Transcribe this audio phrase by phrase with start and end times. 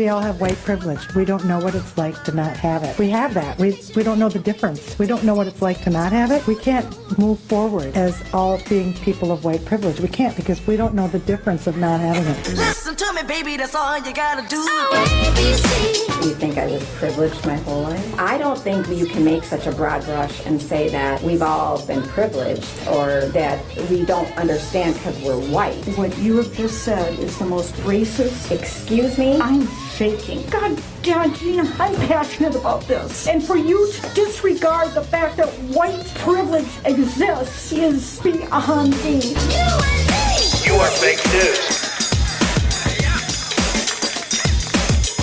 [0.00, 1.14] We all have white privilege.
[1.14, 2.98] We don't know what it's like to not have it.
[2.98, 3.58] We have that.
[3.58, 4.98] We, we don't know the difference.
[4.98, 6.46] We don't know what it's like to not have it.
[6.46, 10.00] We can't move forward as all being people of white privilege.
[10.00, 12.56] We can't because we don't know the difference of not having it.
[12.56, 13.58] Listen to me, baby.
[13.58, 14.64] That's all you gotta do.
[14.64, 16.24] ABC.
[16.24, 18.18] You think I was privileged my whole life?
[18.18, 21.84] I don't think you can make such a broad brush and say that we've all
[21.86, 25.84] been privileged or that we don't understand because we're white.
[25.98, 28.50] What you have just said is the most racist.
[28.50, 29.38] Excuse me?
[29.38, 29.66] I'm
[30.00, 30.48] shaking.
[30.48, 33.28] God damn it, Gina, I'm passionate about this.
[33.28, 39.20] And for you to disregard the fact that white privilege exists is beyond me.
[39.20, 39.76] You
[40.08, 40.40] me.
[40.64, 41.60] You are fake news.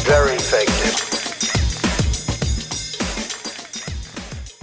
[0.06, 1.08] Very fake news.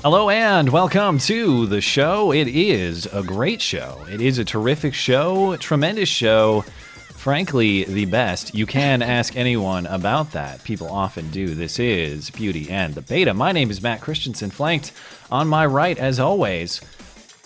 [0.04, 2.30] Hello and welcome to the show.
[2.30, 4.06] It is a great show.
[4.08, 6.64] It is a terrific show, tremendous show.
[7.24, 8.54] Frankly, the best.
[8.54, 10.62] You can ask anyone about that.
[10.62, 11.54] People often do.
[11.54, 13.32] This is Beauty and the Beta.
[13.32, 14.92] My name is Matt Christensen, flanked
[15.32, 16.82] on my right, as always,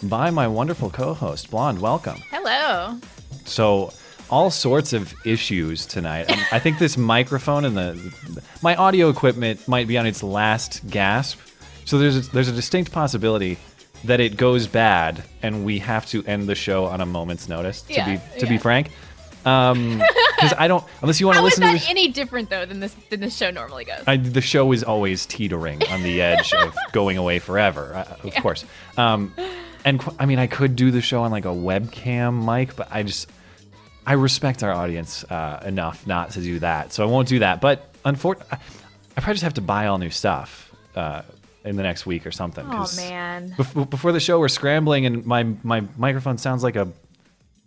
[0.02, 1.80] by my wonderful co host, Blonde.
[1.80, 2.20] Welcome.
[2.28, 2.98] Hello.
[3.44, 3.92] So,
[4.30, 6.28] all sorts of issues tonight.
[6.28, 10.84] Um, I think this microphone and the my audio equipment might be on its last
[10.90, 11.38] gasp.
[11.84, 13.58] So there's a, there's a distinct possibility
[14.04, 17.82] that it goes bad and we have to end the show on a moment's notice.
[17.82, 18.60] To Yeah, be to be yeah.
[19.48, 20.02] Frank,
[20.36, 21.90] because I don't unless you want to How is listen to that this.
[21.90, 24.02] any different though than this than this show normally goes?
[24.06, 28.34] I, the show is always teetering on the edge of going away forever, uh, of
[28.36, 28.64] course.
[28.96, 29.34] Um,
[29.84, 32.88] and qu- I mean, I could do the show on like a webcam mic, but
[32.90, 33.30] I just
[34.06, 37.60] I respect our audience uh, enough not to do that, so I won't do that.
[37.60, 38.58] But unfortunately,
[39.16, 41.22] I probably just have to buy all new stuff uh,
[41.64, 42.64] in the next week or something.
[42.68, 43.50] oh man.
[43.58, 46.88] bef- before the show, we're scrambling, and my my microphone sounds like a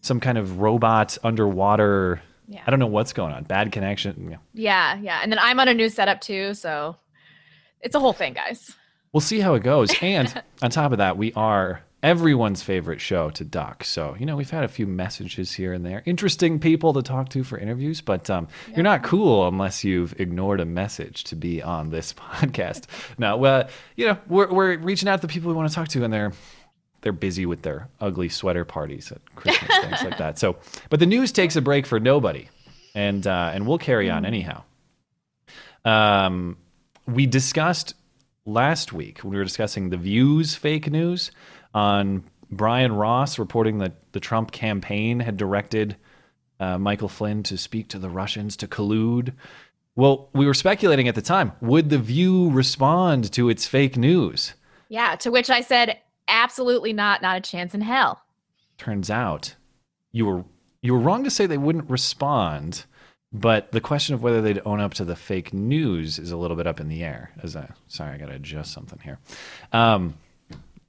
[0.01, 2.21] some kind of robot underwater.
[2.47, 2.61] Yeah.
[2.65, 3.43] I don't know what's going on.
[3.43, 4.29] Bad connection.
[4.31, 4.37] Yeah.
[4.53, 5.19] Yeah, yeah.
[5.23, 6.97] And then I'm on a new setup too, so
[7.81, 8.75] it's a whole thing, guys.
[9.13, 9.91] We'll see how it goes.
[10.01, 13.83] And on top of that, we are everyone's favorite show to duck.
[13.83, 16.01] So, you know, we've had a few messages here and there.
[16.05, 20.59] Interesting people to talk to for interviews, but um, you're not cool unless you've ignored
[20.59, 22.85] a message to be on this podcast.
[23.17, 25.89] no, well, you know, we're, we're reaching out to the people we want to talk
[25.89, 26.33] to, and they're
[27.01, 30.39] they're busy with their ugly sweater parties at Christmas, things like that.
[30.39, 30.57] So,
[30.89, 32.47] but the news takes a break for nobody,
[32.95, 34.63] and uh, and we'll carry on anyhow.
[35.83, 36.57] Um,
[37.07, 37.95] we discussed
[38.45, 41.31] last week when we were discussing the views fake news
[41.73, 45.95] on Brian Ross reporting that the Trump campaign had directed
[46.59, 49.33] uh, Michael Flynn to speak to the Russians to collude.
[49.95, 54.53] Well, we were speculating at the time would the View respond to its fake news?
[54.89, 55.97] Yeah, to which I said,
[56.31, 58.21] absolutely not, not a chance in hell.
[58.77, 59.55] Turns out
[60.11, 60.43] you were
[60.81, 62.85] you were wrong to say they wouldn't respond,
[63.31, 66.57] but the question of whether they'd own up to the fake news is a little
[66.57, 67.31] bit up in the air.
[67.43, 69.19] As I sorry, I got to adjust something here,
[69.71, 70.15] um,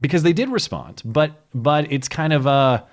[0.00, 2.86] because they did respond, but but it's kind of a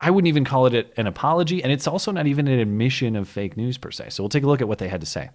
[0.00, 3.28] I wouldn't even call it an apology, and it's also not even an admission of
[3.28, 4.10] fake news per se.
[4.10, 5.30] So we'll take a look at what they had to say.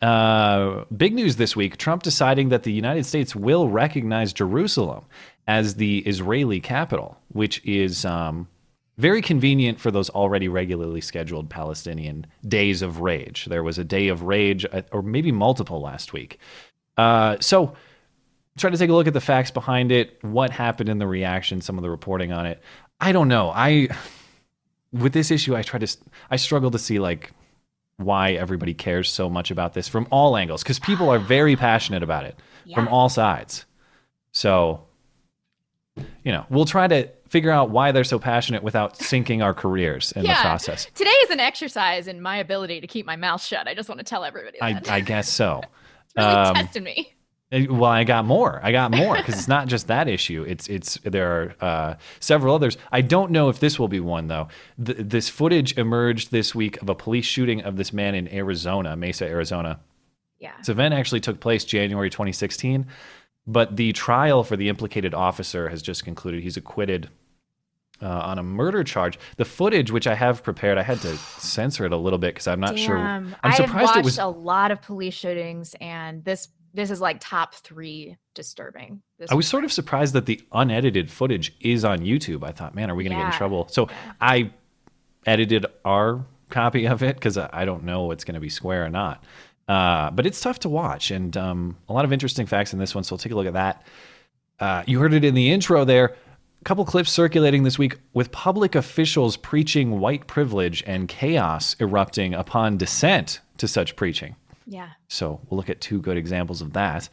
[0.00, 5.04] Uh, big news this week Trump deciding that the United States will recognize Jerusalem
[5.46, 8.48] as the Israeli capital, which is um,
[8.96, 13.46] very convenient for those already regularly scheduled Palestinian days of rage.
[13.46, 16.38] There was a day of rage, uh, or maybe multiple last week.
[16.96, 17.74] Uh, so,
[18.58, 21.60] try to take a look at the facts behind it, what happened in the reaction,
[21.60, 22.62] some of the reporting on it.
[23.00, 23.50] I don't know.
[23.50, 23.88] I
[24.92, 25.96] with this issue, I try to,
[26.30, 27.32] I struggle to see like
[28.00, 32.02] why everybody cares so much about this from all angles because people are very passionate
[32.02, 32.38] about it
[32.74, 33.66] from all sides.
[34.32, 34.86] So,
[35.96, 40.12] you know, we'll try to figure out why they're so passionate without sinking our careers
[40.12, 40.86] in the process.
[40.94, 43.68] Today is an exercise in my ability to keep my mouth shut.
[43.68, 44.80] I just want to tell everybody I.
[44.88, 45.60] I guess so.
[45.62, 47.14] it's really um, testing me.
[47.52, 48.60] Well, I got more.
[48.62, 50.44] I got more because it's not just that issue.
[50.46, 52.76] It's it's there are uh, several others.
[52.92, 54.46] I don't know if this will be one though.
[54.84, 58.94] Th- this footage emerged this week of a police shooting of this man in Arizona,
[58.96, 59.80] Mesa, Arizona.
[60.38, 60.52] Yeah.
[60.58, 62.86] This event actually took place January 2016,
[63.48, 66.42] but the trial for the implicated officer has just concluded.
[66.44, 67.10] He's acquitted
[68.00, 69.18] uh, on a murder charge.
[69.36, 72.46] The footage, which I have prepared, I had to censor it a little bit because
[72.46, 72.96] I'm not sure.
[72.96, 73.26] Damn.
[73.26, 74.18] I'm I have surprised watched it was.
[74.18, 79.02] a lot of police shootings, and this this is like top three disturbing.
[79.18, 82.44] This I was sort of surprised that the unedited footage is on YouTube.
[82.44, 83.68] I thought, man, are we going to get in trouble?
[83.68, 83.88] So
[84.20, 84.52] I
[85.26, 88.84] edited our copy of it because I I don't know what's going to be square
[88.84, 89.24] or not.
[89.68, 92.92] Uh, but it's tough to watch, and um, a lot of interesting facts in this
[92.92, 93.04] one.
[93.04, 93.84] So we'll take a look at that.
[94.58, 96.16] Uh, you heard it in the intro there.
[96.60, 102.34] A couple clips circulating this week with public officials preaching white privilege and chaos erupting
[102.34, 104.34] upon dissent to such preaching.
[104.70, 104.90] Yeah.
[105.08, 107.08] So we'll look at two good examples of that.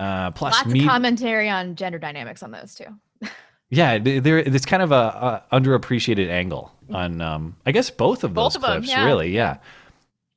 [0.00, 2.86] Uh, plus, Lots me- of commentary on gender dynamics on those too.
[3.70, 8.24] yeah, th- there it's kind of a, a underappreciated angle on, um, I guess, both
[8.24, 8.88] of Both those of clips.
[8.88, 9.04] yeah.
[9.04, 9.58] Really, yeah.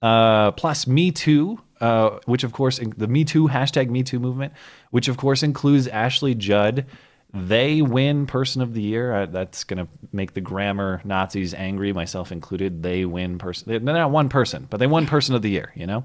[0.01, 4.53] Uh, plus, Me Too, uh, which of course the Me Too hashtag Me Too movement,
[4.89, 6.85] which of course includes Ashley Judd.
[7.33, 9.13] They win Person of the Year.
[9.13, 12.83] Uh, that's going to make the grammar Nazis angry, myself included.
[12.83, 13.69] They win person.
[13.69, 15.71] They're not one person, but they won Person of the Year.
[15.75, 16.03] You know,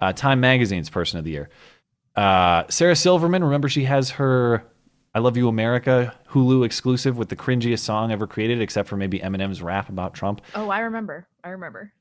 [0.00, 1.48] uh, Time Magazine's Person of the Year.
[2.16, 4.64] Uh, Sarah Silverman, remember she has her
[5.14, 9.18] I Love You America Hulu exclusive with the cringiest song ever created, except for maybe
[9.18, 10.40] Eminem's rap about Trump.
[10.54, 11.26] Oh, I remember.
[11.42, 11.92] I remember.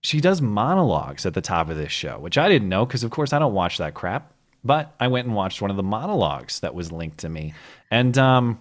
[0.00, 3.10] She does monologues at the top of this show, which I didn't know because, of
[3.10, 4.32] course, I don't watch that crap.
[4.64, 7.54] But I went and watched one of the monologues that was linked to me.
[7.90, 8.58] And, um,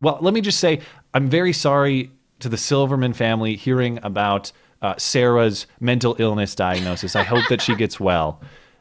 [0.00, 0.80] well, let me just say,
[1.14, 2.10] I'm very sorry
[2.40, 4.52] to the Silverman family hearing about
[4.82, 7.16] uh, Sarah's mental illness diagnosis.
[7.16, 8.40] I hope that she gets well.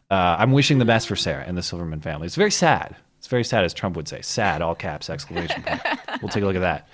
[0.10, 2.26] Uh, I'm wishing the best for Sarah and the Silverman family.
[2.26, 2.96] It's very sad.
[3.20, 4.22] It's very sad, as Trump would say.
[4.22, 5.82] Sad, all caps, exclamation point.
[6.22, 6.88] we'll take a look at that.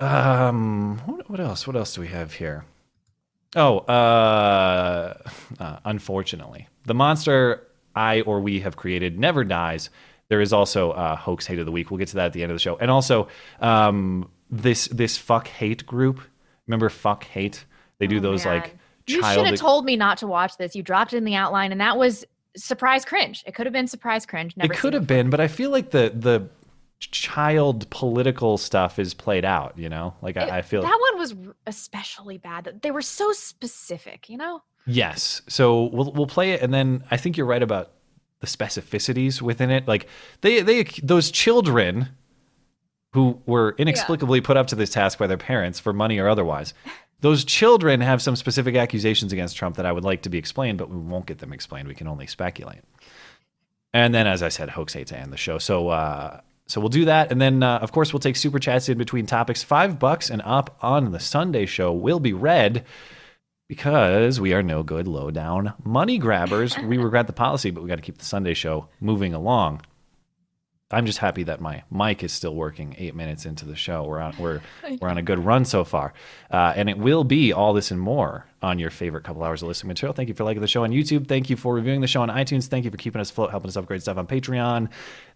[0.00, 1.66] Um, what, what else?
[1.66, 2.64] What else do we have here?
[3.54, 5.14] Oh, uh,
[5.58, 9.90] uh, unfortunately, the monster I or we have created never dies.
[10.28, 11.90] There is also uh, hoax hate of the week.
[11.90, 13.28] We'll get to that at the end of the show, and also
[13.60, 16.20] um, this this fuck hate group.
[16.68, 17.64] Remember fuck hate?
[17.98, 20.76] They do oh, those like Oh, You should have told me not to watch this.
[20.76, 22.24] You dropped it in the outline, and that was
[22.56, 23.42] surprise cringe.
[23.46, 24.56] It could have been surprise cringe.
[24.56, 26.48] Never it could have been, but I feel like the the
[27.00, 29.78] child political stuff is played out.
[29.78, 31.34] You know, like It- I, I feel that one was
[31.66, 32.80] especially bad.
[32.82, 34.62] They were so specific, you know.
[34.86, 35.42] Yes.
[35.48, 37.92] So we'll we'll play it, and then I think you're right about
[38.40, 39.88] the specificities within it.
[39.88, 40.06] Like
[40.42, 42.08] they they those children
[43.18, 46.72] who were inexplicably put up to this task by their parents for money or otherwise.
[47.20, 50.78] Those children have some specific accusations against Trump that I would like to be explained,
[50.78, 51.88] but we won't get them explained.
[51.88, 52.84] We can only speculate.
[53.92, 55.58] And then, as I said, hoax hate to end the show.
[55.58, 58.88] So, uh, so we'll do that, and then uh, of course we'll take super chats
[58.88, 59.64] in between topics.
[59.64, 62.84] Five bucks and up on the Sunday show will be read
[63.68, 66.78] because we are no good low down money grabbers.
[66.78, 69.80] we regret the policy, but we got to keep the Sunday show moving along.
[70.90, 74.04] I'm just happy that my mic is still working eight minutes into the show.
[74.04, 74.62] We're on we're
[75.00, 76.14] we're on a good run so far,
[76.50, 79.68] uh, and it will be all this and more on your favorite couple hours of
[79.68, 80.14] listening material.
[80.14, 81.28] Thank you for liking the show on YouTube.
[81.28, 82.68] Thank you for reviewing the show on iTunes.
[82.68, 84.88] Thank you for keeping us afloat, helping us upgrade stuff on Patreon.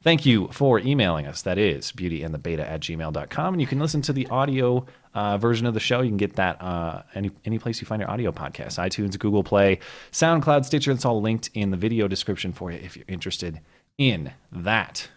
[0.03, 1.43] Thank you for emailing us.
[1.43, 3.55] That is beautyandthebeta at gmail.com.
[3.55, 6.01] And you can listen to the audio uh, version of the show.
[6.01, 9.45] You can get that uh, any any place you find your audio podcast, iTunes, Google
[9.45, 9.81] Play,
[10.13, 10.93] SoundCloud, Stitcher.
[10.93, 13.61] It's all linked in the video description for you if you're interested
[13.99, 15.09] in that.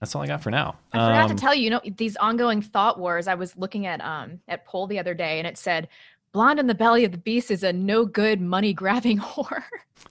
[0.00, 0.76] That's all I got for now.
[0.92, 3.26] I forgot Um, to tell you, you know, these ongoing thought wars.
[3.28, 5.88] I was looking at um at poll the other day, and it said,
[6.32, 9.62] "Blonde in the belly of the beast is a no good money grabbing whore."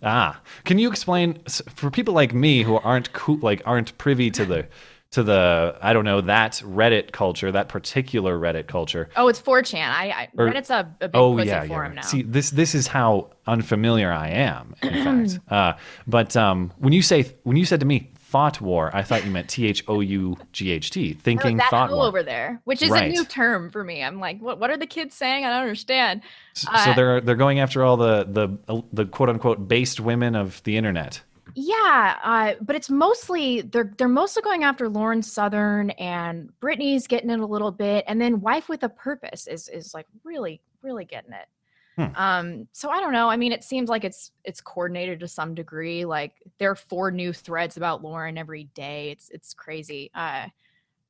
[0.03, 1.37] Ah, can you explain
[1.69, 4.67] for people like me who aren't cool, like aren't privy to the
[5.11, 9.09] to the I don't know that Reddit culture, that particular Reddit culture?
[9.15, 9.87] oh, it's 4chan.
[9.87, 11.67] I, I Or- Reddit's a, a big oh yeah, yeah.
[11.67, 12.01] forum now.
[12.01, 14.75] See, this this is how unfamiliar I am.
[14.81, 14.93] In
[15.29, 15.73] fact, uh,
[16.07, 19.31] but um, when you say when you said to me thought war, I thought you
[19.31, 22.05] meant T H O U G H T, thinking thought war.
[22.05, 23.05] over there, which is Right.
[23.09, 24.03] a new term for me.
[24.03, 24.59] I'm like, what?
[24.59, 25.45] What are the kids saying?
[25.45, 26.19] I don't understand.
[26.53, 28.25] S- Uh, so they're they're going after all the
[28.67, 31.21] the the quote unquote based women of the internet.
[31.55, 37.29] Yeah, uh, but it's mostly they're they're mostly going after Lauren Southern and Brittany's getting
[37.29, 41.05] it a little bit, and then Wife with a Purpose is is like really really
[41.05, 41.47] getting it.
[41.95, 42.15] Hmm.
[42.15, 43.29] Um, so I don't know.
[43.29, 46.05] I mean, it seems like it's it's coordinated to some degree.
[46.05, 49.11] Like there are four new threads about Lauren every day.
[49.11, 50.11] It's it's crazy.
[50.13, 50.47] Uh,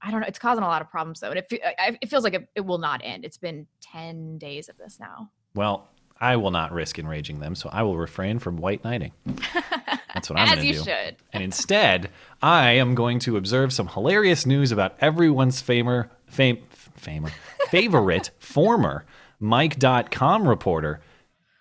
[0.02, 0.28] I don't know.
[0.28, 2.78] It's causing a lot of problems though, and it it feels like it, it will
[2.78, 3.26] not end.
[3.26, 5.32] It's been ten days of this now.
[5.56, 5.88] Well,
[6.20, 9.12] I will not risk enraging them, so I will refrain from white knighting.
[10.14, 10.70] That's what I'm going to do.
[10.70, 11.18] As you should.
[11.34, 12.10] And instead,
[12.42, 16.60] I am going to observe some hilarious news about everyone's famer, fame,
[16.98, 17.32] famer,
[17.70, 19.06] favorite former
[19.40, 21.02] Mic.com reporter,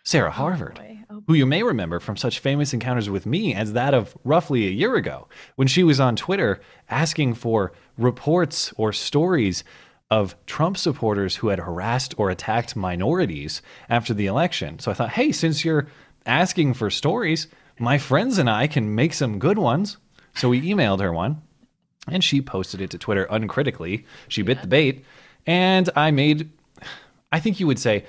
[0.03, 3.73] Sarah oh, Harvard, oh, who you may remember from such famous encounters with me as
[3.73, 8.93] that of roughly a year ago when she was on Twitter asking for reports or
[8.93, 9.65] stories
[10.11, 14.79] of Trump supporters who had harassed or attacked minorities after the election.
[14.79, 15.89] So I thought, hey, since you're
[16.27, 19.97] asking for stories, my friends and I can make some good ones.
[20.35, 21.43] So we emailed her one
[22.09, 24.05] and she posted it to Twitter uncritically.
[24.29, 25.05] She bit the bait.
[25.47, 26.51] And I made,
[27.35, 28.05] I think you would say,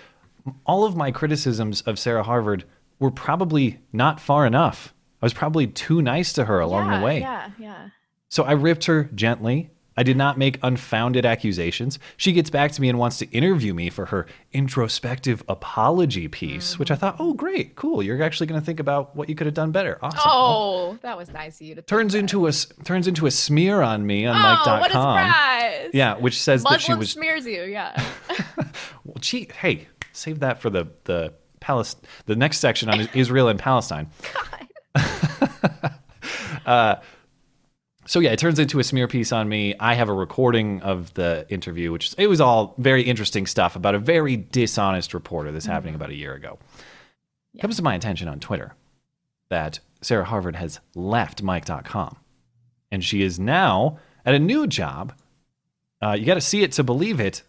[0.68, 2.64] all of my criticisms of Sarah Harvard
[3.00, 4.94] were probably not far enough.
[5.20, 7.20] I was probably too nice to her along yeah, the way.
[7.22, 7.90] Yeah, yeah.
[8.30, 9.72] So I ripped her gently.
[9.98, 12.00] I did not make unfounded accusations.
[12.18, 16.78] She gets back to me and wants to interview me for her introspective apology piece,
[16.78, 18.04] which I thought, oh, great, cool.
[18.04, 19.98] You're actually going to think about what you could have done better.
[20.02, 20.20] Awesome.
[20.26, 21.82] Oh, that was nice of you to.
[21.82, 24.80] turns into a s- turns into a smear on me on Oh, Mic.com.
[24.82, 25.90] what a surprise!
[25.94, 27.64] Yeah, which says that she was smears you.
[27.64, 27.94] Yeah.
[29.06, 33.58] well, gee, hey, save that for the the Palest the next section on Israel and
[33.60, 34.10] Palestine.
[36.66, 36.96] uh,
[38.08, 39.76] so yeah, it turns into a smear piece on me.
[39.80, 43.96] I have a recording of the interview, which it was all very interesting stuff about
[43.96, 45.52] a very dishonest reporter.
[45.52, 46.60] This happening about a year ago.
[47.62, 48.76] Comes to my attention on Twitter
[49.50, 52.18] that Sarah Harvard has left Mic.com,
[52.92, 55.14] and she is now at a new job.
[56.02, 57.44] Uh, you got to see it to believe it.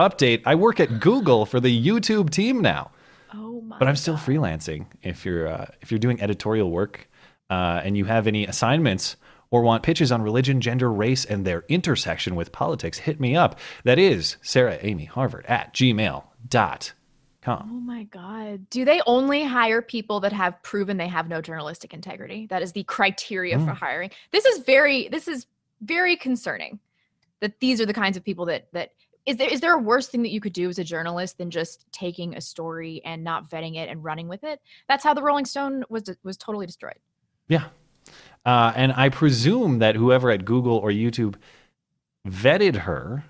[0.00, 2.90] Update: I work at Google for the YouTube team now
[3.32, 3.78] Oh my.
[3.78, 4.86] but I'm still freelancing.
[5.02, 7.08] If you're uh, if you're doing editorial work
[7.48, 9.16] uh, and you have any assignments
[9.50, 13.58] or want pitches on religion, gender, race, and their intersection with politics, hit me up.
[13.84, 17.70] That is Sarah Amy Harvard at gmail.com.
[17.72, 18.68] Oh my God.
[18.70, 22.46] Do they only hire people that have proven they have no journalistic integrity?
[22.46, 23.76] That is the criteria for Mm.
[23.76, 24.10] hiring.
[24.30, 25.46] This is very this is
[25.80, 26.78] very concerning
[27.40, 28.92] that these are the kinds of people that that
[29.24, 31.50] is there is there a worse thing that you could do as a journalist than
[31.50, 34.60] just taking a story and not vetting it and running with it?
[34.86, 36.98] That's how the Rolling Stone was was totally destroyed.
[37.48, 37.68] Yeah.
[38.44, 41.34] Uh, and I presume that whoever at Google or YouTube
[42.26, 43.24] vetted her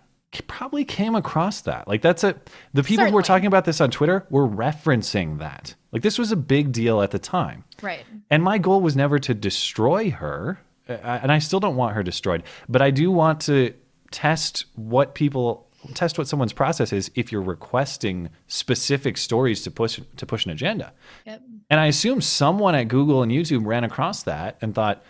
[0.46, 1.88] probably came across that.
[1.88, 2.36] Like that's a
[2.72, 5.74] the people who were talking about this on Twitter were referencing that.
[5.92, 7.64] Like this was a big deal at the time.
[7.82, 8.04] Right.
[8.30, 12.02] And my goal was never to destroy her, uh, and I still don't want her
[12.02, 12.44] destroyed.
[12.68, 13.74] But I do want to
[14.12, 20.00] test what people test what someone's process is if you're requesting specific stories to push
[20.16, 20.92] to push an agenda.
[21.26, 21.42] Yep.
[21.70, 25.02] And I assume someone at Google and YouTube ran across that and thought,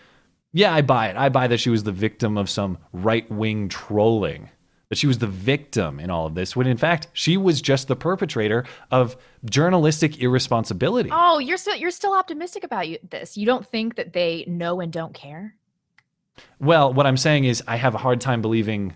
[0.53, 1.17] "Yeah, I buy it.
[1.17, 4.51] I buy that she was the victim of some right-wing trolling."
[4.91, 7.87] That she was the victim in all of this, when in fact she was just
[7.87, 9.17] the perpetrator of
[9.49, 11.11] journalistic irresponsibility.
[11.13, 13.37] Oh, you're still you're still optimistic about you, this.
[13.37, 15.55] You don't think that they know and don't care?
[16.59, 18.95] Well, what I'm saying is, I have a hard time believing.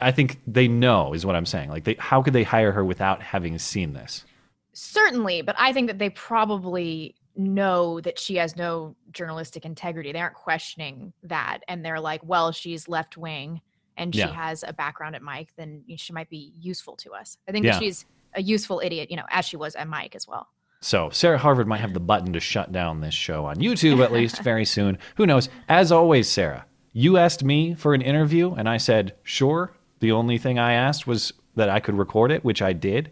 [0.00, 1.70] I, think they know, is what I'm saying.
[1.70, 4.24] Like, they, how could they hire her without having seen this?
[4.72, 10.12] Certainly, but I think that they probably know that she has no journalistic integrity.
[10.12, 11.60] They aren't questioning that.
[11.68, 13.60] And they're like, well, she's left wing
[13.96, 14.32] and she Yeah.
[14.32, 17.36] has a background at Mic, then she might be useful to us.
[17.48, 17.72] I think Yeah.
[17.72, 18.04] that she's
[18.34, 20.48] a useful idiot, you know, as she was at Mic as well.
[20.80, 24.12] So, Sarah Harvard might have the button to shut down this show on YouTube at
[24.12, 24.98] least very soon.
[25.16, 25.48] Who knows?
[25.68, 29.72] As always, Sarah, you asked me for an interview, and I said, sure.
[30.00, 33.10] The only thing I asked was that I could record it, which I did.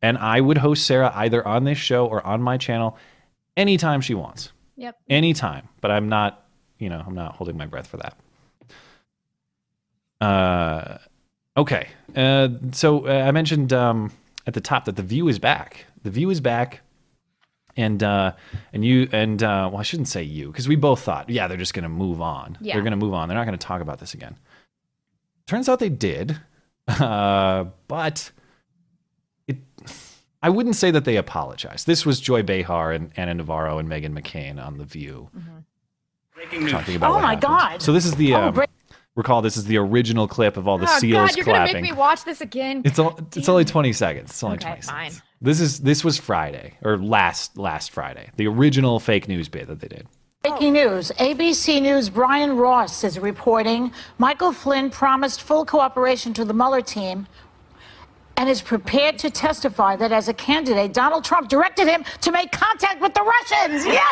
[0.00, 2.96] And I would host Sarah either on this show or on my channel
[3.56, 4.50] anytime she wants.
[4.76, 4.96] Yep.
[5.10, 6.46] anytime but i'm not
[6.78, 8.16] you know i'm not holding my breath for that
[10.20, 10.98] uh
[11.56, 14.10] okay uh so uh, i mentioned um
[14.46, 16.80] at the top that the view is back the view is back
[17.76, 18.32] and uh
[18.72, 21.58] and you and uh well i shouldn't say you because we both thought yeah they're
[21.58, 22.74] just gonna move on Yeah.
[22.74, 24.36] they're gonna move on they're not gonna talk about this again
[25.46, 26.38] turns out they did
[26.88, 28.30] uh but
[29.46, 29.58] it
[30.42, 31.86] I wouldn't say that they apologized.
[31.86, 35.30] This was Joy Behar and Ana Navarro and Meghan McCain on The View.
[36.34, 36.72] Breaking news.
[36.72, 37.42] Talking about oh my happened.
[37.42, 37.82] God.
[37.82, 38.68] So this is the Oh, um, break-
[39.14, 41.74] recall this is the original clip of all the oh seals God, you're clapping.
[41.74, 42.82] gonna make me watch this again.
[42.84, 44.30] It's all, it's only 20 seconds.
[44.30, 45.10] It's only okay, 20 fine.
[45.12, 45.22] seconds.
[45.40, 48.30] This is this was Friday or last last Friday.
[48.36, 50.08] The original fake news bit that they did.
[50.42, 51.12] Breaking news.
[51.18, 57.28] ABC News' Brian Ross is reporting Michael Flynn promised full cooperation to the Mueller team
[58.36, 62.50] and is prepared to testify that as a candidate, Donald Trump directed him to make
[62.50, 63.86] contact with the Russians.
[63.86, 64.02] Yes!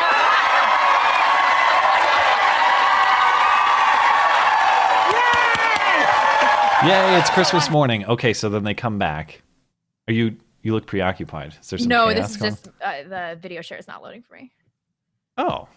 [6.85, 8.05] Yay, it's Christmas morning.
[8.05, 9.41] Okay, so then they come back.
[10.07, 11.55] Are you you look preoccupied?
[11.61, 14.01] Is there some no, chaos this is going- just uh, the video share is not
[14.01, 14.51] loading for me.
[15.37, 15.67] Oh.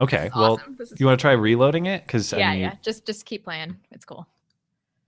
[0.00, 0.26] Okay.
[0.26, 0.76] Is Well, awesome.
[0.98, 2.74] You want to try reloading it cuz yeah, I mean, yeah.
[2.82, 3.76] Just just keep playing.
[3.90, 4.26] It's cool.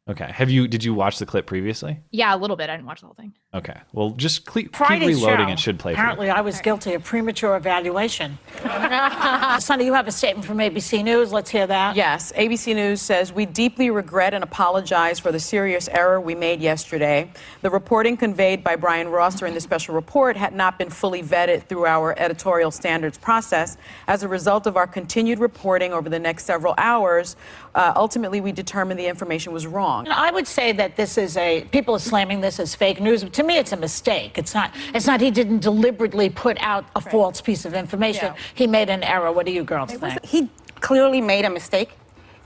[0.09, 0.31] Okay.
[0.31, 0.69] Have you?
[0.69, 1.99] Did you watch the clip previously?
[2.13, 2.71] Yeah, a little bit.
[2.71, 3.35] I didn't watch the whole thing.
[3.57, 3.79] Okay.
[3.95, 5.47] Well, just cle- keep reloading.
[5.47, 5.95] show, It should play.
[5.95, 6.03] for you.
[6.03, 8.39] Apparently, I was guilty of premature evaluation.
[9.61, 11.33] Sunny, you have a statement from ABC News.
[11.33, 11.97] Let's hear that.
[11.97, 16.61] Yes, ABC News says we deeply regret and apologize for the serious error we made
[16.61, 17.31] yesterday.
[17.63, 21.63] The reporting conveyed by Brian Ross during the special report had not been fully vetted
[21.65, 23.79] through our editorial standards process.
[24.07, 27.37] As a result of our continued reporting over the next several hours,
[27.75, 30.05] uh, ultimately we determined the information was wrong.
[30.05, 33.25] And I would say that this is a people are slamming this as fake news.
[33.25, 34.37] To me, it's a mistake.
[34.39, 34.73] It's not.
[34.95, 35.21] It's not.
[35.21, 38.35] He didn't deliberately put out a false piece of information.
[38.55, 39.33] He made an error.
[39.33, 40.25] What do you girls think?
[40.25, 40.51] He
[40.81, 41.91] clearly made a mistake.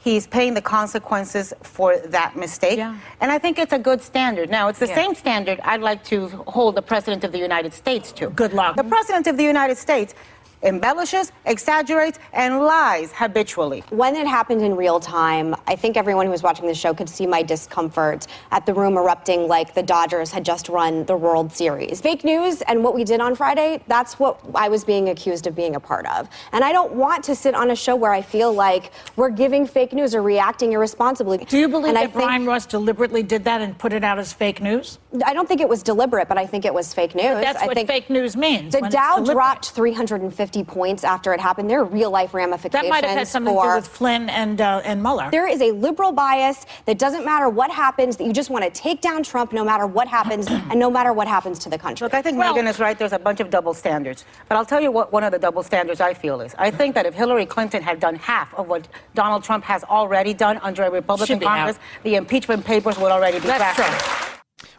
[0.03, 2.79] He's paying the consequences for that mistake.
[2.79, 2.97] Yeah.
[3.21, 4.49] And I think it's a good standard.
[4.49, 4.95] Now, it's the Yeah.
[4.95, 8.31] same standard I'd like to hold the President of the United States to.
[8.31, 8.77] Good luck.
[8.77, 10.15] The President of the United States
[10.63, 13.83] embellishes, exaggerates, and lies habitually.
[13.91, 17.09] When it happened in real time, I think everyone who was watching the show could
[17.09, 21.53] see my discomfort at the room erupting like the Dodgers had just run the World
[21.53, 22.01] Series.
[22.01, 25.55] Fake news and what we did on Friday, that's what I was being accused of
[25.55, 26.29] being a part of.
[26.53, 29.67] And I don't want to sit on a show where I feel like we're giving
[29.67, 31.39] fake news or reacting irresponsibly.
[31.39, 34.19] Do you believe and I that Brian Ross deliberately did that and put it out
[34.19, 34.99] as fake news?
[35.25, 37.25] I don't think it was deliberate, but I think it was fake news.
[37.25, 38.73] that's I what think fake news means.
[38.73, 41.71] The Dow dropped 350 points after it happened.
[41.71, 44.29] There are real life ramifications That might have had something to for do with Flynn
[44.29, 45.31] and uh, and Mueller.
[45.31, 48.71] There is a liberal bias that doesn't matter what happens, that you just want to
[48.71, 52.05] take down Trump no matter what happens and no matter what happens to the country.
[52.05, 52.99] Look, I think Meghan is right.
[52.99, 54.25] There's a bunch of double standards.
[54.49, 56.55] But I'll tell you what one of the double standards I feel is.
[56.59, 60.35] I think that if Hillary Clinton had done half of what Donald Trump has already
[60.35, 62.03] done under a Republican Congress, out.
[62.03, 64.31] the impeachment papers would already be That's cracking.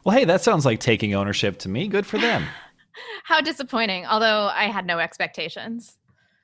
[0.04, 1.88] Well, hey, that sounds like taking ownership to me.
[1.88, 2.46] Good for them.
[3.24, 4.06] How disappointing.
[4.06, 5.98] Although I had no expectations.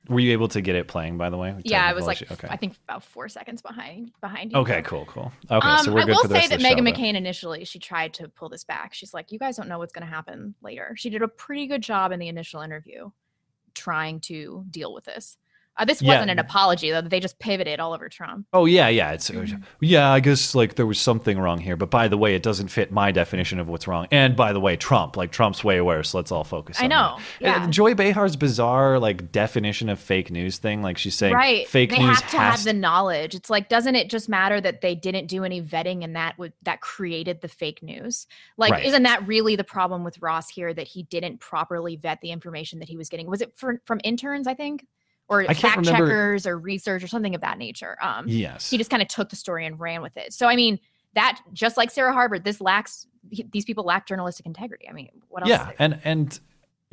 [0.10, 1.18] Were you able to get it playing?
[1.18, 1.54] By the way.
[1.64, 2.34] Yeah, I was like, issue?
[2.34, 2.48] okay.
[2.50, 4.58] I think about four seconds behind behind you.
[4.60, 5.32] Okay, cool, cool.
[5.52, 7.66] Okay, um, so we're I good will for the say that Meghan show, McCain initially
[7.66, 8.94] she tried to pull this back.
[8.94, 10.94] She's like, you guys don't know what's going to happen later.
[10.96, 13.10] She did a pretty good job in the initial interview,
[13.74, 15.38] trying to deal with this.
[15.78, 16.14] Uh, this Yeah.
[16.14, 17.02] wasn't an apology though.
[17.02, 18.48] They just pivoted all over Trump.
[18.54, 19.12] Oh yeah, yeah.
[19.12, 19.62] It's Mm-hmm.
[19.82, 20.10] yeah.
[20.12, 22.92] I guess like there was something wrong here, but by the way, it doesn't fit
[22.92, 24.08] my definition of what's wrong.
[24.12, 26.14] And by the way, Trump, like Trump's way worse.
[26.14, 26.78] Let's all focus.
[26.80, 27.58] I on know, that.
[27.58, 27.68] Uh, yeah.
[27.70, 31.68] Joy Behar's bizarre like definition of fake news thing, like she's saying, right.
[31.68, 33.36] fake they news have to have the knowledge.
[33.36, 36.54] It's like, doesn't it just matter that they didn't do any vetting and that would
[36.64, 38.26] that created the fake news?
[38.58, 38.86] Like, Right.
[38.86, 42.80] isn't that really the problem with Ross here that he didn't properly vet the information
[42.80, 43.28] that he was getting?
[43.30, 44.86] Was it for, from interns, I think?
[45.30, 47.98] Or fact remember- checkers or research or something of that nature.
[48.02, 48.70] Um Yes.
[48.70, 50.34] he just kind of took the story and ran with it.
[50.34, 50.80] So I mean,
[51.14, 53.08] that just like Sarah Harvard, this lacks
[53.52, 54.88] these people lack journalistic integrity.
[54.90, 55.50] I mean, what else?
[55.50, 56.40] Yeah, and and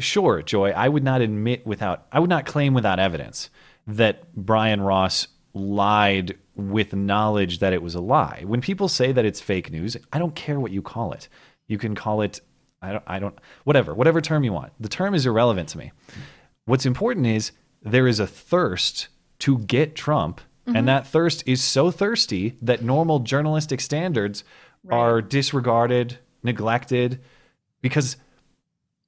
[0.00, 3.50] sure, Joy, I would not admit without I would not claim without evidence
[3.86, 8.42] that Brian Ross lied with knowledge that it was a lie.
[8.46, 11.28] When people say that it's fake news, I don't care what you call it.
[11.68, 12.40] You can call it
[12.82, 14.72] I don't I don't whatever, whatever term you want.
[14.80, 15.92] The term is irrelevant to me.
[16.66, 17.52] What's important is
[17.84, 19.08] there is a thirst
[19.40, 20.78] to get Trump Mhm.
[20.78, 24.42] and that thirst is so thirsty that normal journalistic standards
[24.90, 27.20] are disregarded, neglected
[27.82, 28.16] because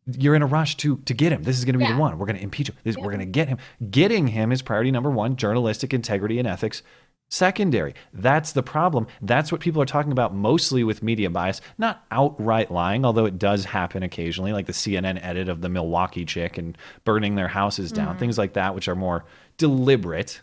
[0.06, 1.42] you're in a rush to to get him.
[1.42, 1.94] This is going to be Yeah.
[1.94, 2.18] the one.
[2.18, 2.76] We're going to impeach him.
[2.84, 3.58] This, We're going to get him.
[3.90, 5.36] Getting him is priority number one.
[5.36, 6.82] Journalistic integrity and ethics.
[7.28, 7.94] Secondary.
[8.12, 9.08] That's the problem.
[9.20, 13.36] That's what people are talking about mostly with media bias, not outright lying, although it
[13.38, 17.90] does happen occasionally, like the CNN edit of the Milwaukee chick and burning their houses
[17.90, 18.18] down, Mhm.
[18.20, 19.24] things like that, which are more
[19.58, 20.40] deliberate.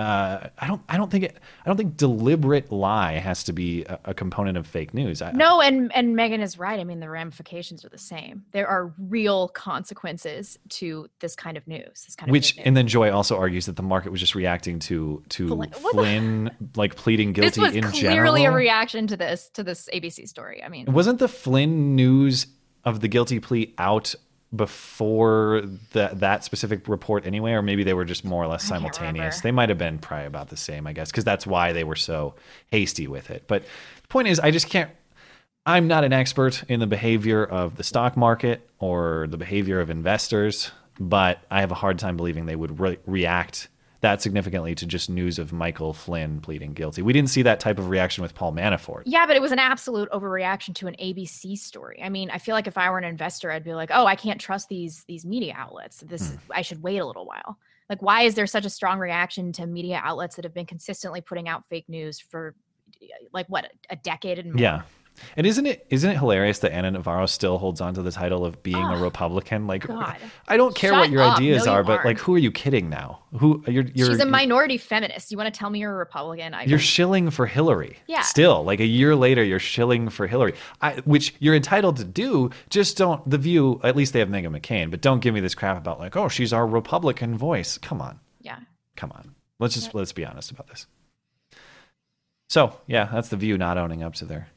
[0.00, 0.80] Uh, I don't.
[0.88, 1.36] I don't think it.
[1.62, 5.20] I don't think deliberate lie has to be a, a component of fake news.
[5.20, 6.80] I, No, and and Meghan is right.
[6.80, 8.46] I mean, the ramifications are the same.
[8.52, 12.04] There are real consequences to this kind of news.
[12.06, 14.78] This kind Which of and then Joy also argues that the market was just reacting
[14.78, 17.50] to to Flynn- Flynn like pleading guilty.
[17.50, 18.54] this was in clearly general.
[18.54, 20.62] a reaction to this to this ABC story.
[20.64, 22.46] I mean, Wasn't the Flynn news
[22.84, 24.14] of the guilty plea out
[24.54, 29.40] before the, that specific report anyway, or maybe they were just more or less simultaneous?
[29.40, 31.96] They might have been probably about the same, I guess, because that's why they were
[31.96, 32.34] so
[32.70, 33.44] hasty with it.
[33.46, 34.90] But the point is, I just can't.
[35.66, 39.90] I'm not an expert in the behavior of the stock market or the behavior of
[39.90, 43.68] investors, but I have a hard time believing they would re- react
[44.00, 47.02] that significantly to just news of Michael Flynn pleading guilty.
[47.02, 49.02] We didn't see that type of reaction with Paul Manafort.
[49.04, 52.00] yeah, but it was an absolute overreaction to an ABC story.
[52.02, 54.16] I mean, I feel like if I were an investor, I'd be like, "Oh, I
[54.16, 56.00] can't trust these these media outlets.
[56.00, 56.36] This Hmm.
[56.52, 57.58] I should wait a little while."
[57.88, 61.20] Like, why is there such a strong reaction to media outlets that have been consistently
[61.20, 62.54] putting out fake news for
[63.32, 64.60] like what a decade and more?
[64.62, 64.82] Yeah.
[65.36, 68.44] And isn't it isn't it hilarious that Ana Navarro still holds on to the title
[68.44, 69.66] of being a ah, Republican?
[69.66, 70.16] Like, God.
[70.48, 71.36] I don't care Shut what your up.
[71.36, 72.18] ideas No, you are, but like, aren't.
[72.20, 73.20] who are you kidding now?
[73.38, 75.30] Who you're you're She's a minority feminist.
[75.30, 76.54] You want to tell me you're a Republican?
[76.54, 77.96] I you're shilling for Hillary.
[78.06, 78.22] Yeah.
[78.22, 82.50] Still, like a year later, you're shilling for Hillary, I, which you're entitled to do.
[82.70, 83.28] Just don't.
[83.28, 85.98] The View, at least they have Meghan McCain, but don't give me this crap about
[85.98, 87.78] like, oh, she's our Republican voice.
[87.78, 88.58] Come on, yeah.
[88.96, 89.34] come on.
[89.58, 90.86] Let's just let's be honest about this.
[92.48, 94.48] So yeah, that's the View not owning up to their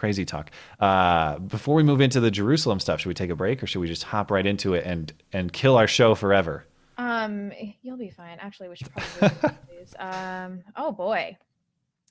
[0.00, 0.50] crazy talk.
[0.80, 3.80] Uh, before we move into the Jerusalem stuff, should we take a break or should
[3.80, 6.64] we just hop right into it and and kill our show forever?
[6.98, 8.38] Um, you'll be fine.
[8.40, 9.50] Actually, we should probably.
[9.98, 11.36] Um, oh boy.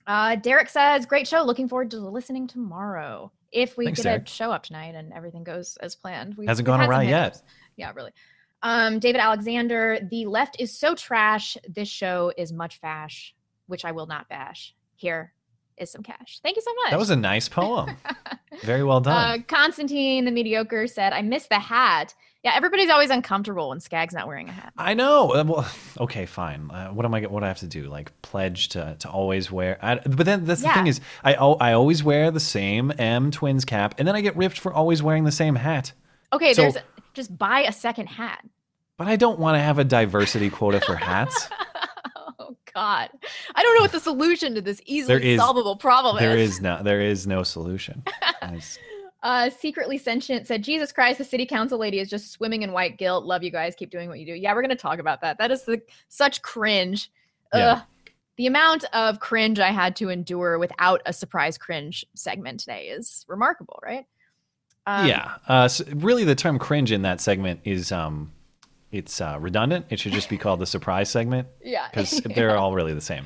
[0.07, 1.43] Uh, Derek says, "Great show.
[1.43, 3.31] Looking forward to listening tomorrow.
[3.51, 4.27] If we Thanks, get Derek.
[4.27, 7.41] a show up tonight and everything goes as planned, We've- Hasn't gone awry yet.
[7.75, 8.11] Yeah, really.
[8.63, 11.57] Um, David Alexander, the left is so trash.
[11.67, 13.35] This show is much fash,
[13.67, 14.73] which I will not bash.
[14.95, 15.31] Here
[15.79, 16.39] is some cash.
[16.43, 16.91] Thank you so much.
[16.91, 17.95] That was a nice poem.
[18.63, 19.39] Very well done.
[19.39, 22.13] Uh, Constantine, the mediocre, said, "I miss the hat."
[22.43, 24.71] Yeah, everybody's always uncomfortable when Skag's not wearing a hat.
[24.77, 25.33] I know.
[25.35, 26.71] Uh, Well, okay, fine.
[26.71, 27.21] Uh, what am I?
[27.21, 27.89] What do I have to do?
[27.89, 29.77] Like pledge to to always wear?
[29.81, 33.65] I, but then that's the thing is, I I always wear the same M Twins
[33.65, 35.91] cap, and then I get ripped for always wearing the same hat.
[36.31, 36.77] Okay, So- there's
[37.13, 38.45] just buy a second hat.
[38.97, 41.49] But I don't want to have a diversity quota for hats.
[42.73, 43.09] God,
[43.55, 46.51] I don't know what the solution to this easily There is solvable problem There is.
[46.55, 48.03] is no there is no solution.
[49.21, 52.97] Uh, secretly sentient said, "Jesus Christ, the city council lady is just swimming in white
[52.97, 53.25] guilt.
[53.25, 53.75] Love you guys.
[53.75, 55.37] Keep doing what you do." Yeah, we're gonna talk about that.
[55.39, 57.11] That is the, such cringe.
[57.53, 57.71] Yeah.
[57.71, 57.81] Ugh.
[58.37, 63.25] The amount of cringe I had to endure without a surprise cringe segment today is
[63.27, 64.05] remarkable, right?
[64.85, 65.35] Um, yeah.
[65.49, 68.31] Uh, so really, the term cringe in that segment is um,
[68.91, 69.85] it's uh, redundant.
[69.89, 71.47] It should just be called the surprise segment.
[71.63, 71.87] Yeah.
[71.89, 73.25] Because they're all really the same.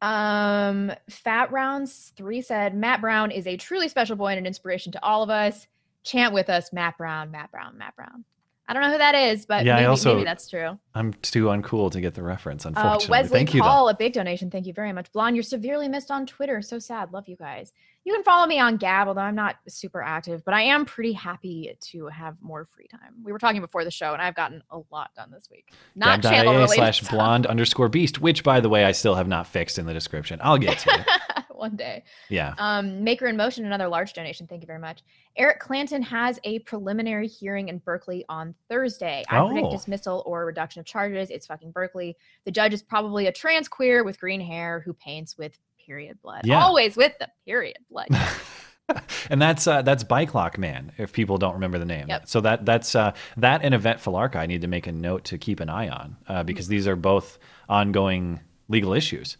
[0.00, 4.92] Um, Fat Rounds three said Matt Brown is a truly special boy and an inspiration
[4.92, 5.66] to all of us.
[6.04, 8.24] Chant with us, Matt Brown, Matt Brown, Matt Brown.
[8.70, 10.78] I don't know who that is, but Yeah, I maybe, also- maybe that's true.
[10.94, 13.08] I'm too uncool to get the reference, Uh, unfortunately.
[13.10, 13.66] Wesley Thank you, though.
[13.66, 14.50] Paul, a big donation.
[14.50, 15.10] Thank you very much.
[15.12, 16.60] Blonde, you're severely missed on Twitter.
[16.62, 17.12] So sad.
[17.12, 17.72] Love you guys.
[18.04, 21.12] You can follow me on Gab, although I'm not super active, but I am pretty
[21.12, 23.14] happy to have more free time.
[23.22, 25.72] We were talking before the show, and I've gotten a lot done this week.
[25.94, 29.46] Not channel related slash blonde underscore beast, which, by the way, I still have not
[29.46, 30.40] fixed in the description.
[30.42, 31.44] I'll get to it.
[31.58, 32.04] One day.
[32.30, 32.54] Yeah.
[32.56, 34.46] Um, Maker in Motion, another large donation.
[34.46, 35.02] Thank you very much.
[35.36, 39.24] Eric Clanton has a preliminary hearing in Berkeley on Thursday.
[39.28, 39.70] I predict Oh.
[39.72, 41.30] dismissal or reduction of charges.
[41.30, 42.16] It's fucking Berkeley.
[42.44, 46.42] The judge is probably a trans queer with green hair who paints with period blood.
[46.44, 46.62] Yeah.
[46.62, 48.08] Always with the period blood.
[49.30, 50.92] and that's uh, that's Bike Lock Man.
[50.98, 52.28] If people don't remember the name, Yep.
[52.28, 54.36] so that that's uh, that and Yvette Felarca.
[54.36, 56.96] I need to make a note to keep an eye on uh, because these are
[56.96, 59.36] both ongoing legal issues.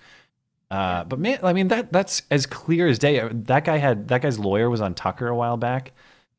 [0.70, 3.26] Uh, But man, I mean that that's as clear as day.
[3.32, 5.92] That guy had that guy's lawyer was on Tucker a while back,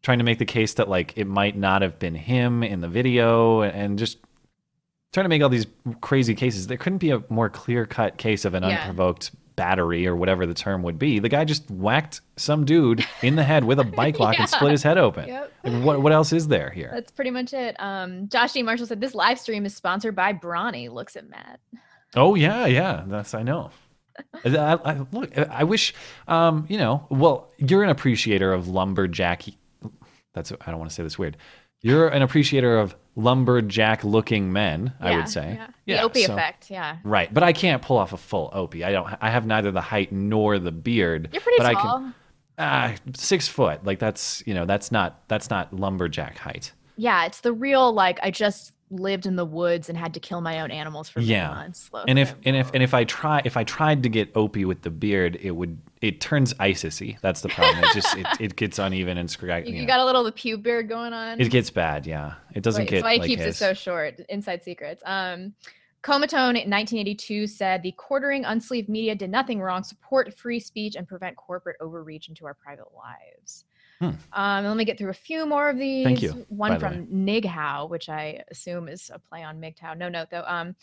[0.04, 2.88] trying to make the case that like it might not have been him in the
[2.90, 4.20] video, and just
[5.14, 5.66] trying to make all these
[6.02, 6.68] crazy cases.
[6.68, 8.82] There couldn't be a more clear cut case of an Yeah.
[8.82, 11.20] unprovoked battery or whatever the term would be.
[11.20, 14.72] The guy just whacked some dude in the head with a bike lock and split
[14.72, 15.28] his head open.
[15.28, 15.54] Yep.
[15.66, 16.90] Like, what what else is there here?
[16.94, 17.76] That's pretty much it.
[17.78, 18.64] Um, Josh D.
[18.64, 20.88] Marshall said this live stream is sponsored by Brawny.
[20.88, 21.60] Looks at Matt.
[22.16, 23.04] Oh yeah, yeah.
[23.06, 23.72] That's I know.
[24.44, 25.94] I, I, look, I wish,
[26.28, 27.06] um, you know.
[27.10, 29.44] Well, you're an appreciator of lumberjack.
[30.34, 31.36] That's I don't want to say this weird.
[31.82, 34.94] You're an appreciator of lumberjack-looking men.
[35.00, 35.60] I would say.
[35.86, 35.98] yeah.
[35.98, 36.98] The Opie so- effect, yeah.
[37.04, 38.84] Right, but I can't pull off a full Opie.
[38.84, 39.08] I don't.
[39.22, 41.30] I have neither the height nor the beard.
[41.32, 41.98] You're pretty but tall.
[41.98, 42.14] I can.
[42.62, 43.86] Ah, six foot.
[43.86, 46.74] Like that's you know that's not that's not lumberjack height.
[46.98, 50.42] Yeah, it's the real like I just lived in the woods and had to kill
[50.42, 51.90] my own animals for yeah months.
[51.94, 52.06] look.
[52.08, 54.82] and if and if and if i try if i tried to get opie with
[54.82, 58.80] the beard it would it turns isisy that's the problem it just it, it gets
[58.80, 59.88] uneven and scrag- you, you you know.
[59.88, 61.40] got a little of the pube beard going on.
[61.40, 63.56] it gets bad yeah it doesn't get That's why he like keeps his.
[63.56, 64.20] it so short.
[64.28, 65.04] Inside secrets.
[65.06, 65.54] Um,
[66.02, 71.06] Comatone in 1982 said the quartering unsleeved media did nothing wrong, support free speech, and
[71.08, 73.66] prevent corporate overreach into our private lives.
[74.00, 74.12] Hmm.
[74.34, 76.06] Um, let me get through a few more of these.
[76.06, 79.98] Thank you, One from Nighow, which I assume is a play on MGTOW.
[79.98, 80.44] No note though.
[80.48, 80.76] Um,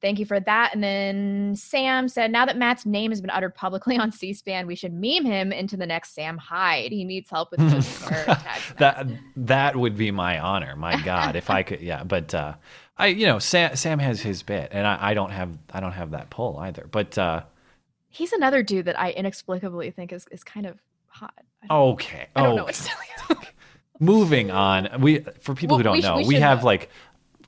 [0.00, 0.70] thank you for that.
[0.72, 4.76] And then Sam said, now that Matt's name has been uttered publicly on C-SPAN, we
[4.76, 6.92] should meme him into the next Sam Hyde.
[6.92, 7.60] He needs help with
[8.78, 9.06] that
[9.36, 12.54] that would be my honor my god if i could yeah but uh
[12.96, 15.92] i you know sam sam has his bit and i, I don't have i don't
[15.92, 17.42] have that pull either but uh
[18.12, 21.44] He's another dude that I inexplicably think is, is kind of hot.
[21.68, 22.98] Okay I don't oh know what to tell
[23.30, 23.36] you.
[24.00, 26.66] moving on we for people who don't we know we we, have know.
[26.66, 26.88] like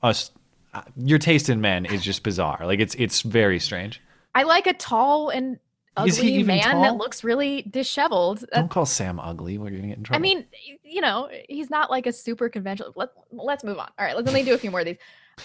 [0.03, 0.31] us
[0.73, 3.99] uh, your taste in men is just bizarre like it's it's very strange
[4.35, 5.59] I like a tall and
[5.95, 6.81] ugly man tall?
[6.81, 8.45] that looks really disheveled.
[8.53, 9.57] Don't call Sam ugly.
[9.57, 10.17] We're gonna get in trouble.
[10.17, 10.45] I mean,
[10.83, 12.93] you know, he's not like a super conventional.
[12.95, 13.89] Let, let's move on.
[13.99, 14.97] All right, let's let me do a few more of these.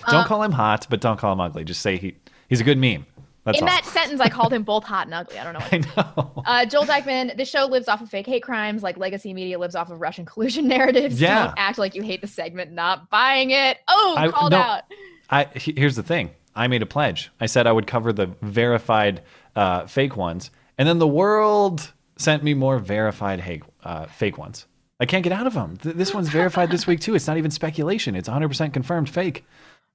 [0.06, 1.64] don't Um, call him hot, but don't call him ugly.
[1.64, 2.16] Just say he
[2.48, 3.04] he's a good meme.
[3.48, 3.70] That's in all.
[3.70, 5.38] that sentence, I called him both hot and ugly.
[5.38, 5.60] I don't know.
[5.60, 6.42] What I know.
[6.46, 9.74] Uh, Joel Dykeman, the show lives off of fake hate crimes, like legacy media lives
[9.74, 11.20] off of Russian collusion narratives.
[11.20, 11.46] Yeah.
[11.46, 13.78] Don't act like you hate the segment, not buying it.
[13.88, 14.58] Oh, I- called no.
[14.58, 14.82] out.
[15.30, 16.30] I here's the thing.
[16.54, 17.30] I made a pledge.
[17.40, 19.22] I said I would cover the verified
[19.56, 24.66] uh, fake ones, and then the world sent me more verified hate, uh, fake ones.
[25.00, 25.76] I can't get out of them.
[25.82, 27.14] This one's verified this week too.
[27.14, 28.16] It's not even speculation.
[28.16, 29.44] It's 100% confirmed fake.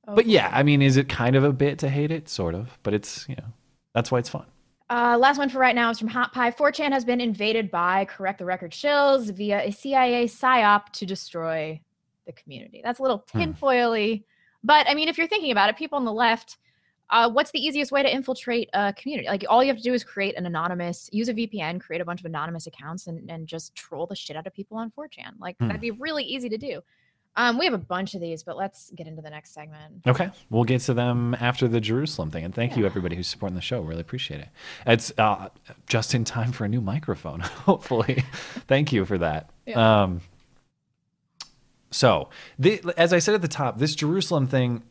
[0.05, 2.27] But yeah, I mean, is it kind of a bit to hate it?
[2.29, 2.77] Sort of.
[2.83, 3.45] But it's you know
[3.93, 4.45] that's why it's fun.
[4.89, 6.51] Uh, last one for right now is from Hot Pie.
[6.51, 11.79] 4chan has been invaded by correct the record shills via a CIA psyop to destroy
[12.27, 12.81] the community.
[12.83, 13.39] That's a little Hmm.
[13.39, 14.23] tinfoily,
[14.63, 16.57] but I mean, if you're thinking about it, people on the left,
[17.09, 19.27] uh, what's the easiest way to infiltrate a community?
[19.27, 22.05] Like, all you have to do is create an anonymous, use a VPN, create a
[22.05, 25.33] bunch of anonymous accounts, and, and just troll the shit out of people on 4chan.
[25.39, 25.67] Like, Hmm.
[25.67, 26.81] that'd be really easy to do.
[27.35, 30.01] Um, we have a bunch of these, but let's get into the next segment.
[30.05, 32.43] Okay, we'll get to them after the Jerusalem thing.
[32.43, 33.81] And thank you everybody who's supporting the show.
[33.81, 34.49] Really appreciate it.
[34.85, 35.49] It's uh,
[35.87, 38.23] just in time for a new microphone, hopefully.
[38.67, 39.49] thank you for that.
[39.65, 40.03] Yeah.
[40.03, 40.21] Um,
[41.89, 44.83] so, the, as I said at the top, this Jerusalem thing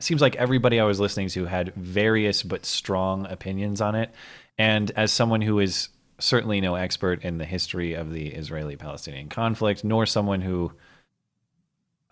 [0.00, 4.10] seems like everybody I was listening to had various but strong opinions on it.
[4.58, 9.28] And as someone who is certainly no expert in the history of the Israeli Palestinian
[9.28, 10.72] conflict, nor someone who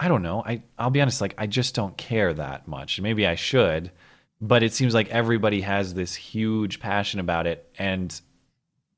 [0.00, 0.42] I don't know.
[0.44, 2.98] I I'll be honest, like I just don't care that much.
[3.02, 3.92] Maybe I should,
[4.40, 8.18] but it seems like everybody has this huge passion about it, and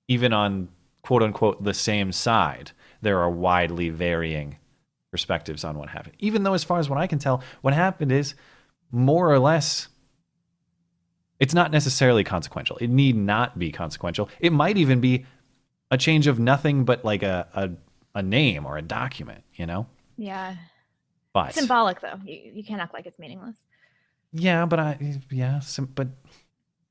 [0.06, 0.68] even on
[1.02, 4.58] quote unquote the same side, there are widely varying
[5.10, 6.14] perspectives on what happened.
[6.20, 8.36] Even though, as far as what I can tell, what happened is
[8.92, 9.88] more or less.
[11.40, 12.76] It's not necessarily consequential.
[12.76, 14.28] It need not be consequential.
[14.38, 15.26] It might even be
[15.90, 17.70] a change of nothing but like a a,
[18.14, 19.88] a name or a document, you know?
[20.16, 20.54] Yeah.
[21.32, 22.18] But Symbolic, though.
[22.24, 23.56] You, you can't act like it's meaningless.
[24.32, 26.08] Yeah, but I yeah, some, but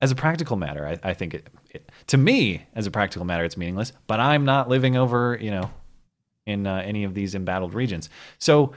[0.02, 3.44] as a practical matter, I, I think it, it to me as a practical matter
[3.44, 3.94] it's meaningless.
[4.08, 5.72] But I'm not living over you know
[6.46, 8.10] in uh, any of these embattled regions.
[8.40, 8.74] So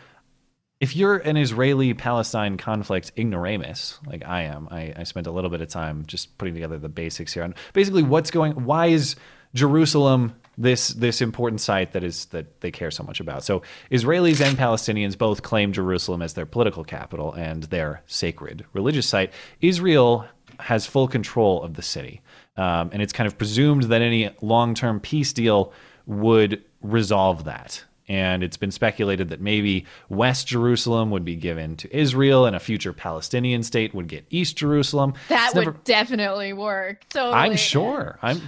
[0.81, 5.51] if you're an Israeli Palestine conflict ignoramus like I am, I, I spent a little
[5.51, 8.53] bit of time just putting together the basics here on basically what's going.
[8.65, 9.17] Why is
[9.55, 13.45] Jerusalem this this important site that is that they care so much about.
[13.45, 19.09] So Israelis and Palestinians both claim Jerusalem as their political capital and their sacred religious
[19.09, 19.33] site.
[19.61, 20.27] Israel
[20.61, 22.21] has full control of the city,
[22.57, 25.73] um, and it's kind of presumed that any long term peace deal
[26.07, 27.83] would resolve that.
[28.07, 32.61] And it's been speculated that maybe West Jerusalem would be given to Israel, and a
[32.61, 35.15] future Palestinian state would get East Jerusalem.
[35.29, 37.09] That would definitely work.
[37.09, 37.33] Totally.
[37.33, 38.19] I'm sure.
[38.21, 38.43] I'm.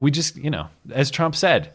[0.00, 1.72] We just, you know, as Trump said,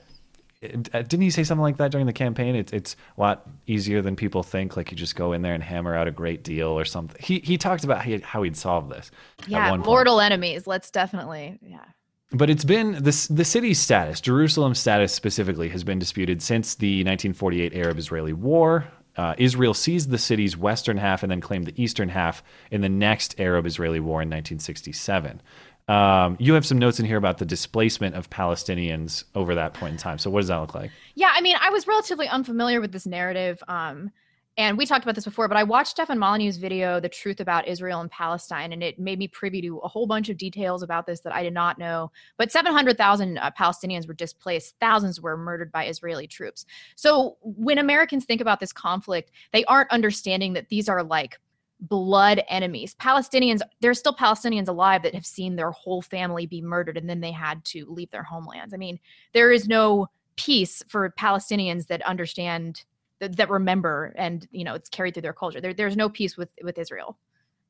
[0.64, 2.56] uh, didn't he say something like that during the campaign?
[2.56, 4.78] It's it's a lot easier than people think.
[4.78, 7.20] Like you just go in there and hammer out a great deal or something.
[7.20, 9.10] He he talked about how, how he'd solve this.
[9.48, 9.88] Yeah, one point.
[9.88, 10.68] mortal enemies.
[10.68, 11.58] Let's definitely.
[11.64, 11.84] Yeah.
[12.32, 17.00] But it's been this the city's status, Jerusalem's status specifically, has been disputed since the
[17.00, 18.86] 1948 Arab-Israeli War.
[19.18, 22.88] Uh, Israel seized the city's western half and then claimed the eastern half in the
[22.88, 25.42] next Arab-Israeli War in 1967.
[25.92, 29.92] Um, you have some notes in here about the displacement of Palestinians over that point
[29.92, 30.20] in time.
[30.20, 30.90] So what does that look like?
[31.16, 33.62] Yeah, I mean, I was relatively unfamiliar with this narrative.
[33.68, 34.10] Um,
[34.56, 37.68] and we talked about this before, but I watched Stefan Molyneux's video, The Truth About
[37.68, 41.08] Israel and Palestine, and it made me privy to a whole bunch of details about
[41.08, 42.10] this that I did not know.
[42.38, 46.66] But 700,000 uh, Palestinians were displaced, thousands were murdered by Israeli troops.
[46.96, 51.38] So when Americans think about this conflict, they aren't understanding that these are like
[51.82, 52.96] blood enemies.
[52.96, 57.22] Palestinians, there's still Palestinians alive that have seen their whole family be murdered and then
[57.22, 58.74] they had to leave their homelands.
[58.74, 59.00] I mean,
[59.34, 62.84] there is no peace for Palestinians that understand
[63.20, 65.62] that, that remember and you know it's carried through their culture.
[65.62, 67.18] There, there's no peace with with Israel.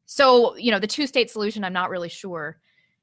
[0.06, 1.64] So you know the two state solution.
[1.64, 2.58] I'm not really sure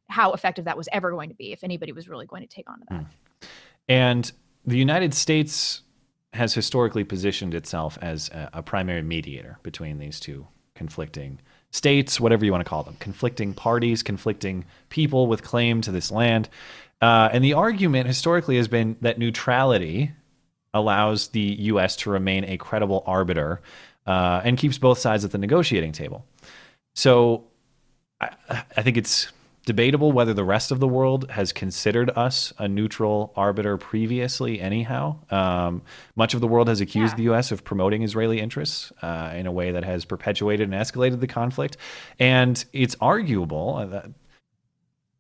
[0.09, 2.69] how effective that was ever going to be if anybody was really going to take
[2.69, 3.01] on to that.
[3.01, 3.49] Hmm.
[3.89, 4.33] And
[4.67, 5.83] the United States
[6.35, 10.47] has historically positioned itself as a, a primary mediator between these two
[10.79, 11.39] conflicting
[11.71, 16.11] states, whatever you want to call them, conflicting parties, conflicting people with claim to this
[16.11, 16.49] land.
[17.03, 20.13] Uh, and the argument historically has been that neutrality
[20.73, 21.97] allows the U.S.
[21.97, 23.61] to remain a credible arbiter
[24.07, 26.25] uh, and keeps both sides at the negotiating table.
[26.95, 27.45] So
[28.21, 29.31] I, I think it's
[29.69, 35.19] debatable whether the rest of the world has considered us a neutral arbiter previously, anyhow.
[35.31, 35.83] Um,
[36.17, 37.53] much of the world has accused the U.S.
[37.53, 41.77] of promoting Israeli interests uh, in a way that has perpetuated and escalated the conflict.
[42.19, 44.11] And it's arguable uh, that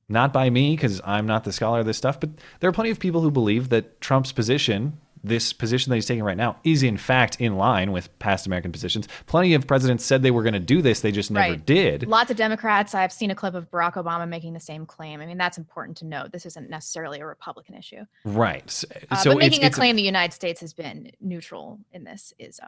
[0.09, 2.31] not by me because I'm not the scholar of this stuff, but
[2.61, 4.99] there are plenty of people who believe that Trump's position,
[5.29, 8.73] this position that he's taking right now, is in fact in line with past American
[8.73, 9.07] positions.
[9.27, 11.67] Plenty of presidents said they were going to do this, they just never Right.
[11.67, 12.07] did.
[12.09, 12.95] Lots of Democrats.
[12.95, 15.21] I've seen a clip of Barack Obama making the same claim.
[15.21, 16.33] I mean, that's important to note.
[16.33, 18.05] This isn't necessarily a Republican issue.
[18.25, 18.65] Right.
[18.67, 21.79] S- Uh, so but making it's, a it's claim the United States has been neutral
[21.93, 22.67] in this is uh,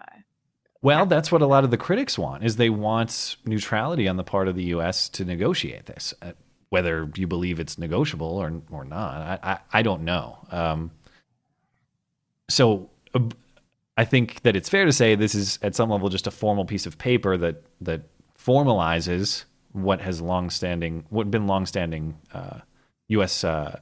[0.82, 4.24] well, that's what a lot of the critics want is they want neutrality on the
[4.24, 5.08] part of the U.S.
[5.10, 6.14] to negotiate this.
[6.22, 6.32] Uh,
[6.70, 10.38] whether you believe it's negotiable or or not, I I, I don't know.
[10.50, 10.90] Um,
[12.50, 13.20] so uh,
[13.96, 16.64] I think that it's fair to say this is at some level just a formal
[16.64, 18.02] piece of paper that that
[18.38, 22.58] formalizes what has longstanding what been longstanding uh,
[23.08, 23.44] U.S.
[23.44, 23.78] Uh,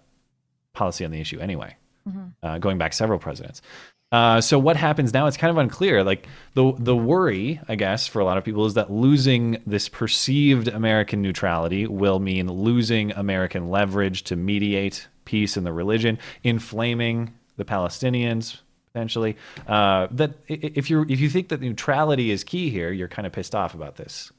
[0.75, 1.77] policy on the issue anyway,
[2.09, 2.33] Mhm.
[2.43, 3.63] uh, going back several presidents.
[4.11, 5.27] Uh, so what happens now?
[5.27, 6.03] It's kind of unclear.
[6.03, 9.89] Like the the worry, I guess, for a lot of people is that losing this
[9.89, 17.35] perceived American neutrality will mean losing American leverage to mediate peace in the religion, inflaming
[17.59, 18.61] the Palestinians
[18.93, 19.37] potentially.
[19.67, 23.33] Uh, that if you if you think that neutrality is key here, you're kind of
[23.33, 24.33] pissed off about this.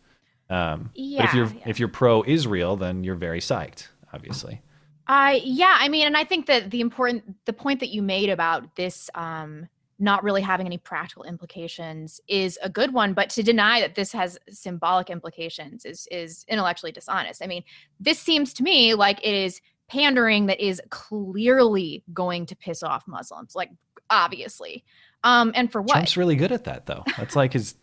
[0.50, 4.62] Um, but if you're if you're pro Israel, then you're very psyched, obviously.
[5.08, 8.30] I yeah, I mean, and I think that the important the point that you made
[8.30, 9.70] about this um
[10.02, 14.14] not really having any practical implications is a good one, but to deny that this
[14.14, 17.44] has symbolic implications is is intellectually dishonest.
[17.44, 17.64] I mean,
[18.00, 23.08] this seems to me like it is pandering that is clearly going to piss off
[23.08, 23.72] Muslims, like
[24.10, 24.84] obviously.
[25.24, 25.94] Um and for what?
[25.94, 27.04] Trump's really good at that, though.
[27.18, 27.76] That's like his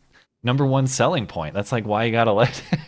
[0.42, 1.54] number one selling point.
[1.54, 2.78] That's like why he got elected.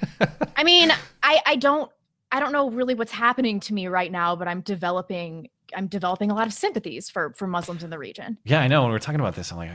[0.57, 0.91] I mean,
[1.23, 1.91] I I don't
[2.31, 6.31] I don't know really what's happening to me right now, but I'm developing I'm developing
[6.31, 8.39] a lot of sympathies for for Muslims in the region.
[8.45, 8.83] yeah, I know.
[8.83, 9.71] When we we're talking about this, I'm like,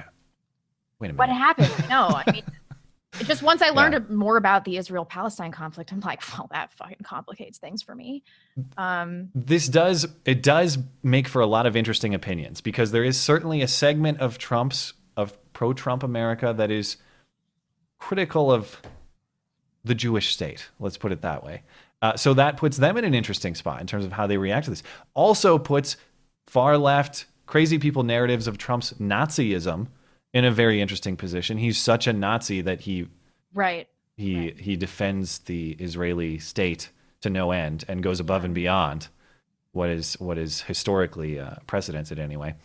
[1.00, 1.18] wait a minute.
[1.18, 1.72] What happened?
[1.90, 2.44] No, I mean,
[3.20, 6.74] it just once I learned more about the Israel Palestine conflict, I'm like, well, that
[6.74, 8.24] fucking complicates things for me.
[8.78, 13.20] Um, this does it does make for a lot of interesting opinions because there is
[13.20, 16.98] certainly a segment of Trump's of pro Trump America that is
[18.00, 18.82] critical of
[19.84, 20.70] the Jewish state.
[20.80, 21.64] Let's put it that way.
[22.02, 24.66] Uh, so that puts them in an interesting spot in terms of how they react
[24.66, 24.84] to this.
[25.14, 25.96] Also puts
[26.48, 29.88] far left crazy people narratives of Trump's Nazism
[30.34, 31.58] in a very interesting position.
[31.58, 33.08] He's such a Nazi that he
[33.54, 33.88] right.
[34.18, 36.90] he he defends the Israeli state
[37.22, 39.08] to no end and goes above and beyond
[39.72, 42.56] what is what is historically uh, precedented anyway.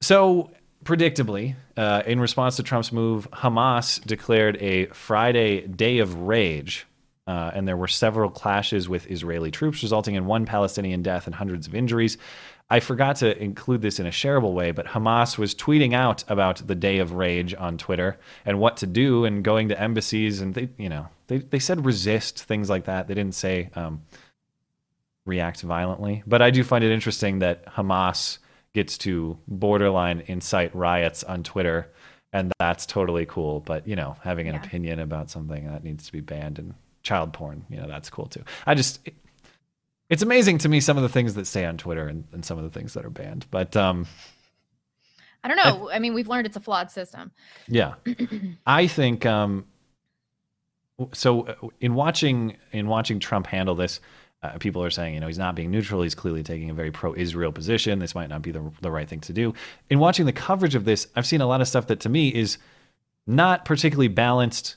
[0.00, 0.50] So
[0.84, 6.86] predictably, uh, in response to Trump's move, Hamas declared a Friday day of rage.
[7.26, 11.34] Uh, and there were several clashes with Israeli troops, resulting in one Palestinian death and
[11.34, 12.18] hundreds of injuries.
[12.72, 16.64] I forgot to include this in a shareable way, but Hamas was tweeting out about
[16.66, 20.40] the day of rage on Twitter and what to do and going to embassies.
[20.40, 23.08] And they, you know, they, they said resist, things like that.
[23.08, 24.02] They didn't say um,
[25.26, 26.22] react violently.
[26.28, 28.38] But I do find it interesting that Hamas
[28.72, 31.90] gets to borderline incite riots on Twitter.
[32.32, 33.58] And that's totally cool.
[33.58, 37.32] But, you know, having an opinion about something that needs to be banned and child
[37.32, 38.44] porn, you know, that's cool too.
[38.64, 39.00] I just,
[40.10, 42.58] it's amazing to me some of the things that say on Twitter and, and some
[42.58, 43.46] of the things that are banned.
[43.50, 44.06] But um,
[45.42, 45.90] I don't know.
[45.90, 47.30] I mean, we've learned it's a flawed system.
[47.68, 47.94] yeah,
[48.66, 49.64] I think um,
[51.12, 51.46] so.
[51.46, 54.00] uh, In watching in watching Trump handle this,
[54.42, 56.02] uh, people are saying, you know, he's not being neutral.
[56.02, 57.98] He's clearly taking a very pro-Israel position.
[58.00, 59.54] This might not be the the right thing to do.
[59.88, 62.28] In watching the coverage of this, I've seen a lot of stuff that to me
[62.34, 62.58] is
[63.26, 64.76] not particularly balanced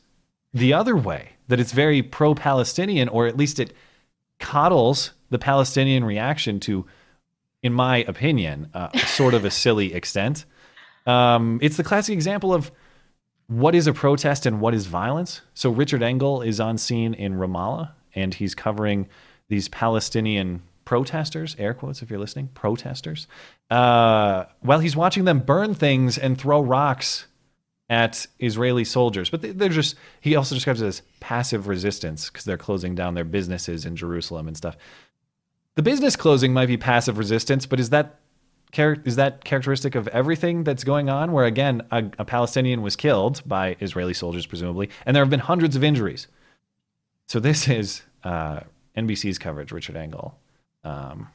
[0.53, 1.29] the other way.
[1.49, 3.73] That it's very pro-Palestinian, or at least it
[4.43, 6.85] coddles the Palestinian reaction to,
[7.63, 10.45] in my opinion, uh, sort of a silly extent.
[11.07, 12.71] Um, it's the classic example of
[13.47, 15.41] what is a protest and what is violence.
[15.53, 19.07] So Richard Engel is on scene in Ramallah, and he's covering
[19.47, 23.27] these Palestinian protesters, air quotes if you're listening, protesters,
[23.71, 27.27] uh, while he's watching them burn things and throw rocks
[27.89, 29.29] at Israeli soldiers.
[29.29, 33.13] But they- they're just, he also describes it as passive resistance because they're closing down
[33.13, 34.77] their businesses in Jerusalem and stuff.
[35.75, 38.19] The business closing might be passive resistance, but is that
[39.05, 41.31] is that characteristic of everything that's going on?
[41.31, 45.39] Where again, a, a Palestinian was killed by Israeli soldiers, presumably, and there have been
[45.41, 46.25] hundreds of injuries.
[47.27, 48.61] So this is uh,
[48.97, 50.39] NBC's coverage, Richard Engel,
[50.83, 51.27] um,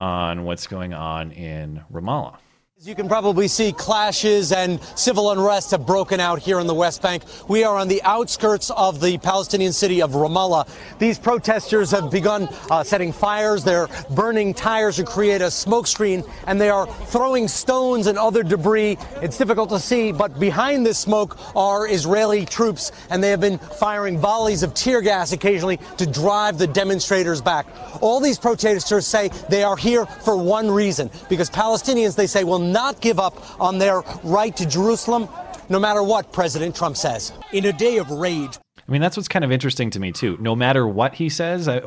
[0.00, 2.38] on what's going on in Ramallah.
[2.78, 6.74] As you can probably see, clashes and civil unrest have broken out here in the
[6.74, 7.22] West Bank.
[7.48, 10.68] We are on the outskirts of the Palestinian city of Ramallah.
[10.98, 13.64] These protesters have begun uh, setting fires.
[13.64, 18.42] They're burning tires to create a smoke screen, and they are throwing stones and other
[18.42, 18.98] debris.
[19.22, 23.56] It's difficult to see, but behind this smoke are Israeli troops, and they have been
[23.56, 27.66] firing volleys of tear gas occasionally to drive the demonstrators back.
[28.02, 32.65] All these protesters say they are here for one reason, because Palestinians, they say, will
[32.72, 35.28] not give up on their right to Jerusalem,
[35.68, 37.32] no matter what President Trump says.
[37.52, 38.58] In a day of rage,
[38.88, 40.36] I mean, that's what's kind of interesting to me too.
[40.40, 41.82] No matter what he says, I,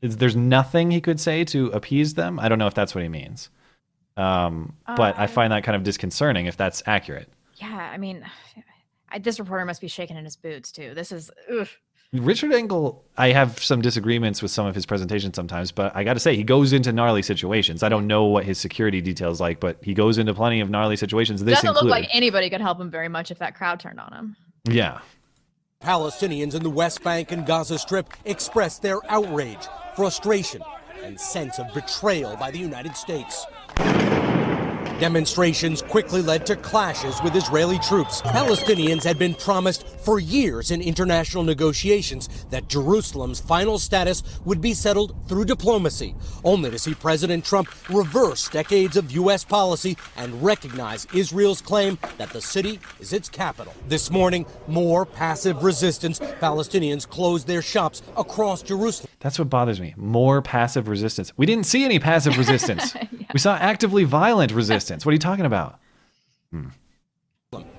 [0.00, 2.38] there's nothing he could say to appease them.
[2.38, 3.48] I don't know if that's what he means,
[4.16, 7.28] um, but I find that kind of disconcerting if that's accurate.
[7.56, 8.24] Yeah, I mean,
[9.08, 10.92] I, this reporter must be shaking in his boots too.
[10.94, 11.68] This is ugh.
[12.14, 16.14] Richard Engel, I have some disagreements with some of his presentations sometimes, but I got
[16.14, 17.82] to say, he goes into gnarly situations.
[17.82, 20.96] I don't know what his security details like, but he goes into plenty of gnarly
[20.96, 21.42] situations.
[21.42, 21.88] This doesn't included.
[21.88, 24.36] look like anybody could help him very much if that crowd turned on him.
[24.64, 25.00] yeah.
[25.82, 30.62] Palestinians in the West Bank and Gaza Strip expressed their outrage, frustration,
[31.02, 33.44] and sense of betrayal by the United States.
[35.00, 38.22] Demonstrations quickly led to clashes with Israeli troops.
[38.22, 44.72] Palestinians had been promised for years in international negotiations that Jerusalem's final status would be
[44.72, 46.14] settled through diplomacy,
[46.44, 49.42] only to see President Trump reverse decades of U.S.
[49.42, 53.74] policy and recognize Israel's claim that the city is its capital.
[53.88, 56.20] This morning, more passive resistance.
[56.20, 59.10] Palestinians closed their shops across Jerusalem.
[59.18, 59.94] That's what bothers me.
[59.96, 61.32] More passive resistance.
[61.36, 62.94] We didn't see any passive resistance.
[63.34, 64.83] We saw actively violent resistance.
[64.90, 65.78] What are you talking about?
[66.50, 66.68] Hmm.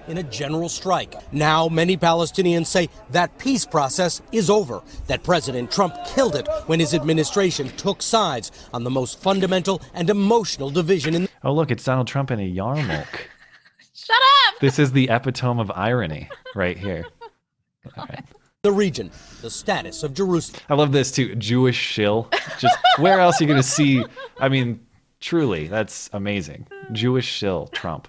[0.08, 1.16] in a general strike.
[1.34, 6.80] Now, many Palestinians say that peace process is over, that President Trump killed it when
[6.80, 11.84] his administration took sides on the most fundamental and emotional division in Oh, look, it's
[11.84, 13.28] Donald Trump in a yarmulke.
[13.94, 14.16] Shut
[14.48, 14.60] up!
[14.62, 17.06] this is the epitome of irony right here.
[18.62, 20.62] the region, the status of Jerusalem.
[20.70, 21.36] I love this too.
[21.36, 22.30] Jewish shill.
[22.60, 24.04] Just where else are you going to see?
[24.40, 24.86] I mean,
[25.20, 26.68] truly, that's amazing.
[26.92, 28.08] Jewish shill, Trump.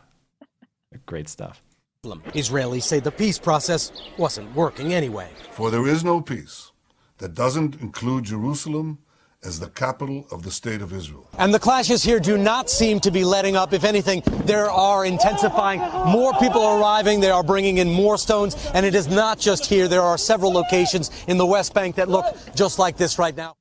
[1.04, 1.62] Great stuff.
[2.04, 5.28] Israelis say the peace process wasn't working anyway.
[5.50, 6.70] For there is no peace
[7.18, 8.98] that doesn't include Jerusalem
[9.44, 11.28] as the capital of the state of Israel.
[11.38, 13.72] And the clashes here do not seem to be letting up.
[13.72, 15.80] If anything, there are intensifying.
[16.10, 17.20] More people are arriving.
[17.20, 18.56] They are bringing in more stones.
[18.74, 19.88] And it is not just here.
[19.88, 23.54] There are several locations in the West Bank that look just like this right now.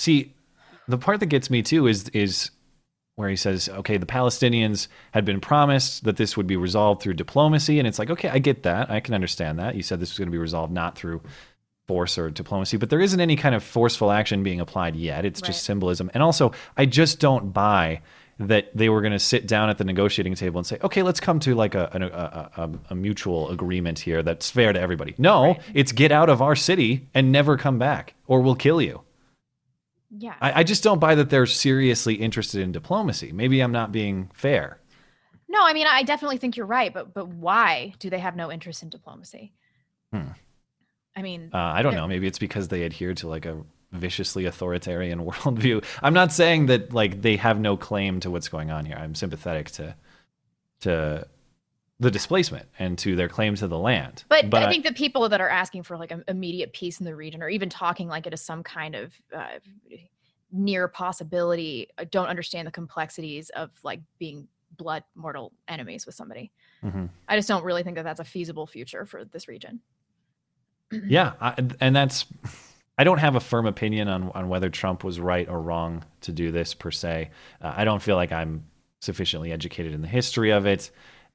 [0.00, 0.32] See,
[0.88, 2.50] the part that gets me too is is
[3.16, 7.12] where he says, okay, the Palestinians had been promised that this would be resolved through
[7.12, 9.74] diplomacy, and it's like, okay, I get that, I can understand that.
[9.74, 11.20] You said this was going to be resolved not through
[11.86, 15.26] force or diplomacy, but there isn't any kind of forceful action being applied yet.
[15.26, 18.00] It's just symbolism, and also, I just don't buy
[18.38, 21.20] that they were going to sit down at the negotiating table and say, okay, let's
[21.20, 25.14] come to like a, a, a, a mutual agreement here that's fair to everybody.
[25.18, 29.02] No, it's get out of our city and never come back, or we'll kill you.
[30.10, 30.34] Yeah.
[30.40, 33.32] I, I just don't buy that they're seriously interested in diplomacy.
[33.32, 34.78] Maybe I'm not being fair.
[35.48, 38.52] No, I mean, I definitely think you're right, but but why do they have no
[38.52, 39.52] interest in diplomacy?
[40.12, 40.28] Hmm.
[41.16, 42.06] I mean, Uh, I don't know.
[42.06, 45.84] Maybe it's because they adhere to like a viciously authoritarian worldview.
[46.02, 48.96] I'm not saying that like they have no claim to what's going on here.
[48.96, 49.94] I'm sympathetic to
[50.82, 51.26] to
[52.00, 54.24] the displacement and to their claim to the land.
[54.28, 57.14] But, I think the people that are asking for like an immediate peace in the
[57.14, 59.58] region, or even talking like it is some kind of uh,
[60.50, 64.48] near possibility, uh, don't understand the complexities of like being
[64.78, 66.50] blood mortal enemies with somebody.
[66.82, 67.10] Mhm.
[67.28, 69.80] I just don't really think that that's a feasible future for this region.
[71.06, 72.24] yeah, I, and that's
[72.96, 76.32] I don't have a firm opinion on on whether Trump was right or wrong to
[76.32, 77.30] do this per se.
[77.60, 78.64] Uh, I don't feel like I'm
[79.00, 80.90] sufficiently educated in the history of it,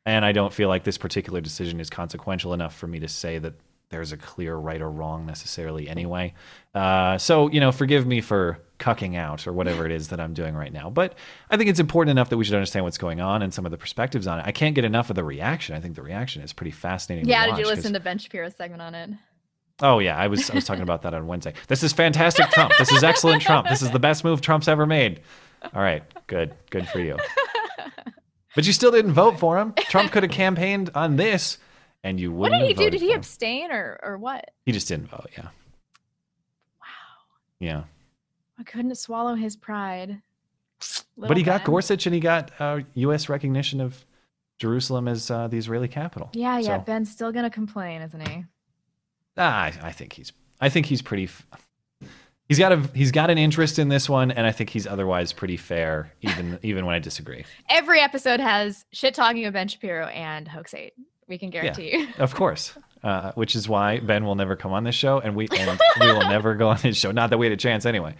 [0.06, 3.38] and I don't feel like this particular decision is consequential enough for me to say
[3.39, 3.53] that
[3.89, 6.34] there's a clear right or wrong necessarily anyway.
[6.74, 10.34] Uh, so you know, forgive me for cucking out or whatever it is that I'm
[10.34, 10.89] doing right now.
[10.89, 11.16] But
[11.49, 13.72] I think it's important enough that we should understand what's going on and some of
[13.72, 14.45] the perspectives on it.
[14.45, 15.76] I can't get enough of the reaction.
[15.76, 17.30] I think the reaction is pretty fascinating.
[17.30, 19.12] Yeah, did you listen to Ben Shapiro's segment on it?
[19.82, 21.53] Oh yeah, I was I was talking about that on Wednesday.
[21.68, 22.72] This is fantastic Trump.
[22.80, 23.68] This is excellent Trump.
[23.68, 25.22] This is the best move Trump's ever made.
[25.74, 26.53] All right, good.
[26.70, 27.18] Good for you.
[28.56, 29.74] But you still didn't vote for him.
[29.89, 31.58] Trump could have campaigned on this
[32.03, 32.89] and you wouldn't What did he do?
[32.89, 34.51] Did he abstain or or what?
[34.66, 35.49] He just didn't vote, yeah.
[36.80, 36.88] Wow.
[37.60, 37.84] Yeah.
[38.60, 40.22] I couldn't swallow his pride.
[41.18, 41.66] but he got Ben.
[41.66, 44.06] Gorsuch and he got uh, US recognition of
[44.60, 46.30] Jerusalem as uh, the Israeli capital.
[46.34, 46.78] Yeah, yeah.
[46.78, 48.45] So, Ben's still gonna complain, isn't he?
[49.38, 50.32] ah, I, I think he's
[50.62, 51.45] I think he's pretty f-
[52.48, 55.34] He's got a he's got an interest in this one, and I think he's otherwise
[55.34, 57.43] pretty fair, even even when I disagree.
[57.70, 60.93] Every episode has shit talking of Ben Shapiro and Hoax Hate.
[61.28, 62.08] We can guarantee you.
[62.20, 62.78] of course.
[63.04, 66.08] Uh, which is why Ben will never come on this show, and we and we
[66.12, 67.12] will never go on his show.
[67.12, 68.16] Not that we had a chance anyway.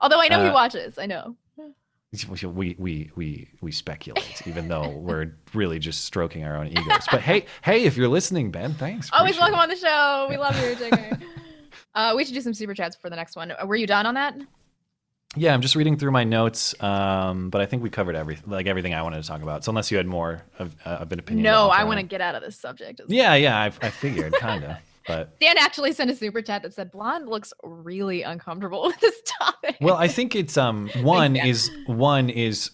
[0.00, 0.98] Although I know he Uh, watches.
[0.98, 1.36] I know.
[2.42, 7.06] We we we we speculate, even though we're really just stroking our own egos.
[7.10, 9.10] But hey, hey, if you're listening, Ben, thanks.
[9.12, 10.26] Always welcome on the show.
[10.30, 11.18] We love you, Jigger.
[11.94, 13.52] uh, we should do some super chats for the next one.
[13.64, 14.36] Were you done on that?
[15.36, 18.66] Yeah, I'm just reading through my notes, um, but I think we covered everything, like
[18.66, 19.62] everything I wanted to talk about.
[19.62, 22.22] So unless you had more of, uh, of an opinion, No, I want to get
[22.22, 23.02] out of this subject.
[23.08, 26.72] Yeah, yeah, I, I figured, kind of, but Dan actually sent a super chat that
[26.72, 29.76] said Blonde looks really uncomfortable with this topic.
[29.82, 32.70] well, I think it's um one is one is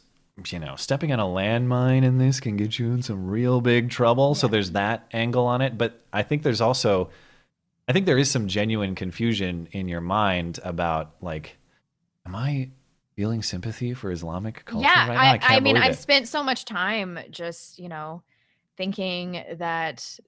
[0.47, 3.91] you know stepping on a landmine in this can get you in some real big
[3.91, 4.35] trouble.
[4.37, 7.11] So there's that angle on it, but I think there's also
[7.87, 11.59] I think there is some genuine confusion in your mind about like,
[12.27, 12.71] am I
[13.15, 15.47] feeling sympathy for Islamic culture yeah, right now?
[15.49, 15.99] I, I, mean, I've it.
[15.99, 18.23] spent so much time just, you know,
[18.77, 20.19] thinking that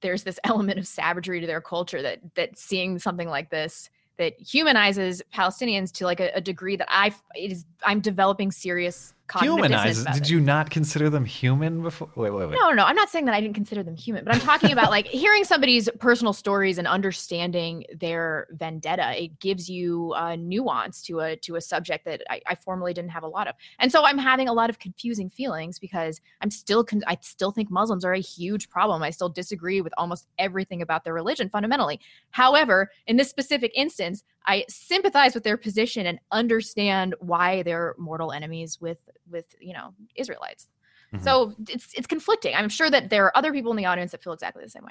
[0.00, 4.40] there's this element of savagery to their culture that that seeing something like this that
[4.40, 9.70] humanizes Palestinians to like a, a degree that I it is I'm developing serious cognitive
[9.70, 10.20] dissonance Humanize.
[10.20, 12.10] Did you not consider them human before?
[12.14, 12.58] Wait, wait, wait.
[12.60, 14.90] No, no, I'm not saying that I didn't consider them human, but I'm talking about
[14.90, 19.22] like hearing somebody's personal stories and understanding their vendetta.
[19.22, 23.10] It gives you a nuance to a to a subject that I, I formerly didn't
[23.10, 26.50] have a lot of, and so I'm having a lot of confusing feelings because I'm
[26.50, 29.02] still con- I still think Muslims are a huge problem.
[29.02, 32.00] I still disagree with almost everything about their religion fundamentally.
[32.30, 38.32] However, in this specific instance, I sympathize with their position and understand why they're mortal
[38.32, 38.98] enemies with
[39.30, 40.68] with you know Israelites.
[41.14, 41.24] Mm-hmm.
[41.24, 42.54] So it's it's conflicting.
[42.54, 44.84] I'm sure that there are other people in the audience that feel exactly the same
[44.84, 44.90] way.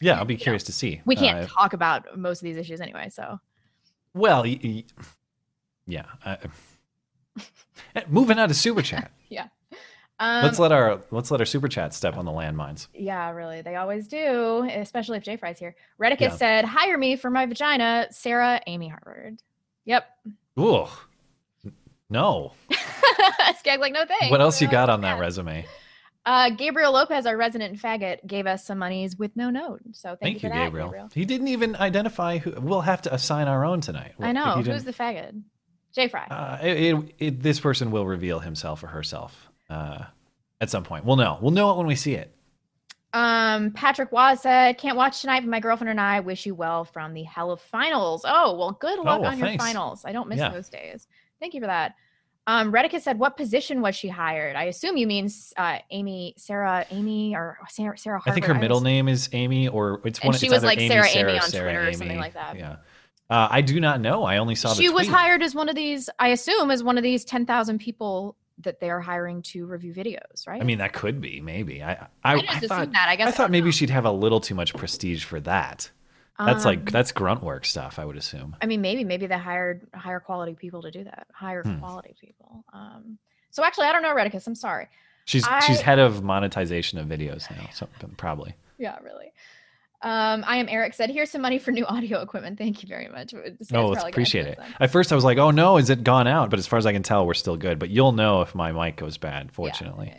[0.00, 1.00] Yeah, I'll be curious to see.
[1.04, 3.08] We can't Uh, talk about most of these issues anyway.
[3.08, 3.38] So
[4.14, 4.84] Well, y- y-
[5.86, 6.06] yeah.
[6.24, 6.36] Uh,
[8.08, 9.12] moving on to super chat.
[9.28, 9.48] yeah,
[10.22, 12.86] um, let's let our let's let our super chat step on the landmines.
[12.94, 15.74] yeah, really, they always do, especially if Jay Fry's here.
[16.00, 16.36] Redicus Yeah.
[16.36, 19.42] said, "Hire me for my vagina." Sarah, Amy Harvard.
[19.84, 20.04] Yep.
[20.60, 20.86] Ooh,
[22.08, 22.52] no.
[23.58, 24.30] Skag like no thanks.
[24.30, 25.66] What else you got on that resume?
[26.24, 29.80] Uh, Gabriel Lopez, our resident faggot, gave us some monies with no note.
[29.92, 31.08] So thank, Thank, you, you, that, Gabriel.
[31.12, 32.52] He didn't even identify who.
[32.60, 34.12] We'll have to assign our own tonight.
[34.20, 35.42] I know who's the faggot.
[35.92, 36.26] Jay Fry.
[36.26, 40.04] Uh, it, it, it, this person will reveal himself or herself uh,
[40.60, 41.04] at some point.
[41.04, 41.38] We'll know.
[41.40, 42.34] We'll know it when we see it.
[43.14, 46.84] Um, Patrick Waz said, "Can't watch tonight, but my girlfriend and I wish you well
[46.84, 49.62] from the hell of finals." Oh, well, good luck well, on your thanks.
[49.62, 50.04] finals.
[50.04, 50.48] I don't miss Yeah.
[50.48, 51.08] those days.
[51.40, 51.94] Thank you for that.
[52.46, 56.86] Um, Redicus said, "What position was she hired?" I assume you mean uh, Amy, Sarah,
[56.90, 57.98] Amy, or Sarah.
[57.98, 58.56] Sarah I think Harvard.
[58.56, 60.34] her middle name is Amy, or it's one.
[60.34, 62.56] And she was like Amy, Sarah Sarah, Amy on Sarah Twitter or something like that.
[62.56, 62.76] Yeah.
[63.28, 64.24] Uh, I do not know.
[64.24, 66.10] I only saw the She was hired as one of these.
[66.18, 69.92] I assume as one of these ten thousand people that they are hiring to review
[69.94, 70.60] videos, right?
[70.60, 71.82] I mean, that could be maybe.
[71.82, 71.92] I
[72.24, 73.08] I, I just assumed thought, that.
[73.08, 75.90] I guess I I thought maybe she'd have a little too much prestige for that.
[76.38, 77.98] That's Um, like that's grunt work stuff.
[77.98, 78.56] I would assume.
[78.60, 81.26] I mean, maybe maybe they hired higher quality people to do that.
[81.32, 81.78] Higher Hmm.
[81.78, 82.64] quality people.
[82.72, 83.18] Um,
[83.50, 84.46] so actually, I don't know, Redicus.
[84.46, 84.88] I'm sorry.
[85.24, 87.68] She's I- she's head of monetization of videos now.
[87.72, 87.86] So
[88.16, 88.54] probably.
[88.78, 89.32] Yeah, really.
[90.02, 90.94] Um, I am Eric.
[90.94, 92.58] Said, "Here's some money for new audio equipment.
[92.58, 94.58] Thank you very much." Guy's Oh, let's appreciate it.
[94.80, 96.86] At first, I was like, "Oh no, is it gone out?" But as far as
[96.86, 97.78] I can tell, we're still good.
[97.78, 99.52] But you'll know if my mic goes bad.
[99.52, 100.12] Fortunately,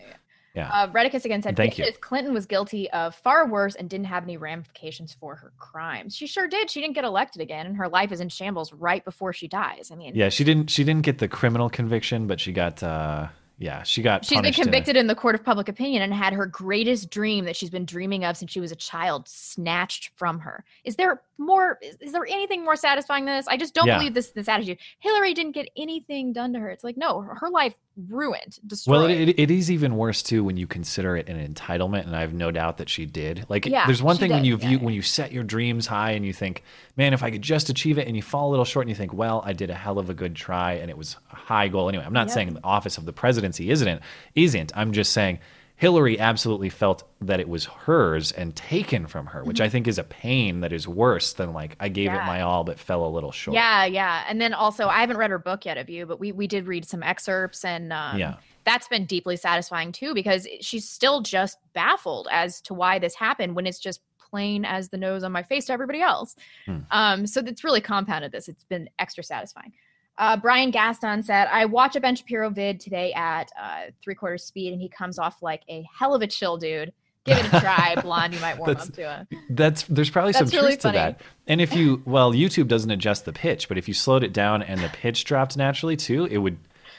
[0.56, 0.70] yeah.
[0.72, 1.86] Uh, Redicus again said, Thank you.
[2.00, 6.16] Clinton was guilty of far worse and didn't have any ramifications for her crimes.
[6.16, 6.70] She sure did.
[6.70, 9.90] She didn't get elected again, and her life is in shambles right before she dies.
[9.92, 10.70] I mean, Yeah, she didn't.
[10.70, 12.84] She didn't get the criminal conviction, but she got.
[12.84, 13.28] uh
[13.60, 14.26] Yeah, she got.
[14.26, 16.46] She's been punished in a- convicted in the court of public opinion and had her
[16.46, 20.66] greatest dream that she's been dreaming of since she was a child snatched from her.
[20.84, 21.78] Is there more?
[21.82, 23.48] Is, is there anything more satisfying than this?
[23.48, 24.00] I just don't Yeah.
[24.00, 24.80] believe this this attitude.
[25.00, 26.70] Hillary didn't get anything done to her.
[26.70, 28.92] It's like no, her her life ruined, destroyed.
[29.02, 32.16] Well, it, it, it is even worse too when you consider it an entitlement, and
[32.16, 33.46] I have no doubt that she did.
[33.50, 36.26] Like, Yeah, there's one thing when you view when you set your dreams high and
[36.26, 36.64] you think,
[36.98, 38.96] "Man, if I could just achieve it," and you fall a little short, and you
[38.96, 41.68] think, "Well, I did a hell of a good try, and it was a high
[41.68, 42.34] goal." Anyway, I'm not Yep.
[42.34, 44.02] saying the office of the presidency isn't
[44.36, 44.72] isn't.
[44.76, 45.40] I'm just saying
[45.84, 49.66] Hillary absolutely felt that it was hers and taken from her, which Mhm.
[49.66, 52.64] I think is a pain that is worse than like I gave it my all
[52.64, 53.56] but fell a little short.
[53.56, 54.24] Yeah, yeah.
[54.30, 56.68] And then also, I haven't read her book yet, of you, but we we did
[56.68, 58.36] read some excerpts, and um, Yeah.
[58.64, 63.54] that's been deeply satisfying too because she's still just baffled as to why this happened
[63.54, 66.36] when it's just plain as the nose on my face to everybody else.
[66.66, 66.78] Hmm.
[66.92, 68.48] Um, so it's really compounded this.
[68.48, 69.74] It's been extra satisfying.
[70.18, 74.44] Uh, Brian Gaston said, I watch a Ben Shapiro vid today at uh, three quarters
[74.44, 76.94] speed, and he comes off like a hell of a chill dude.
[77.26, 78.34] Give it a try, blonde.
[78.34, 79.38] You might warm up to it.
[79.50, 81.22] That's there's probably That's some really truth to that.
[81.48, 84.62] And if you well, YouTube doesn't adjust the pitch, but if you slowed it down
[84.62, 86.58] and the pitch dropped naturally too, it would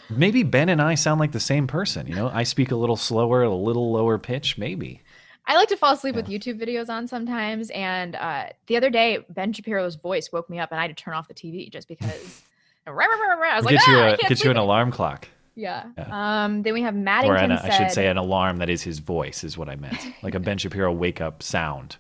[0.09, 2.07] maybe Ben and I sound like the same person.
[2.07, 5.03] You know, I speak a little slower, a little lower pitch, maybe.
[5.47, 7.69] I like to fall asleep with YouTube videos on sometimes.
[7.71, 11.03] And uh, the other day, Ben Shapiro's voice woke me up, and I had to
[11.03, 12.43] turn off the TV just because.
[12.87, 15.29] I was like, get ah, you I a can't get you an sleep." alarm clock.
[15.55, 15.85] Yeah.
[15.97, 16.63] Um.
[16.63, 17.71] Then we have Maddington or an, said.
[17.71, 19.99] I should say an alarm that is his voice is what I meant.
[20.23, 21.97] Like a Ben Shapiro wake up sound.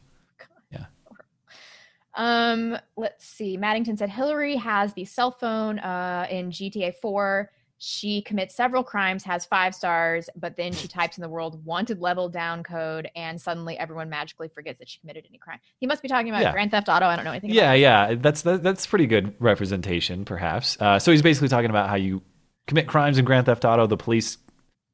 [2.14, 3.56] Um, let's see.
[3.58, 7.50] Maddington said Hillary has the cell phone uh, in GTA 4.
[7.78, 12.00] She commits several crimes, has five stars, but then she types in the world wanted
[12.00, 15.58] level down code, and suddenly everyone magically forgets that she committed any crime.
[15.78, 16.52] He must be talking about Yeah.
[16.52, 17.06] Grand Theft Auto.
[17.06, 20.80] I don't know anything Yeah, yeah, that's that, that's pretty good representation, perhaps.
[20.80, 22.22] Uh, so he's basically talking about how you
[22.66, 23.86] commit crimes in Grand Theft Auto.
[23.86, 24.38] The police,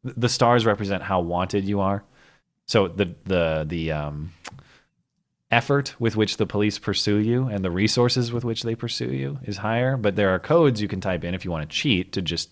[0.02, 2.02] the stars represent how wanted you are.
[2.66, 4.32] So the the the um,
[5.50, 9.38] effort with which the police pursue you and the resources with which they pursue you
[9.44, 9.96] is higher.
[9.96, 12.50] But there are codes you can type in if you want to cheat to just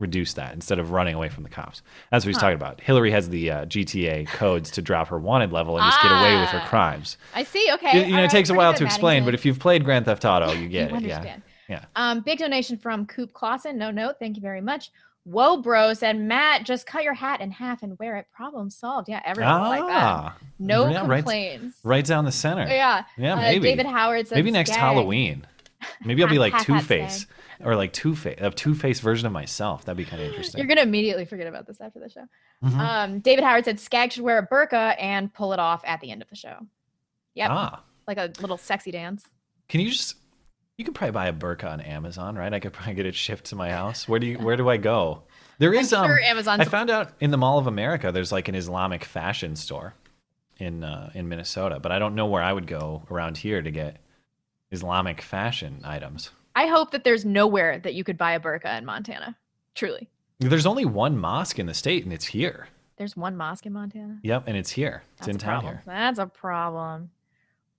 [0.00, 1.82] reduce that instead of running away from the cops.
[2.10, 2.42] That's what he's Huh.
[2.42, 2.80] talking about.
[2.80, 6.36] Hillary has the uh, GTA codes to drop her wanted level and just get away
[6.40, 6.68] with her Ah.
[6.68, 7.18] crimes.
[7.34, 7.68] I see.
[7.74, 7.98] Okay.
[8.00, 10.04] You, you know, all it takes a while to explain, but if you've played Grand
[10.04, 11.02] Theft Auto, you get You it.
[11.02, 11.16] Yeah.
[11.16, 11.42] understand.
[11.68, 11.84] Yeah.
[11.96, 13.76] Um, big donation from Coop Clausen.
[13.76, 14.16] No note.
[14.18, 14.90] Thank you very much.
[15.24, 18.26] Whoa, bro said Matt, just cut your hat in half and wear it.
[18.32, 19.10] Problem solved.
[19.10, 20.02] Yeah, everyone like that.
[20.02, 21.76] Ah, No yeah, right- complaints.
[21.82, 22.66] Right, down the center.
[22.66, 23.02] Yeah.
[23.18, 23.68] Yeah, Uh, maybe.
[23.68, 24.70] David Howard said Maybe next.
[24.74, 25.46] Halloween.
[26.04, 27.26] Maybe I'll be like Two Face
[27.64, 29.84] or like Two Face, a Two Face version of myself.
[29.84, 30.58] That'd be kind of interesting.
[30.58, 32.24] You're gonna immediately forget about this after the show.
[32.64, 32.78] Mhm.
[32.78, 36.10] Um, David Howard said Skag should wear a burqa and pull it off at the
[36.10, 36.56] end of the show.
[37.34, 37.50] Yep.
[37.50, 37.82] Ah.
[38.06, 39.24] Like a little sexy dance.
[39.68, 40.16] Can you just?
[40.76, 42.52] You could probably buy a burqa on Amazon, right?
[42.54, 44.08] I could probably get it shipped to my house.
[44.08, 44.38] Where do you?
[44.38, 45.22] Where do I go?
[45.58, 46.06] There is um.
[46.06, 49.56] sure Amazon's- I found out in the Mall of America, there's like an Islamic fashion
[49.56, 49.94] store
[50.58, 53.70] in uh, in Minnesota, but I don't know where I would go around here to
[53.70, 53.96] get
[54.70, 56.30] Islamic fashion items.
[56.54, 59.36] I hope that there's nowhere that you could buy a burqa in Montana.
[59.74, 60.08] Truly.
[60.40, 62.68] There's only one mosque in the state, and it's here.
[62.96, 64.18] There's one mosque in Montana.
[64.22, 65.02] Yep, and it's here.
[65.12, 65.82] It's That's in town here.
[65.86, 67.10] That's a problem.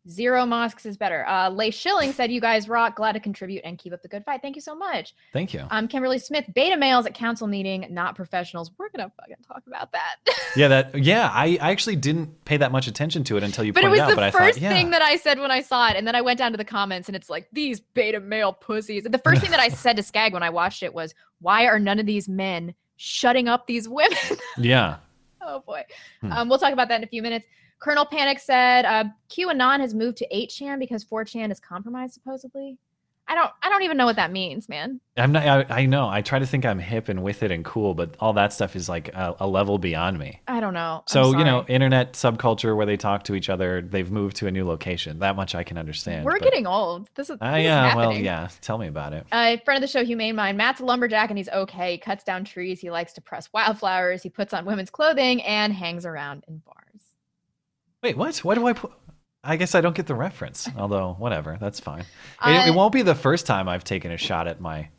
[0.09, 1.27] Zero mosques is better.
[1.27, 2.95] Uh, Lay Schilling said, "You guys rock.
[2.95, 4.41] Glad to contribute and keep up the good fight.
[4.41, 5.65] Thank you so much." Thank you.
[5.69, 8.71] Um, Kimberly Smith, beta males at council meeting, not professionals.
[8.77, 10.15] We're gonna fucking talk about that.
[10.55, 10.97] Yeah, that.
[10.97, 13.83] Yeah, I, I actually didn't pay that much attention to it until you but it
[13.83, 14.09] pointed was out.
[14.09, 16.07] the but I first thought, yeah, thing that I said when I saw it, and
[16.07, 19.05] then I went down to the comments, and it's like these beta male pussies.
[19.05, 21.65] And the first thing that I said to Skag when I watched it was, "Why
[21.67, 24.17] are none of these men shutting up these women?"
[24.57, 24.97] yeah.
[25.41, 25.83] oh boy.
[26.21, 26.31] Hmm.
[26.31, 27.45] Um, we'll talk about that in a few minutes.
[27.79, 32.77] Colonel Panic said uh, QAnon has moved to 8chan because 4chan is compromised supposedly.
[33.31, 34.99] I don't I don't even know what that means, man.
[35.15, 35.45] I'm not.
[35.45, 36.09] I, I know.
[36.09, 38.75] I try to think I'm hip and with it and cool, but all that stuff
[38.75, 40.41] is like a, a level beyond me.
[40.47, 41.03] I don't know.
[41.07, 44.51] So you know, internet subculture where they talk to each other, they've moved to a
[44.51, 45.19] new location.
[45.19, 46.25] That much I can understand.
[46.25, 47.07] we're getting old.
[47.13, 47.95] This is, Ah, this is yeah.
[47.95, 48.49] Well, yeah.
[48.61, 49.27] Tell me about it.
[49.31, 50.57] Uh, friend of the show, Humane Mind.
[50.57, 51.91] Matt's a lumberjack and he's okay.
[51.91, 52.79] He cuts down trees.
[52.79, 54.23] He likes to press wildflowers.
[54.23, 56.75] He puts on women's clothing and hangs around in bars.
[58.03, 58.37] Wait, what?
[58.37, 58.91] Why do I put?
[59.43, 60.69] I guess I don't get the reference.
[60.77, 62.05] Although, whatever, that's fine.
[62.45, 64.89] It, it won't be the first time I've taken a shot at my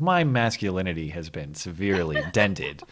[0.00, 2.82] my masculinity has been severely dented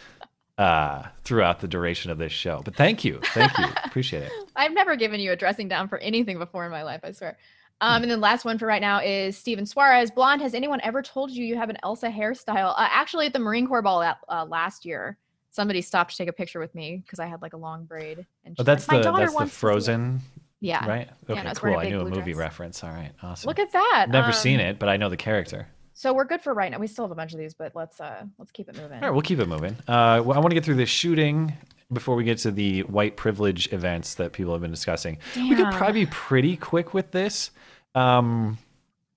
[0.56, 2.62] uh, throughout the duration of this show.
[2.64, 4.32] But thank you, thank you, appreciate it.
[4.56, 7.36] I've never given you a dressing down for anything before in my life, I swear.
[7.82, 10.10] Um, and then last one for right now is Steven Suarez.
[10.10, 12.74] Blonde, has anyone ever told you you have an Elsa hairstyle?
[12.76, 15.16] Uh, actually, at the Marine Corps ball at, uh, last year,
[15.50, 18.26] somebody stopped to take a picture with me because I had like a long braid.
[18.44, 19.46] And But that's like, "My the daughter that's the.
[19.46, 20.20] Frozen.
[20.60, 20.86] Yeah.
[20.86, 21.08] Right.
[21.28, 21.40] Okay.
[21.40, 21.76] I cool.
[21.78, 22.36] I knew a movie dress.
[22.36, 22.84] reference.
[22.84, 23.12] All right.
[23.22, 23.48] Awesome.
[23.48, 24.06] Look at that.
[24.10, 25.66] Never seen Um, it, but I know the character.
[25.94, 26.78] So we're good for right now.
[26.78, 28.98] We still have a bunch of these, but let's uh let's keep it moving.
[28.98, 29.72] All right, we'll keep it moving.
[29.88, 31.52] Uh, well, I want to get through this shooting
[31.92, 35.18] before we get to the white privilege events that people have been discussing.
[35.34, 37.50] We could probably be pretty quick with this.
[37.94, 38.56] Um,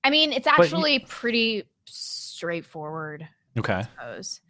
[0.04, 3.28] I mean, it's you- actually pretty straightforward.
[3.58, 3.84] okay.
[4.00, 4.42] suppose.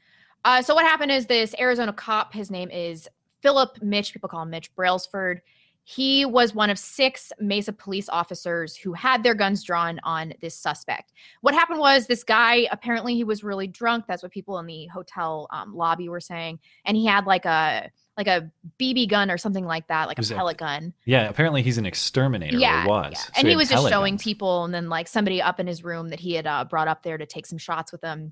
[0.45, 3.07] Uh, so what happened is this Arizona cop, his name is
[3.41, 5.41] Philip Mitch, people call him Mitch Brailsford.
[5.85, 10.55] He was one of six Mesa police officers who had their guns drawn on this
[10.55, 11.11] suspect.
[11.41, 14.05] What happened was this guy apparently he was really drunk.
[14.07, 17.91] That's what people in the hotel um, lobby were saying, and he had like a
[18.15, 20.93] like a BB gun or something like that, like a it- pellet gun.
[21.03, 22.57] Yeah, apparently he's an exterminator.
[22.57, 23.11] Yeah, or was.
[23.11, 23.19] yeah.
[23.19, 24.23] So and he had was just showing guns.
[24.23, 27.03] people, and then like somebody up in his room that he had uh, brought up
[27.03, 28.31] there to take some shots with him.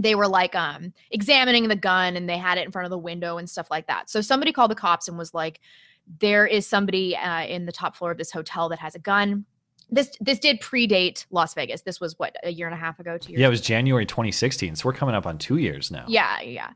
[0.00, 2.98] They were like um examining the gun, and they had it in front of the
[2.98, 4.10] window and stuff like that.
[4.10, 5.60] So somebody called the cops and was like,
[6.20, 9.44] "There is somebody uh, in the top floor of this hotel that has a gun."
[9.92, 11.82] This this did predate Las Vegas.
[11.82, 13.40] This was what a year and a half ago, two years.
[13.40, 16.04] Yeah, it was January 2016, so we're coming up on two years now.
[16.08, 16.70] Yeah, yeah.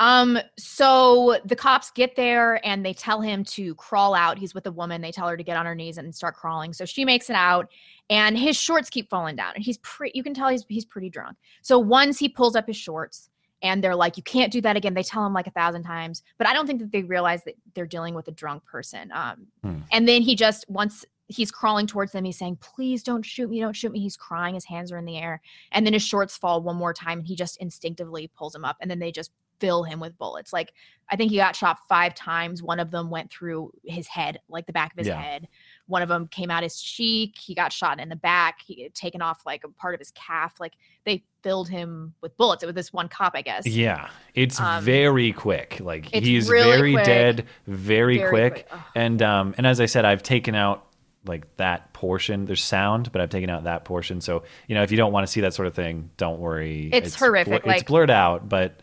[0.00, 4.38] Um, so the cops get there and they tell him to crawl out.
[4.38, 5.02] He's with a woman.
[5.02, 6.72] They tell her to get on her knees and start crawling.
[6.72, 7.70] So she makes it out,
[8.08, 9.52] and his shorts keep falling down.
[9.54, 10.12] And he's pretty.
[10.16, 11.36] You can tell he's he's pretty drunk.
[11.62, 13.28] So once he pulls up his shorts,
[13.62, 16.22] and they're like, "You can't do that again." They tell him like a thousand times,
[16.38, 19.12] but I don't think that they realize that they're dealing with a drunk person.
[19.12, 19.80] Um, Hmm.
[19.92, 23.60] and then he just once he's crawling towards them, he's saying, "Please don't shoot me!
[23.60, 24.54] Don't shoot me!" He's crying.
[24.54, 25.42] His hands are in the air,
[25.72, 28.78] and then his shorts fall one more time, and he just instinctively pulls them up,
[28.80, 29.30] and then they just
[29.60, 30.52] fill him with bullets.
[30.52, 30.72] Like
[31.12, 32.62] I think he got shot five times.
[32.62, 35.20] One of them went through his head, like the back of his Yeah.
[35.20, 35.48] head.
[35.86, 37.36] One of them came out his cheek.
[37.36, 38.60] He got shot in the back.
[38.64, 40.60] He had taken off like a part of his calf.
[40.60, 42.62] Like they filled him with bullets.
[42.62, 43.66] It was this one cop, I guess.
[43.66, 45.78] Yeah, it's Um, very quick.
[45.80, 47.04] Like he's really very quick.
[47.04, 48.68] dead, very, Very quick.
[48.68, 48.80] quick.
[48.94, 50.86] And um and as I said, I've taken out
[51.26, 52.44] like that portion.
[52.46, 54.20] There's sound, but I've taken out that portion.
[54.20, 56.88] So you know, if you don't want to see that sort of thing, don't worry.
[56.92, 58.80] It's horrific, it's like- blurred out, but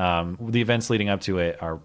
[0.00, 1.80] um the events leading up to it are.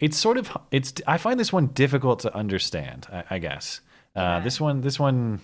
[0.00, 0.94] It's sort of it's.
[1.06, 3.06] I find this one difficult to understand.
[3.12, 3.80] I, I guess
[4.16, 4.80] uh, this one.
[4.80, 5.40] This one.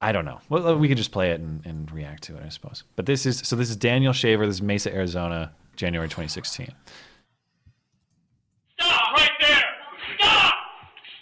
[0.00, 0.40] I don't know.
[0.48, 2.84] Well, we could just play it and, and react to it, I suppose.
[2.94, 3.56] But this is so.
[3.56, 4.46] This is Daniel Shaver.
[4.46, 6.70] This is Mesa, Arizona, January 2016.
[8.78, 9.64] Stop right there!
[10.20, 10.54] Stop!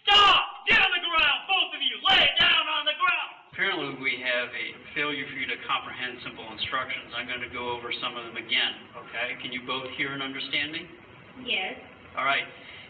[0.03, 0.43] Stop!
[0.67, 1.95] Get on the ground, both of you!
[2.11, 3.31] Lay down on the ground!
[3.53, 5.57] Apparently, we have a failure for you to
[6.05, 7.09] comprehend simple instructions.
[7.17, 9.41] I'm going to go over some of them again, okay?
[9.41, 10.85] Can you both hear and understand me?
[11.45, 11.81] Yes.
[12.17, 12.45] All right.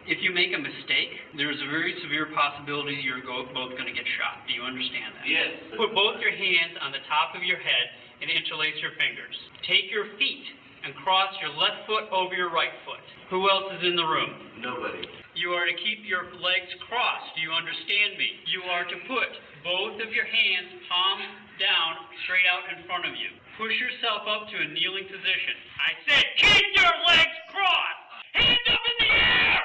[0.05, 4.05] If you make a mistake, there's a very severe possibility you're both going to get
[4.21, 4.45] shot.
[4.45, 5.25] Do you understand that?
[5.25, 5.81] Yes.
[5.81, 7.87] Put both your hands on the top of your head
[8.21, 9.33] and interlace your fingers.
[9.65, 10.45] Take your feet
[10.85, 13.01] and cross your left foot over your right foot.
[13.33, 14.61] Who else is in the room?
[14.61, 15.09] Nobody.
[15.33, 17.33] You are to keep your legs crossed.
[17.33, 18.29] Do you understand me?
[18.53, 19.31] You are to put
[19.65, 21.91] both of your hands palm down
[22.27, 23.31] straight out in front of you.
[23.59, 25.55] Push yourself up to a kneeling position.
[25.79, 28.03] I said keep your legs crossed.
[28.35, 29.63] Hands up in the air.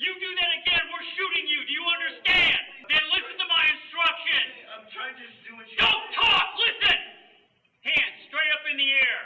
[0.00, 1.60] You do that again, we're shooting you.
[1.68, 2.58] Do you understand?
[2.88, 4.52] Then listen to my instructions.
[4.72, 6.46] I'm trying to just do what you Don't talk.
[6.56, 6.98] Listen.
[7.84, 9.20] Hands straight up in the air.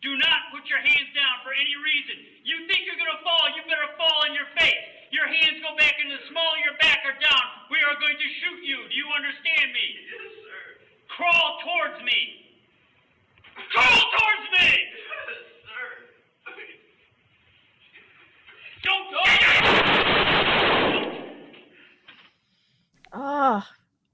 [0.00, 2.16] Do not put your hands down for any reason.
[2.46, 4.84] You think you're going to fall, you better fall on your face.
[5.10, 7.44] Your hands go back in the small of your back or down.
[7.72, 8.78] We are going to shoot you.
[8.88, 9.86] Do you understand me?
[10.06, 10.47] Yes, sir.
[11.18, 12.46] Crawl towards me.
[13.72, 14.68] Crawl towards me.
[14.70, 15.86] Yes, sir.
[18.84, 19.06] Don't
[23.12, 23.62] Oh,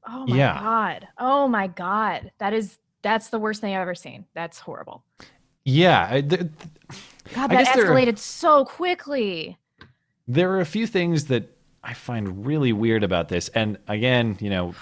[0.08, 0.58] oh my Yeah.
[0.60, 1.08] god.
[1.18, 2.30] Oh my god.
[2.38, 4.24] That is that's the worst thing I've ever seen.
[4.34, 5.04] That's horrible.
[5.66, 6.40] Yeah, I, th-
[7.34, 9.58] God, that guess there- escalated so quickly.
[10.26, 11.50] there are a few things that
[11.82, 13.48] I find really weird about this.
[13.50, 14.72] And again, you know,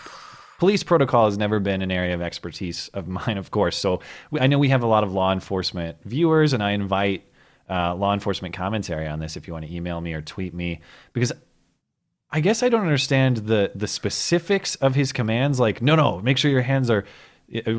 [0.62, 3.76] police protocol has never been an area of expertise of mine, of course.
[3.76, 4.00] So
[4.38, 7.24] I know we have a lot of law enforcement viewers, and I invite
[7.68, 10.80] uh, law enforcement commentary on this if you want to email me or tweet me
[11.12, 11.32] because.
[12.34, 15.60] I guess I don't understand the the specifics of his commands.
[15.60, 17.04] Like, no, no, make sure your hands are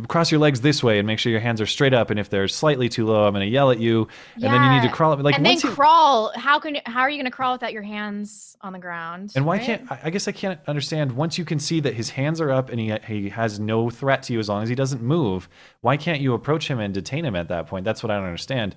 [0.07, 2.09] cross your legs this way, and make sure your hands are straight up.
[2.09, 4.07] And if they're slightly too low, I'm going to yell at you.
[4.35, 5.21] And then you need to crawl up.
[5.23, 6.31] Like, and then you- crawl.
[6.35, 9.33] How can how are you going to crawl without your hands on the ground?
[9.35, 9.65] And why right?
[9.65, 12.69] can't I guess I can't understand once you can see that his hands are up
[12.69, 15.49] and he he has no threat to you as long as he doesn't move,
[15.81, 17.85] why can't you approach him and detain him at that point?
[17.85, 18.75] That's what I don't understand.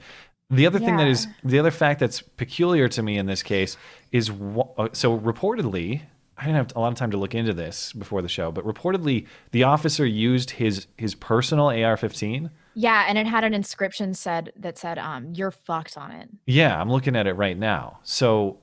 [0.49, 1.11] The other thing that Yeah.
[1.11, 3.77] is the other fact that's peculiar to me in this case
[4.13, 6.03] is uh, so reportedly
[6.39, 8.65] I didn't have a lot of time to look into this before the show, but
[8.65, 12.51] reportedly the officer used his his personal AR-15.
[12.75, 16.29] Yeah, and it had an inscription said that said, um, you're fucked on it.
[16.47, 18.01] Yeah, I'm looking at it right now.
[18.03, 18.59] So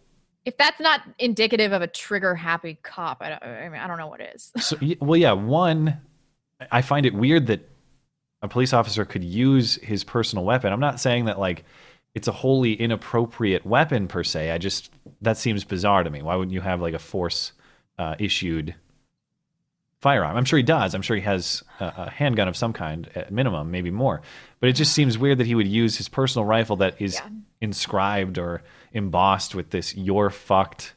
[0.45, 3.97] If that's not indicative of a trigger happy cop, I, don't, I mean, I don't
[3.97, 4.51] know what is.
[4.59, 5.32] So, well, yeah.
[5.32, 5.99] One,
[6.71, 7.67] I find it weird that
[8.43, 10.71] a police officer could use his personal weapon.
[10.71, 11.63] I'm not saying that like
[12.13, 14.51] it's a wholly inappropriate weapon per se.
[14.51, 16.21] I just that seems bizarre to me.
[16.21, 17.53] Why wouldn't you have like a force
[17.98, 18.76] uh, issued
[20.02, 20.36] firearm?
[20.36, 20.94] I'm sure he does.
[20.96, 24.22] I'm sure he has a, a handgun of some kind at minimum, maybe more.
[24.60, 27.20] But it just seems weird that he would use his personal rifle that is
[27.62, 28.62] inscribed or
[28.94, 30.94] embossed with this "you're fucked"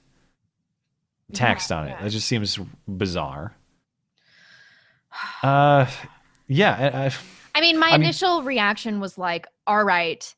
[1.32, 1.96] text on it.
[2.00, 3.54] That just seems bizarre.
[5.42, 5.86] Uh,
[6.46, 6.90] yeah.
[6.92, 7.12] I, I,
[7.54, 10.34] I mean, my I mean- initial reaction was like, all right.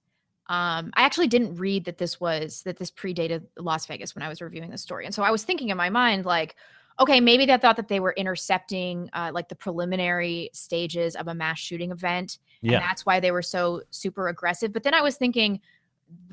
[0.48, 4.28] Um, I actually didn't read that this was that this predated Las Vegas when I
[4.28, 5.04] was reviewing the story.
[5.04, 6.56] And so I was thinking in my mind, like,
[7.00, 11.34] okay, maybe they thought that they were intercepting uh, like the preliminary stages of a
[11.34, 12.38] mass shooting event.
[12.62, 12.74] Yeah.
[12.74, 14.72] And that's why they were so super aggressive.
[14.72, 15.60] But then I was thinking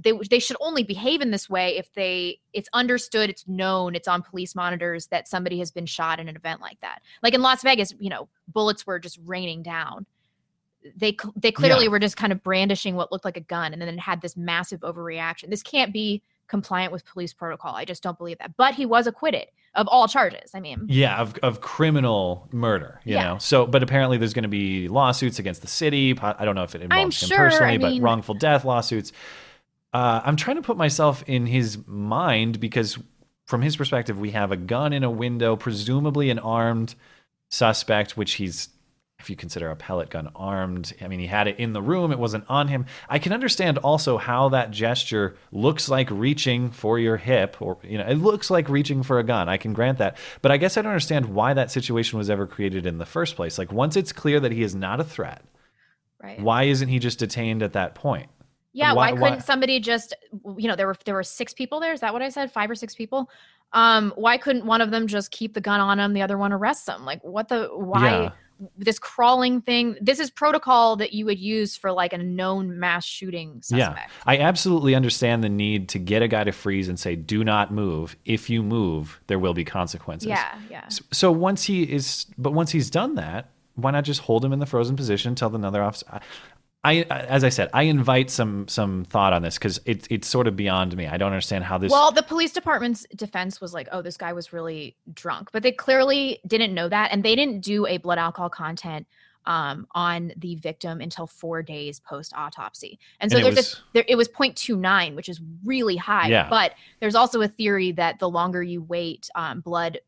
[0.01, 4.07] they they should only behave in this way if they it's understood, it's known, it's
[4.07, 7.01] on police monitors that somebody has been shot in an event like that.
[7.21, 10.05] Like in Las Vegas, you know, bullets were just raining down
[10.95, 11.91] they they clearly Yeah.
[11.91, 14.35] were just kind of brandishing what looked like a gun, and then it had this
[14.37, 15.49] massive overreaction.
[15.49, 17.75] This can't be compliant with police protocol.
[17.75, 18.55] I just don't believe that.
[18.55, 20.51] But he was acquitted of all charges.
[20.53, 23.23] I mean, Yeah, of, of criminal murder, you Yeah.
[23.33, 23.37] know.
[23.39, 26.15] So, but apparently there's going to be lawsuits against the city.
[26.21, 29.11] I don't know if it involves him sure, personally, I but wrongful death lawsuits.
[29.91, 32.99] Uh, I'm trying to put myself in his mind because,
[33.47, 36.93] from his perspective, we have a gun in a window, presumably an armed
[37.49, 38.69] suspect, which he's,
[39.25, 42.11] if you consider a pellet gun armed, I mean, he had it in the room,
[42.11, 42.85] it wasn't on him.
[43.09, 47.97] I can understand also how that gesture looks like reaching for your hip, or, you
[47.97, 49.49] know, it looks like reaching for a gun.
[49.49, 50.17] I can grant that.
[50.43, 53.35] But I guess I don't understand why that situation was ever created in the first
[53.35, 53.57] place.
[53.57, 55.43] Like, once it's clear that he is not a threat,
[56.21, 56.39] right?
[56.39, 58.29] why isn't he just detained at that point?
[58.73, 60.13] Yeah, why, couldn't somebody just
[60.57, 62.51] you know, there were there were six people there, is that what I said?
[62.51, 63.27] Five or six people?
[63.73, 66.53] Um, why couldn't one of them just keep the gun on him, the other one
[66.53, 67.05] arrests him?
[67.05, 68.31] Like what the why Yeah.
[68.77, 69.97] This crawling thing?
[70.01, 73.97] This is protocol that you would use for like a known mass shooting suspect.
[73.97, 77.43] Yeah, I absolutely understand the need to get a guy to freeze and say, "Do
[77.43, 78.15] not move.
[78.25, 80.85] If you move, there will be consequences." Yeah, yeah.
[80.85, 84.53] S- So once he is, but once he's done that, why not just hold him
[84.53, 86.05] in the frozen position till another officer?
[86.09, 86.21] I,
[86.85, 90.47] I, as I said, I invite some some thought on this because it's it's sort
[90.47, 91.07] of beyond me.
[91.07, 91.91] I don't understand how this.
[91.91, 95.71] Well, the police department's defense was like, "Oh, this guy was really drunk," but they
[95.71, 99.07] clearly didn't know that, and they didn't do a blood alcohol content
[99.47, 102.99] um, on the victim until four days post autopsy.
[103.19, 106.29] And so And it there's was- a, there, it was 0.29, which is really high.
[106.29, 106.49] Yeah.
[106.49, 109.99] But there's also a theory that the longer you wait, um, blood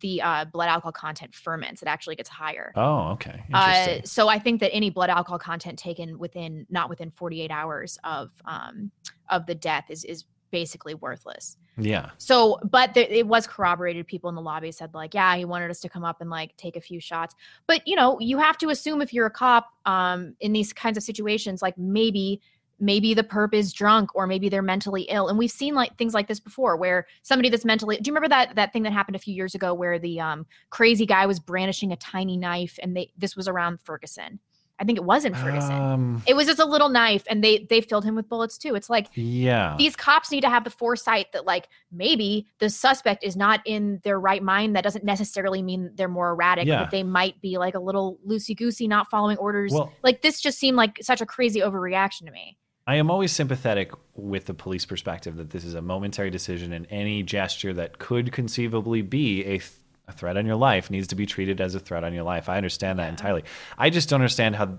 [0.00, 1.82] the uh, blood alcohol content ferments.
[1.82, 2.72] It actually gets higher.
[2.76, 3.42] oh, okay.
[3.52, 7.98] Uh, so I think that any blood alcohol content taken within not within 48 hours
[8.04, 8.90] of um,
[9.28, 11.56] of the death is is basically worthless.
[11.76, 12.10] yeah.
[12.18, 14.06] So, but there, it was corroborated.
[14.06, 16.56] People in the lobby said like, yeah, he wanted us to come up and like
[16.56, 17.34] take a few shots.
[17.66, 20.96] But you know, you have to assume if you're a cop um, in these kinds
[20.96, 22.40] of situations, like maybe
[22.80, 25.28] maybe the perp is drunk or maybe they're mentally ill.
[25.28, 28.28] And we've seen like things like this before where somebody that's mentally do you remember
[28.28, 31.38] that that thing that happened a few years ago where the um crazy guy was
[31.38, 34.38] brandishing a tiny knife and they this was around ferguson.
[34.80, 35.72] I think it was in ferguson.
[35.72, 38.74] Um, it was just a little knife and they they filled him with bullets too.
[38.74, 39.76] It's like yeah.
[39.78, 44.00] these cops need to have the foresight that like maybe the suspect is not in
[44.02, 44.74] their right mind.
[44.74, 46.82] That doesn't necessarily mean they're more erratic Yeah.
[46.82, 49.72] but they might be like a little loosey goosey not following orders.
[49.72, 53.32] Well- like this just seemed like such a crazy overreaction to me I am always
[53.32, 57.98] sympathetic with the police perspective that this is a momentary decision and any gesture that
[57.98, 59.70] could conceivably be a, th-
[60.06, 62.48] a threat on your life needs to be treated as a threat on your life.
[62.48, 63.44] I understand that entirely.
[63.78, 64.78] I just don't understand how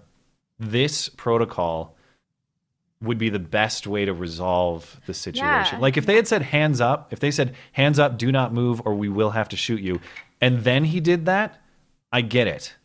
[0.60, 1.96] this protocol
[3.02, 5.78] would be the best way to resolve the situation.
[5.78, 5.82] Yeah.
[5.82, 8.82] Like if they had said hands up, if they said hands up, do not move
[8.86, 10.00] or we will have to shoot you,
[10.40, 11.62] and then he did that,
[12.12, 12.76] I get it.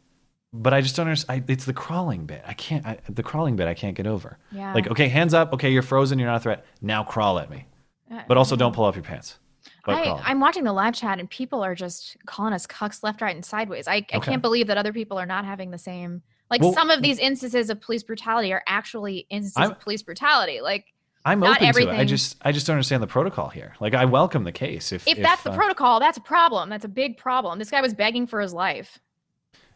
[0.53, 1.43] But I just don't understand.
[1.49, 2.43] I, it's the crawling bit.
[2.47, 2.85] I can't.
[2.85, 3.69] I, the crawling bit.
[3.69, 4.37] I can't get over.
[4.51, 4.75] Yeah.
[4.75, 5.53] Like, okay, hands up.
[5.53, 6.19] Okay, you're frozen.
[6.19, 6.67] You're not a threat.
[6.83, 7.67] Now crawl at me.
[8.11, 9.39] Uh, But also, don't pull up your pants.
[9.87, 13.35] I, I'm watching the live chat and people are just calling us cucks left, right,
[13.35, 13.89] and sideways.
[13.89, 14.31] I, I Okay.
[14.33, 16.23] can't believe that other people are not having the same.
[16.51, 20.03] Like Well- some of these instances of police brutality are actually instances I'm- of police
[20.03, 20.61] brutality.
[20.61, 20.87] Like
[21.25, 21.99] I'm not open to it.
[21.99, 23.75] I just, I just don't understand the protocol here.
[23.79, 24.91] Like, I welcome the case.
[24.91, 26.71] If, if, that's the uh, protocol, that's a problem.
[26.71, 27.59] That's a big problem.
[27.59, 28.99] This guy was begging for his life.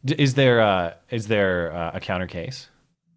[0.04, 2.68] D- is there, uh, is there uh, a counter case?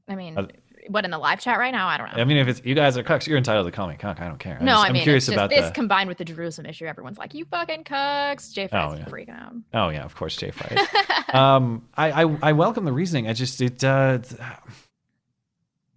[0.07, 0.47] I mean, Uh,
[0.89, 1.87] what in the live chat right now?
[1.89, 2.21] I don't know.
[2.21, 4.21] I mean, if it's you guys are cucks, you're entitled to call me cuck.
[4.21, 4.57] I don't care.
[4.57, 5.73] I'm no, just- I I'm mean, curious it's just about this the.
[5.73, 6.85] combined with the Jerusalem issue.
[6.85, 9.05] Everyone's like, "You fucking cucks." Jay Fry's Oh, yeah.
[9.05, 9.53] freaking out.
[9.73, 10.87] Oh yeah, of course, Jay Fry.
[11.33, 13.27] um, I, I I welcome the reasoning.
[13.27, 14.19] I just it uh,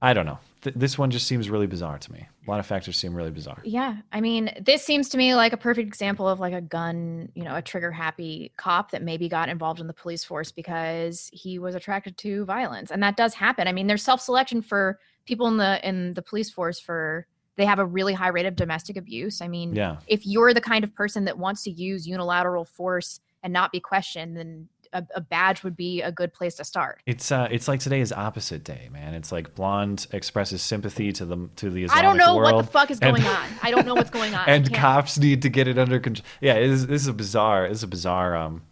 [0.03, 0.39] I don't know.
[0.63, 2.27] Th- this one just seems really bizarre to me.
[2.47, 3.61] A lot of factors seem really bizarre.
[3.65, 7.31] Yeah, I mean, this seems to me like a perfect example of like a gun,
[7.35, 11.31] you know, a trigger happy cop that maybe got involved in the police force because
[11.33, 13.67] he was attracted to violence, and that does happen.
[13.69, 17.65] I mean, there's self selection for people in the in the police force for they
[17.67, 19.41] have a really high rate of domestic abuse.
[19.43, 19.99] I mean, Yeah.
[20.07, 23.81] if you're the kind of person that wants to use unilateral force and not be
[23.81, 27.01] questioned, then a, a badge would be a good place to start.
[27.07, 29.15] It's uh, it's like today is opposite day, man.
[29.15, 32.71] It's like blonde expresses sympathy to the to the Islamic I don't know what the
[32.71, 33.49] fuck is and- going on.
[33.63, 34.49] I don't know what's going on.
[34.49, 36.27] And cops need to get it under control.
[36.41, 37.69] Yeah, it is, this is a bizarre.
[37.69, 38.63] This is a bizarre, um,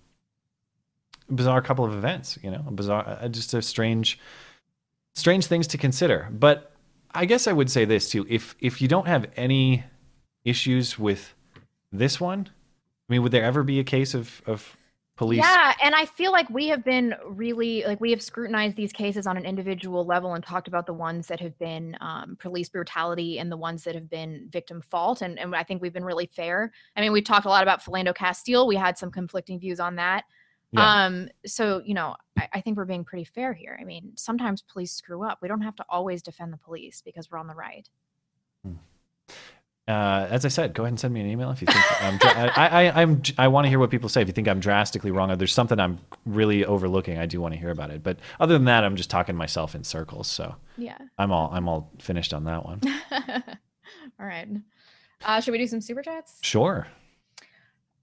[1.30, 2.38] bizarre couple of events.
[2.42, 4.18] You know, a bizarre, uh, just a strange,
[5.14, 6.28] strange things to consider.
[6.32, 6.72] But
[7.14, 9.84] I guess I would say this too: if if you don't have any
[10.44, 11.34] issues with
[11.92, 12.48] this one,
[13.08, 14.76] I mean, would there ever be a case of of
[15.18, 15.40] police?
[15.40, 19.26] Yeah, and I feel like we have been really like we have scrutinized these cases
[19.26, 23.38] on an individual level and talked about the ones that have been um, police brutality
[23.38, 26.26] and the ones that have been victim fault, and, and I think we've been really
[26.26, 26.72] fair.
[26.96, 28.66] I mean, we talked a lot about Philando Castile.
[28.66, 30.24] We had some conflicting views on that.
[30.72, 31.04] Yeah.
[31.04, 33.76] Um, so you know, I, I think we're being pretty fair here.
[33.78, 35.38] I mean, sometimes police screw up.
[35.42, 37.88] We don't have to always defend the police because we're on the right.
[39.89, 42.18] Uh, as I said, go ahead and send me an email if you think I'm.
[42.18, 43.22] dra- I, I, I'm.
[43.39, 44.20] I want to hear what people say.
[44.20, 47.55] If you think I'm drastically wrong, or there's something I'm really overlooking, I do want
[47.55, 48.03] to hear about it.
[48.03, 50.28] But other than that, I'm just talking myself in circles.
[50.28, 50.99] So Yeah.
[51.16, 51.49] I'm all.
[51.55, 52.80] I'm all finished on that one.
[54.20, 54.47] All right.
[55.24, 56.39] Uh, should we do some super chats?
[56.43, 56.86] Sure.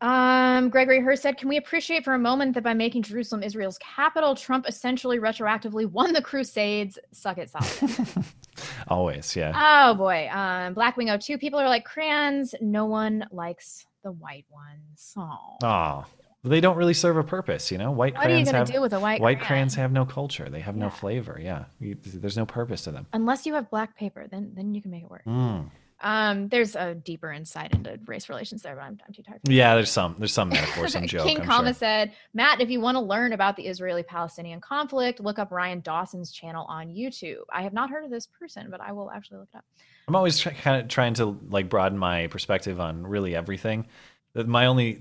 [0.01, 3.77] Um, Gregory Hurst said, "Can we appreciate for a moment that by making Jerusalem Israel's
[3.77, 6.97] capital, Trump essentially retroactively won the Crusades?
[7.11, 8.25] Suck it, Saladin."
[8.87, 9.35] Always.
[9.35, 9.51] Yeah.
[9.55, 10.29] oh boy.
[10.31, 11.37] Um, Blackwing 02.
[11.37, 12.55] People are like crayons.
[12.61, 15.13] No one likes the white ones.
[15.17, 15.57] Oh.
[15.63, 16.05] Oh,
[16.43, 17.91] they don't really serve a purpose, you know.
[17.91, 19.47] White What crayons have do with a white white crayon?
[19.47, 20.47] crayons have no culture.
[20.49, 21.39] They have no flavor.
[21.41, 23.07] Yeah, You- there's no purpose to them.
[23.13, 25.23] Unless you have black paper, then then you can make it work.
[25.25, 25.71] Mm.
[26.01, 29.39] Um, there's a deeper insight into race relations there, but I'm, I'm too tired.
[29.43, 31.25] Yeah, there's some there's some metaphor, some joke.
[31.25, 31.73] King Kama sure.
[31.73, 35.79] said, Matt, if you want to learn about the Israeli Palestinian conflict, look up Ryan
[35.79, 37.43] Dawson's channel on YouTube.
[37.51, 39.65] I have not heard of this person, but I will actually look it up.
[40.07, 43.87] I'm always try, kind of trying to like broaden my perspective on really everything.
[44.35, 44.99] My only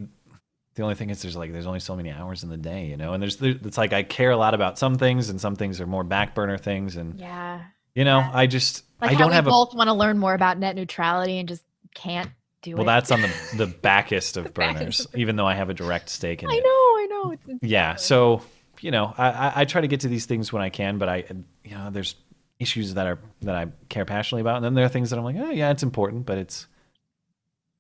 [0.74, 2.96] the only thing is there's like there's only so many hours in the day, you
[2.96, 5.56] know, and there's there, it's like I care a lot about some things and some
[5.56, 7.62] things are more back burner things, and Yeah.
[7.94, 10.34] You know I just Like I don't we have a both want to learn more
[10.34, 11.62] about net neutrality and just
[11.94, 12.30] can't
[12.62, 12.86] do well it.
[12.86, 16.42] Well, that's on the the backest of burners, even though I have a direct stake
[16.42, 16.56] in I it.
[16.56, 17.30] I know, I know.
[17.32, 17.94] It's, it's Yeah.
[17.94, 18.42] So,
[18.80, 21.08] you know, I, I, I try to get to these things when I can, but
[21.08, 21.24] I,
[21.64, 22.16] you know, there's
[22.58, 24.56] issues that are, that I care passionately about.
[24.56, 26.66] And then there are things that I'm like, oh yeah, it's important, but it's,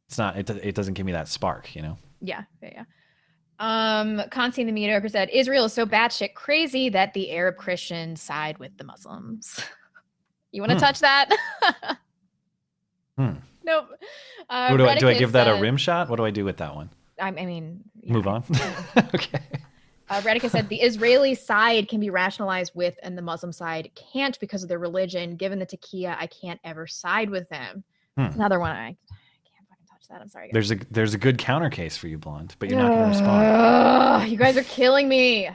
[0.08, 1.98] it's not, it, it doesn't give me that spark, you know?
[2.20, 2.84] Yeah, yeah, yeah.
[3.60, 8.58] Um, Constantine the mediocre said Israel is so batshit crazy that the Arab Christians side
[8.58, 9.60] with the Muslims.
[10.54, 10.80] you want to Hmm.
[10.84, 11.28] touch that?
[13.18, 13.34] Hmm.
[13.64, 13.86] nope.
[14.50, 16.08] Uh, do I, do I give that a rim shot?
[16.08, 16.90] What do I do with that one?
[17.20, 18.42] I, I mean, Move on.
[18.96, 19.02] uh,
[20.20, 24.62] Redica said the Israeli side can be rationalized with, and the Muslim side can't because
[24.64, 25.36] of their religion.
[25.36, 27.84] Given the taqiyya, I can't ever side with them.
[28.16, 28.24] Hmm.
[28.34, 28.72] Another one.
[28.72, 30.20] I, I can't fucking touch that.
[30.20, 30.48] I'm sorry.
[30.48, 30.52] guys.
[30.54, 33.08] There's a, there's a good counter case for you, blonde, but you're not going to
[33.10, 34.28] respond.
[34.30, 35.48] You guys are killing me.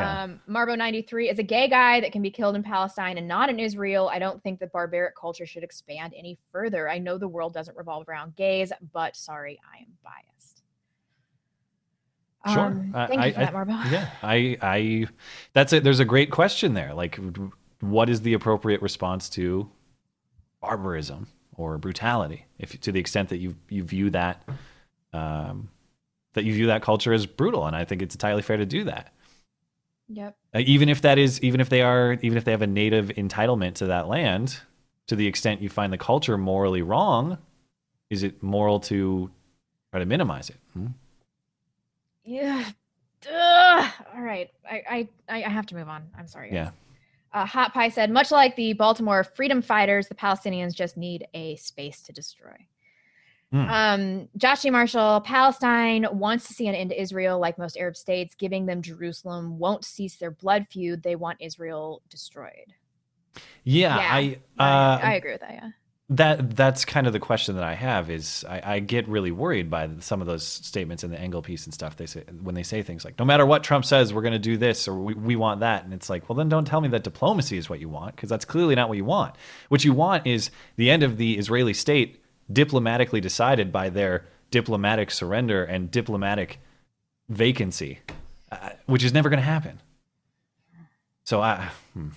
[0.00, 0.22] Yeah.
[0.24, 3.48] Um, Marbo 93 is a gay guy that can be killed in Palestine and not
[3.50, 4.08] in Israel.
[4.08, 6.88] I don't think that barbaric culture should expand any further.
[6.88, 10.62] I know the world doesn't revolve around gays, but sorry, I am biased.
[12.54, 12.66] Sure.
[12.66, 13.90] Um, I- thank I- you for I- that, Marbo.
[13.92, 15.06] Yeah, I, I,
[15.52, 15.84] that's it.
[15.84, 16.94] There's a great question there.
[16.94, 17.18] Like,
[17.80, 19.70] what is the appropriate response to
[20.62, 21.26] barbarism
[21.56, 22.46] or brutality?
[22.58, 24.42] If to the extent that you you view that,
[25.12, 25.68] um,
[26.34, 28.84] that you view that culture as brutal, and I think it's entirely fair to do
[28.84, 29.12] that.
[30.12, 30.36] Yep.
[30.54, 33.08] Uh, even if that is, even if they are, even if they have a native
[33.10, 34.58] entitlement to that land,
[35.06, 37.38] to the extent you find the culture morally wrong,
[38.10, 39.30] is it moral to
[39.92, 40.56] try to minimize it?
[40.72, 40.86] Hmm?
[42.24, 42.64] Yeah.
[43.32, 43.92] Ugh.
[44.14, 44.50] All right.
[44.68, 46.08] I, I I have to move on.
[46.18, 46.48] I'm sorry.
[46.50, 46.54] guys.
[46.54, 46.70] Yeah.
[47.32, 51.54] Uh, Hot Pie said, much like the Baltimore freedom fighters, the Palestinians just need a
[51.56, 52.56] space to destroy.
[53.52, 53.68] Hmm.
[53.68, 54.70] Um, Josh G.
[54.70, 58.34] Marshall, Palestine wants to see an end to Israel, like most Arab states.
[58.36, 61.02] Giving them Jerusalem won't cease their blood feud.
[61.02, 62.74] They want Israel destroyed.
[63.64, 65.52] Yeah, Yeah, I, uh, I agree with that.
[65.52, 65.70] Yeah.
[66.10, 69.68] that that's kind of the question that I have is I, I get really worried
[69.68, 71.96] by some of those statements in the Engel piece and stuff.
[71.96, 74.38] They say when they say things like, "No matter what Trump says, we're going to
[74.38, 76.88] do this or we, we want that," and it's like, well, then don't tell me
[76.88, 79.34] that diplomacy is what you want because that's clearly not what you want.
[79.68, 82.20] What you want is the end of the Israeli state
[82.52, 86.60] diplomatically decided by their diplomatic surrender and diplomatic
[87.28, 88.00] vacancy,
[88.50, 89.80] uh, which is never going to happen.
[91.24, 91.68] So I.
[91.94, 92.08] Hmm.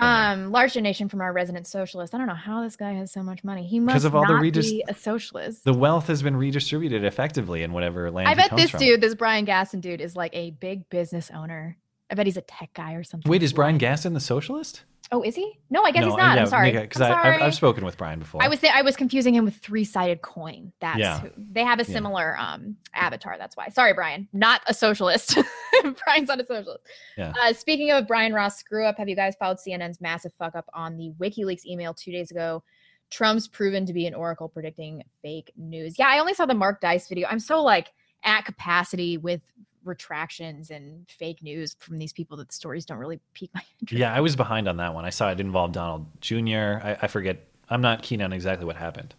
[0.00, 2.14] Um, large donation from our resident socialist.
[2.14, 3.66] I don't know how this guy has so much money.
[3.66, 5.64] He must of all the not redis- be a socialist.
[5.64, 8.28] The wealth has been redistributed effectively in whatever land.
[8.28, 8.78] I bet this from.
[8.78, 11.76] dude, this Brian Gasson dude, is like a big business owner.
[12.10, 13.28] I bet he's a tech guy or something.
[13.28, 14.84] Wait, is Brian Gaston the socialist?
[15.10, 15.58] Oh, is he?
[15.70, 16.36] No, I guess no, he's not.
[16.36, 16.70] yeah, I'm sorry.
[16.72, 17.40] Because I've.
[17.40, 18.42] I've spoken with Brian before.
[18.42, 20.70] I was th- I was confusing him with three sided coin.
[20.80, 21.20] That's Yeah.
[21.20, 21.92] who they have a Yeah.
[21.94, 23.36] similar um avatar.
[23.38, 23.68] That's why.
[23.70, 24.28] Sorry, Brian.
[24.34, 25.38] Not a socialist.
[26.04, 26.82] Brian's not a socialist.
[27.16, 27.32] Yeah.
[27.40, 30.68] Uh, speaking of Brian Ross screw up, have you guys followed CNN's massive fuck up
[30.74, 32.62] on the WikiLeaks email two days ago?
[33.10, 35.98] Trump's proven to be an oracle predicting fake news.
[35.98, 37.26] Yeah, I only saw the Mark Dice video.
[37.30, 37.88] I'm so like
[38.24, 39.40] at capacity with
[39.84, 43.98] retractions and fake news from these people that the stories don't really pique my interest.
[44.00, 45.04] yeah, I was behind on that one.
[45.04, 46.80] I saw it involved Donald Jr.
[46.82, 47.44] I, I forget.
[47.70, 49.14] I'm not keen on exactly what happened.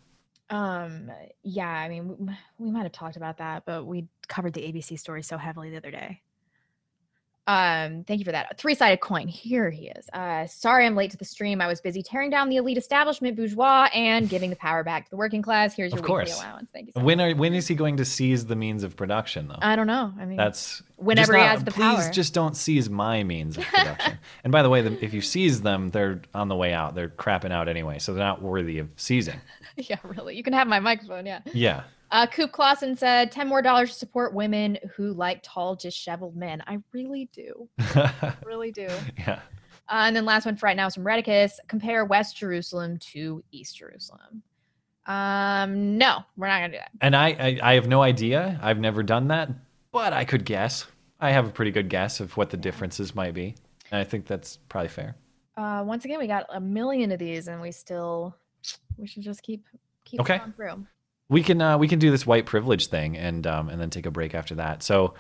[0.50, 1.12] Um,
[1.44, 4.98] yeah, I mean, w- we might have talked about that, but we covered the ABC
[4.98, 6.22] story so heavily the other day.
[7.50, 8.60] Um, thank you for that.
[8.60, 9.28] Three sided coin.
[9.28, 10.08] Here he is.
[10.14, 11.62] Uh, sorry I'm late to the stream.
[11.62, 15.10] I was busy tearing down the elite establishment bourgeois and giving the power back to
[15.10, 15.74] the working class.
[15.74, 16.38] Here's your Of weekly course.
[16.40, 16.70] allowance.
[16.72, 17.02] Thank you.
[17.02, 19.58] When are when is he going to seize the means of production though?
[19.64, 20.14] I don't know.
[20.20, 21.96] I mean, That's whenever just he has the please power.
[21.96, 24.20] Please just don't seize my means of production.
[24.44, 26.94] and by the way, the, if you seize them, they're on the way out.
[26.94, 29.42] They're crapping out anyway, so they're not worthy of seizing.
[29.76, 30.36] yeah, really.
[30.36, 31.26] You can have my microphone.
[31.26, 31.40] Yeah.
[31.52, 31.82] Yeah.
[32.12, 36.64] Uh, Coop Clausen said, 10 more dollars to support women who like tall, disheveled men.
[36.66, 37.70] I really do.
[38.46, 38.88] really do.
[39.18, 39.40] Yeah.
[39.88, 41.54] Uh, and then last one for right now is from Redicus.
[41.68, 44.44] Compare West Jerusalem to East Jerusalem.
[45.08, 46.92] Um, no, we're not gonna do that.
[47.02, 48.60] And I, I I have no idea.
[48.62, 49.50] I've never done that,
[49.92, 50.86] but I could guess.
[51.20, 53.56] I have a pretty good guess of what the differences might be.
[53.92, 55.16] And I think that's probably fair.
[55.58, 58.36] Uh, once again, we got a million of these, and we still
[58.98, 59.66] we should just keep
[60.06, 60.38] keep Okay.
[60.38, 60.86] going through.
[61.30, 64.06] We can uh, we can do this white privilege thing and um, and then take
[64.06, 64.82] a break after that.
[64.84, 65.14] So,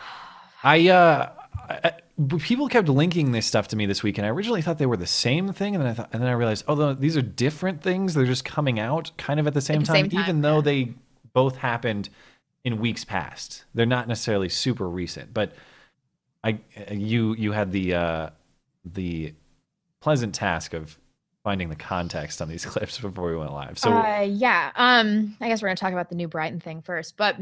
[0.64, 1.30] I, uh,
[1.70, 1.93] I
[2.39, 4.97] people kept linking this stuff to me this week, and I originally thought they were
[4.97, 7.82] the same thing, and then I thought, and then I realized, oh, these are different
[7.82, 8.14] things.
[8.14, 10.62] They're just coming out kind of at the same, the time, same time, even though
[10.62, 10.93] they
[11.34, 12.10] both happened
[12.64, 13.66] in weeks past.
[13.74, 15.53] They're not necessarily super recent, but
[16.43, 16.60] I
[16.91, 18.30] you you had the uh,
[18.86, 19.34] the
[20.01, 20.97] pleasant task of
[21.44, 23.80] finding the context on these clips before we went live.
[23.80, 23.92] So.
[23.92, 24.72] uh, yeah.
[24.76, 27.36] Um, I guess we're gonna talk about the New Brighton thing first, but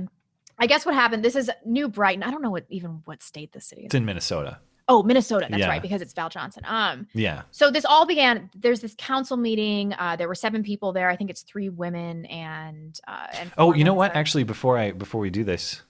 [0.59, 1.23] I guess what happened.
[1.23, 2.23] This is New Brighton.
[2.23, 3.85] I don't know what even what state the city is.
[3.87, 4.59] It's in Minnesota.
[4.89, 5.47] Oh, Minnesota.
[5.49, 5.67] That's Yeah.
[5.67, 6.63] right, because it's Val Johnson.
[6.65, 7.41] Um, Yeah.
[7.51, 8.49] so this all began.
[8.55, 9.93] There's this council meeting.
[9.99, 11.09] Uh, there were seven people there.
[11.09, 14.11] I think it's three women and uh, and Oh, you know what?
[14.11, 14.19] sorry.
[14.19, 15.81] Actually, before I before we do this,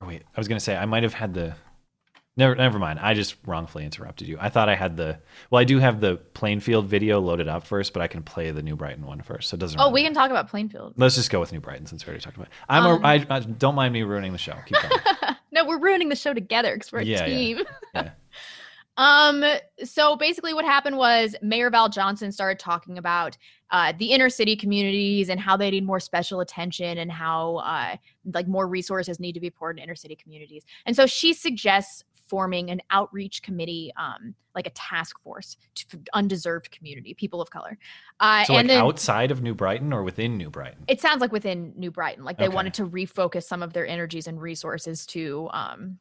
[0.00, 1.54] oh, wait, I was gonna say I might have had the.
[2.38, 2.98] Never, never mind.
[2.98, 4.36] I just wrongfully interrupted you.
[4.38, 5.18] I thought I had the.
[5.50, 8.62] Well, I do have the Plainfield video loaded up first, but I can play the
[8.62, 9.48] New Brighton one first.
[9.48, 9.80] So it doesn't.
[9.80, 10.92] Oh, really we can talk about Plainfield.
[10.98, 12.48] Let's just go with New Brighton since we already talked about.
[12.48, 12.52] It.
[12.68, 13.06] I'm Um, a.
[13.06, 14.54] I, I don't mind me ruining the show.
[14.66, 15.36] Keep going.
[15.52, 17.26] No, we're ruining the show together because we're a Yeah, yeah.
[17.26, 17.58] team.
[17.94, 18.10] Yeah.
[18.98, 19.44] Um,
[19.84, 23.36] so basically what happened was Mayor Val Johnson started talking about
[23.70, 27.96] uh, the inner city communities and how they need more special attention and how uh,
[28.32, 30.64] like more resources need to be poured in inner city communities.
[30.86, 36.70] And so she suggests forming an outreach committee, um, like a task force to undeserved
[36.70, 37.78] community, people of color.
[38.20, 40.84] Uh, so like then outside of New Brighton or within New Brighton?
[40.88, 42.54] it sounds like within New Brighton, like they Okay.
[42.54, 45.98] wanted to refocus some of their energies and resources to um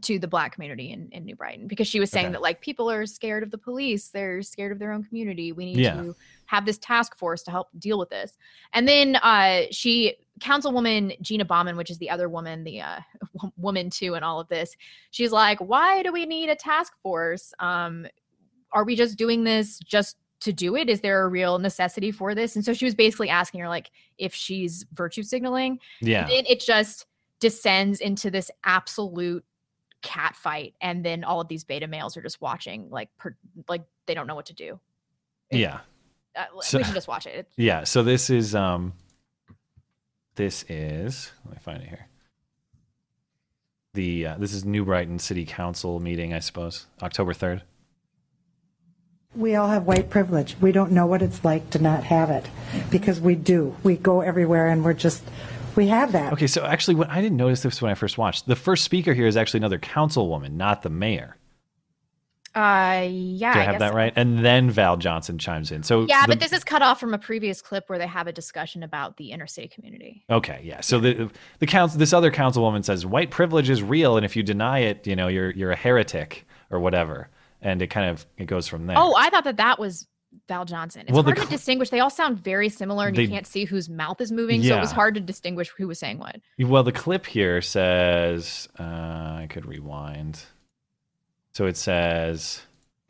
[0.00, 2.32] to the black community in, in New Brighton because she was saying Okay.
[2.32, 5.52] that like people are scared of the police, they're scared of their own community.
[5.52, 5.94] We need Yeah.
[6.02, 6.16] to
[6.46, 8.36] have this task force to help deal with this.
[8.72, 13.00] And then uh she councilwoman Gina Bauman, which is the other woman, the uh
[13.36, 14.74] w- woman too in all of this,
[15.10, 17.52] she's like, why do we need a task force?
[17.58, 18.06] Um
[18.72, 20.88] are we just doing this just to do it?
[20.88, 22.56] Is there a real necessity for this?
[22.56, 25.78] And so she was basically asking her like if she's virtue signaling.
[26.00, 26.26] Yeah.
[26.26, 27.06] Then it just
[27.40, 29.44] descends into this absolute
[30.02, 33.36] cat fight, and then all of these beta males are just watching like per,
[33.68, 34.78] like they don't know what to do.
[35.50, 35.80] Yeah.
[36.36, 37.48] Uh, So- we should just watch it.
[37.56, 37.84] Yeah.
[37.84, 38.92] So this is um.
[40.34, 42.06] This is let me find it here.
[43.94, 47.62] The uh, this is New Brighton City Council meeting, I suppose, October third.
[49.34, 50.56] We all have white privilege.
[50.60, 52.48] We don't know what it's like to not have it
[52.90, 53.76] because we do.
[53.82, 55.22] We go everywhere and we're just,
[55.76, 56.32] we have that.
[56.32, 59.14] Okay, so actually, when I didn't notice this when I first watched, the first speaker
[59.14, 61.36] here is actually another councilwoman, not the mayor.
[62.54, 63.54] Uh, yeah.
[63.54, 63.96] Do I I have guess that so.
[63.96, 64.12] right?
[64.14, 65.82] And then Val Johnson chimes in.
[65.82, 68.26] So Yeah, the- but this is cut off from a previous clip where they have
[68.26, 70.22] a discussion about the inner city community.
[70.28, 70.80] Okay, yeah.
[70.82, 74.42] So the the council, this other councilwoman says white privilege is real, and if you
[74.42, 77.30] deny it, you know you're you're a heretic or whatever.
[77.62, 78.96] And it kind of it goes from there.
[78.98, 80.06] Oh, I thought that that was
[80.48, 81.02] Val Johnson.
[81.02, 81.90] It's Well, the hard to distinguish.
[81.90, 84.80] They all sound very similar, and you can't see whose mouth is moving, so it
[84.80, 86.40] was hard to distinguish who was saying what.
[86.58, 90.42] Well, the clip here says uh, I could rewind.
[91.52, 92.62] So it says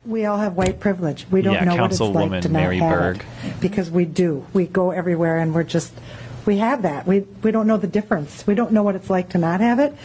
[0.05, 1.25] We all have white privilege.
[1.31, 3.25] We don't Yeah, know what it's like to not Mary have Burg.
[3.45, 4.45] it because we do.
[4.53, 5.93] We go everywhere and we're just,
[6.45, 7.07] we have that.
[7.07, 8.45] We, we don't know the difference.
[8.45, 9.95] We don't know what it's like to not have it.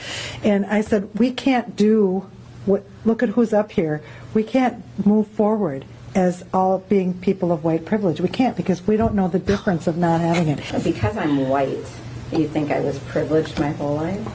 [0.44, 2.30] And I said, we can't do
[2.64, 4.02] what, look at who's up here.
[4.34, 5.84] We can't move forward
[6.14, 8.20] as all being people of white privilege.
[8.20, 10.58] We can't because we don't know the difference of not having it.
[10.84, 11.86] Because I'm white,
[12.32, 14.26] you think I was privileged my whole life?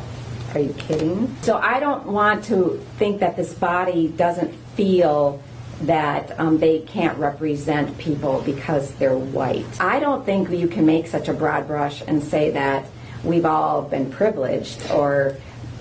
[0.56, 1.36] Are you kidding?
[1.42, 5.42] So I don't want to think that this body doesn't feel
[5.82, 9.66] that um, they can't represent people because they're white.
[9.80, 12.86] I don't think you can make such a broad brush and say that
[13.24, 15.36] we've all been privileged or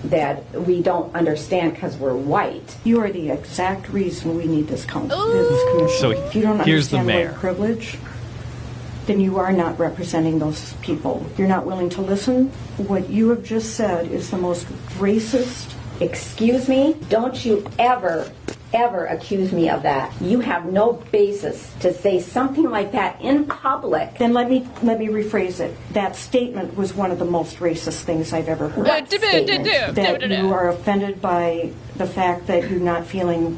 [0.05, 2.75] that we don't understand because we're white.
[2.83, 5.99] You are the exact reason we need this, con- this commission.
[5.99, 7.31] So if you don't here's the understand mayor.
[7.31, 7.97] white privilege,
[9.05, 11.25] then you are not representing those people.
[11.37, 12.49] You're not willing to listen.
[12.77, 14.65] What you have just said is the most
[14.97, 15.73] racist.
[15.99, 16.95] Excuse me?
[17.09, 18.29] Don't you ever
[18.73, 20.11] ever accuse me of that.
[20.21, 24.17] You have no basis to say something like that in public.
[24.17, 25.75] Then let me let me rephrase it.
[25.93, 28.87] That statement was one of the most racist things I've ever heard.
[28.87, 32.69] Uh, do- do- do- do- that do- do- you are offended by the fact that
[32.69, 33.57] you're not feeling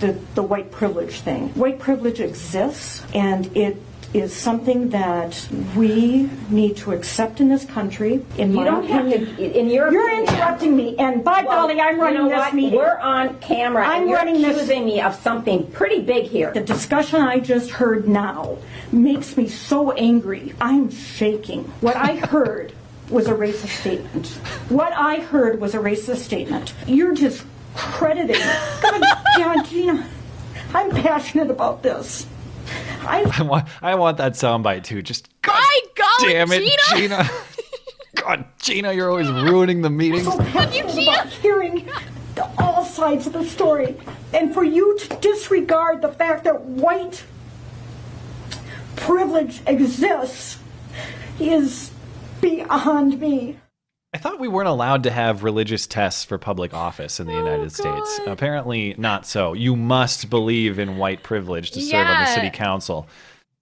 [0.00, 1.48] the, the white privilege thing.
[1.50, 3.80] White privilege exists, and it
[4.14, 8.24] is something that we need to accept in this country.
[8.38, 11.42] In You my don't have opinion, to, in your You're opinion- interrupting me, and by
[11.46, 12.54] Well, golly, I'm you running know this what?
[12.54, 12.78] meeting.
[12.78, 16.52] We're on camera, I'm running this- accusing me of something pretty big here.
[16.52, 18.56] The discussion I just heard now
[18.92, 20.54] makes me so angry.
[20.60, 21.64] I'm shaking.
[21.82, 22.72] What I heard
[23.10, 24.26] was a racist statement.
[24.70, 26.72] What I heard was a racist statement.
[26.86, 27.44] You're just
[27.74, 28.40] crediting.
[28.82, 29.02] God,
[29.36, 30.06] God, Gina,
[30.74, 32.26] I'm passionate about this.
[33.00, 35.02] I, I want, I want that soundbite too.
[35.02, 37.24] Just God My God, damn it, Gina!
[37.24, 37.30] Gina.
[38.14, 40.24] God, Gina, you're always ruining the meetings.
[40.24, 41.88] so passionate about hearing
[42.34, 43.96] the, all sides of the story,
[44.32, 47.24] and for you to disregard the fact that white
[48.96, 50.58] privilege exists
[51.40, 51.90] is
[52.40, 53.58] beyond me.
[54.14, 57.72] I thought we weren't allowed to have religious tests for public office in the United
[57.72, 58.20] States.
[58.26, 59.52] Apparently, not so.
[59.52, 63.06] You must believe in white privilege to serve on the city council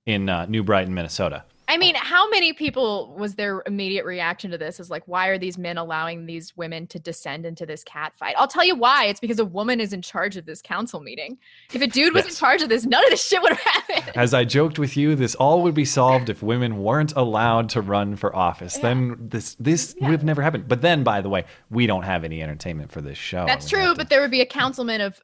[0.06, 1.44] in uh, New Brighton, Minnesota.
[1.68, 4.78] I mean, how many people was their immediate reaction to this?
[4.78, 8.36] Is like, why are these men allowing these women to descend into this cat fight?
[8.38, 9.06] I'll tell you why.
[9.06, 11.38] It's because a woman is in charge of this council meeting.
[11.72, 14.16] If a dude was in charge of this, none of this shit would have happened.
[14.16, 17.80] As I joked with you, this all would be solved if women weren't allowed to
[17.80, 18.76] run for office.
[18.78, 20.68] Then this this would have never happened.
[20.68, 23.44] But then, by the way, we don't have any entertainment for this show.
[23.44, 25.20] That's true, but there would be a councilman of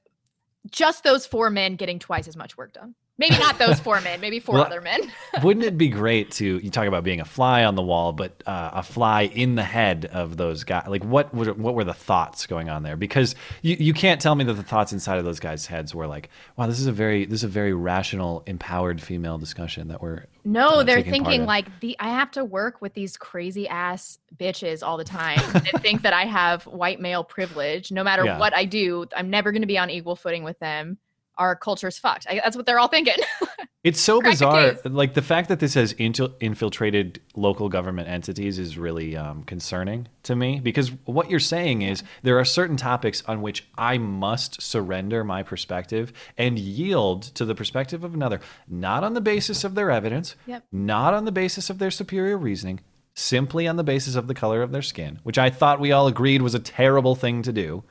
[0.70, 2.94] just those four men getting twice as much work done.
[3.19, 5.01] Maybe not those four men, maybe four Well, other men.
[5.43, 8.43] Wouldn't it be great to you talk about being a fly on the wall, but
[8.47, 10.87] uh, a fly in the head of those guys?
[10.89, 12.97] Like, what were, what were the thoughts going on there?
[12.97, 16.07] Because you, you can't tell me that the thoughts inside of those guys' heads were
[16.07, 20.01] like, "Wow, this is a very this is a very rational, empowered female discussion that
[20.03, 24.19] we're." No, uh, they're thinking like the I have to work with these crazy ass
[24.37, 27.93] bitches all the time that think that I have white male privilege.
[27.93, 28.39] No matter Yeah.
[28.39, 30.99] what I do, I'm never going to be on equal footing with them.
[31.39, 32.27] Our culture's fucked.
[32.29, 33.15] I, that's what they're all thinking.
[33.85, 34.77] It's so bizarre.
[34.85, 40.07] Like the fact that this has intil- infiltrated local government entities is really um, concerning
[40.23, 44.63] to me because what you're saying is there are certain topics on which I must
[44.63, 48.39] surrender my perspective and yield to the perspective of another,
[48.69, 50.63] not on the basis of their evidence, Yep.
[50.71, 52.79] not on the basis of their superior reasoning,
[53.15, 56.07] simply on the basis of the color of their skin, which I thought we all
[56.07, 57.83] agreed was a terrible thing to do.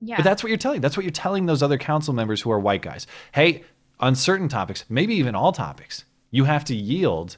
[0.00, 0.16] Yeah.
[0.16, 0.80] But that's what you're telling.
[0.80, 3.06] That's what you're telling those other council members who are white guys.
[3.32, 3.64] Hey,
[4.00, 7.36] on certain topics, maybe even all topics, you have to yield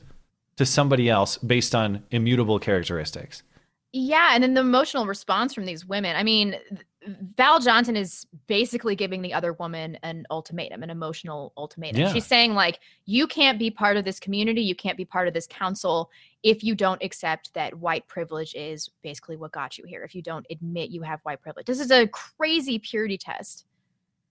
[0.57, 3.43] to somebody else based on immutable characteristics.
[3.93, 6.17] Yeah, and then the emotional response from these women.
[6.17, 6.57] I mean,
[7.37, 12.01] Val Johnson is basically giving the other woman an ultimatum, an emotional ultimatum.
[12.01, 12.13] Yeah.
[12.13, 15.35] She's saying like, you can't be part of this community, you can't be part of
[15.35, 16.11] this council
[16.47, 20.05] if you don't accept that white privilege is basically what got you here.
[20.05, 21.67] If you don't admit you have white privilege.
[21.67, 23.65] This is a crazy purity test.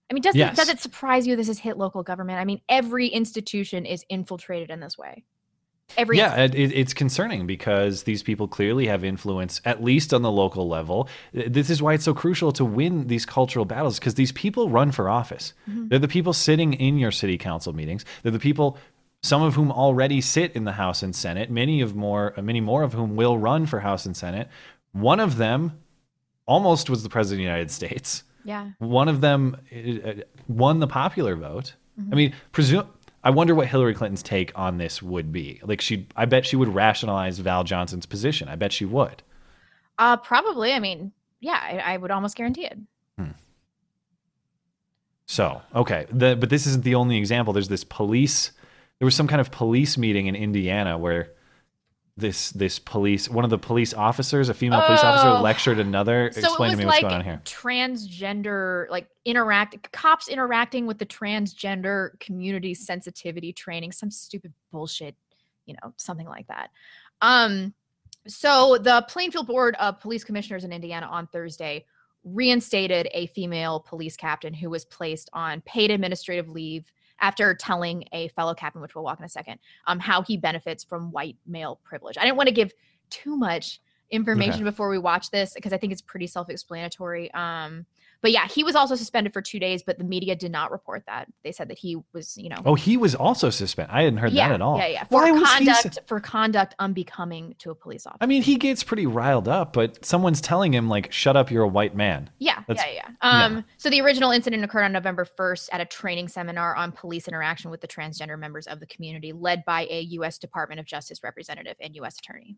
[0.09, 0.53] I mean, does Yes.
[0.53, 2.39] it does it surprise you this has hit local government?
[2.39, 5.23] I mean, every institution is infiltrated in this way.
[5.97, 10.21] Every yeah, it, it- it's concerning because these people clearly have influence, at least on
[10.23, 11.09] the local level.
[11.33, 14.91] This is why it's so crucial to win these cultural battles because these people run
[14.91, 15.53] for office.
[15.69, 15.89] Mhm.
[15.89, 18.03] They're the people sitting in your city council meetings.
[18.23, 18.77] They're the people,
[19.25, 21.49] some of whom already sit in the House and Senate.
[21.49, 24.47] Many of more, many more of whom will run for House and Senate.
[24.91, 25.79] One of them
[26.45, 28.23] almost was the president of the United States.
[28.43, 28.69] Yeah.
[28.77, 30.13] One of them uh, uh,
[30.47, 31.73] won the popular vote.
[31.99, 32.13] Mhm.
[32.13, 32.87] I mean, presume.
[33.23, 35.59] I wonder what Hillary Clinton's take on this would be.
[35.63, 38.47] Like she, I bet she would rationalize Val Johnson's position.
[38.47, 39.23] I bet she would.
[39.97, 40.71] Uh, probably.
[40.73, 42.77] I mean, yeah, I, I would almost guarantee it.
[45.27, 47.51] So okay, the, but this isn't the only example.
[47.51, 48.51] There's this police.
[48.99, 51.33] There was some kind of police meeting in Indiana where
[52.17, 55.41] this this police one of the police officers, a female police officer, Oh.
[55.41, 56.31] lectured another.
[56.31, 57.41] So Explain to me what's like going on here.
[57.43, 65.15] transgender, like interact cops interacting with the transgender community sensitivity training, some stupid bullshit,
[65.65, 66.69] you know, something like that.
[67.21, 67.73] Um,
[68.27, 71.85] so the Plainfield Board of Police Commissioners in Indiana on Thursday
[72.23, 78.27] reinstated a female police captain who was placed on paid administrative leave after telling a
[78.29, 81.79] fellow captain, which we'll walk in a second, um, how he benefits from white male
[81.83, 82.17] privilege.
[82.17, 82.73] I didn't want to give
[83.09, 83.81] too much
[84.11, 84.63] information Okay.
[84.63, 87.33] before we watch this because I think it's pretty self-explanatory.
[87.33, 87.85] Um,
[88.25, 91.03] but yeah, he was also suspended for two days, but the media did not report
[91.05, 91.27] that.
[91.43, 93.93] They said that he was, you know, Oh, he was also suspended.
[93.93, 94.79] I hadn't heard yeah, that at all.
[94.79, 98.17] yeah, yeah, for Why was he conduct for conduct unbecoming to a police officer.
[98.21, 101.61] I mean, he gets pretty riled up, but someone's telling him like, "Shut up, you're
[101.61, 103.45] a white man." Yeah, That's- yeah, yeah.
[103.45, 107.27] Um, so the original incident occurred on November 1st at a training seminar on police
[107.27, 110.39] interaction with the transgender members of the community, led by a U.S.
[110.39, 112.17] Department of Justice representative and U.S.
[112.17, 112.57] attorney.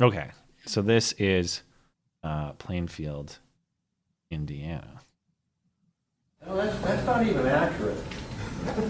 [0.00, 0.30] Okay,
[0.64, 1.64] so this is
[2.24, 3.40] uh, Plainfield,
[4.30, 5.00] Indiana.
[6.46, 7.98] No, that's, that's not even accurate.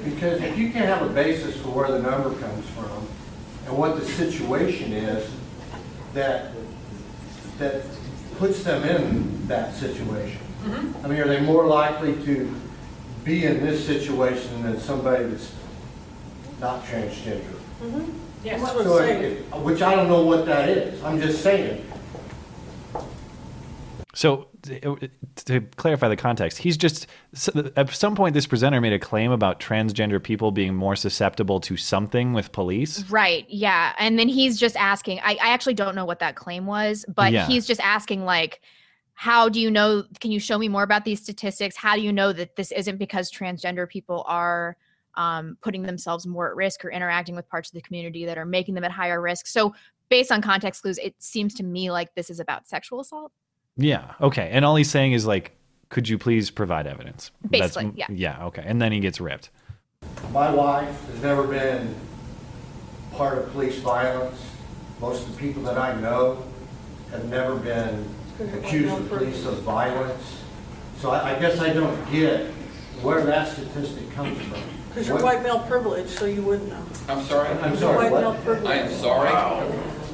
[0.05, 3.07] Because if you can't have a basis for where the number comes from
[3.67, 5.31] and what the situation is
[6.15, 6.53] that,
[7.59, 7.83] that
[8.39, 10.41] puts them in that situation.
[10.65, 11.05] Mm-hmm.
[11.05, 12.55] I mean, are they more likely to
[13.25, 15.53] be in this situation than somebody that's
[16.61, 17.43] not transgender?
[17.83, 18.11] Mm-hmm.
[18.45, 18.61] Yes.
[18.73, 19.23] So if-
[19.53, 21.03] if- Which I don't know what that is.
[21.03, 21.85] I'm just saying.
[24.15, 27.07] So to, clarify the context, he's just
[27.77, 31.77] at some point this presenter made a claim about transgender people being more susceptible to
[31.77, 33.09] something with police.
[33.11, 33.47] Right.
[33.49, 33.93] Yeah.
[33.99, 37.33] And then he's just asking, I, I actually don't know what that claim was, but
[37.33, 37.47] Yeah.
[37.47, 38.61] he's just asking, like,
[39.15, 40.05] how do you know?
[40.21, 41.75] Can you show me more about these statistics?
[41.75, 44.77] How do you know that this isn't because transgender people are
[45.15, 48.45] um, putting themselves more at risk or interacting with parts of the community that are
[48.45, 49.47] making them at higher risk?
[49.47, 49.75] So,
[50.11, 53.33] based on context clues, it seems to me like this is about sexual assault.
[53.77, 54.15] Yeah.
[54.21, 54.49] Okay.
[54.53, 55.53] And all he's saying is like,
[55.91, 58.07] "Could you please provide evidence?" Basically, yeah.
[58.11, 58.47] Yeah.
[58.47, 58.63] Okay.
[58.65, 59.51] And then he gets ripped.
[60.33, 61.95] My wife has never been
[63.13, 64.39] part of police violence.
[65.01, 66.43] Most of the people that I know
[67.11, 68.09] have never been
[68.55, 70.41] accused of police of violence.
[71.01, 72.47] So I, I guess I don't get
[73.03, 74.59] where that statistic comes from.
[74.89, 76.83] Because you're What- white male privileged, so you wouldn't know.
[77.09, 77.49] I'm sorry?
[77.51, 78.21] I'm You're sorry, White what?
[78.23, 78.67] male privilege.
[78.67, 79.29] I am sorry.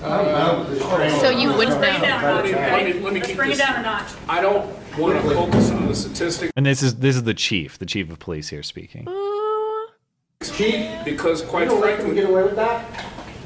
[0.04, 2.04] Oh, so you wouldn't Bring it know.
[2.04, 2.72] down a notch, Let me- okay?
[2.72, 4.08] let me- let me Let's keep bring it this- down a notch.
[4.28, 4.66] I don't
[4.98, 6.52] want to focus on the statistics.
[6.56, 9.06] And this is this is the chief, the chief of police here speaking.
[9.08, 12.84] Uh, chief, because quite you don't let frankly, them get away with that?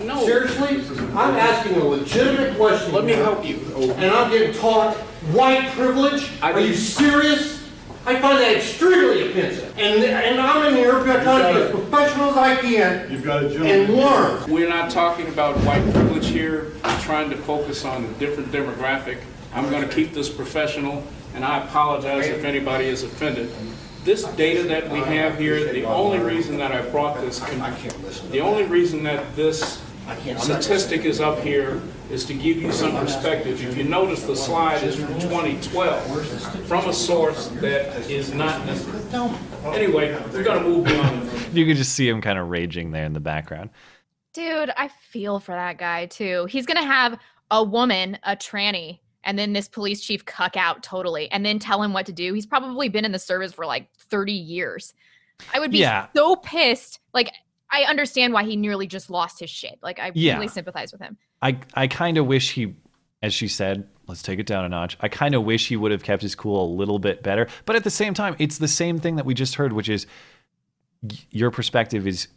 [0.05, 0.25] No.
[0.27, 0.83] Seriously?
[1.15, 2.93] I'm asking a legitimate question.
[2.93, 3.59] Let me here, help you.
[3.97, 4.95] And I'm getting taught
[5.33, 6.31] white privilege?
[6.43, 7.56] I Are you didn't- serious?
[8.07, 9.77] I find that extremely offensive.
[9.77, 13.43] And, and I'm in here trying to be as professional as I can You've got
[13.43, 13.63] a job.
[13.63, 14.49] and learn.
[14.49, 16.73] We're not talking about white privilege here.
[16.85, 19.19] We're trying to focus on a different demographic.
[19.53, 21.03] I'm going to keep this professional,
[21.35, 23.51] and I apologize if anybody is offended.
[24.05, 28.65] This data that we have here, the only reason that I brought this, the only
[28.65, 29.83] reason that this
[30.39, 33.63] statistic is up here is to give you some perspective.
[33.65, 39.31] If you notice, the slide is from 2012, from a source that is not necessary.
[39.65, 41.31] Anyway, we're going to move beyond.
[41.57, 43.71] You can just see him kind of raging there in the background.
[44.35, 46.45] Dude, I feel for that guy too.
[46.51, 47.19] He's gonna have
[47.51, 51.83] a woman, a tranny, and then this police chief cuck out totally, and then tell
[51.83, 52.35] him what to do.
[52.35, 54.93] He's probably been in the service for like 30 years.
[55.55, 56.09] I would be Yeah.
[56.15, 57.01] so pissed.
[57.15, 57.31] Like,
[57.71, 59.79] I understand why he nearly just lost his shit.
[59.83, 60.35] Like, I Yeah.
[60.35, 61.17] really sympathize with him.
[61.43, 62.75] I I kind of wish he,
[63.23, 64.97] as she said, let's take it down a notch.
[65.01, 67.49] I kind of wish he would have kept his cool a little bit better.
[67.65, 70.07] But at the same time, it's the same thing that we just heard, which is
[71.31, 72.29] your perspective is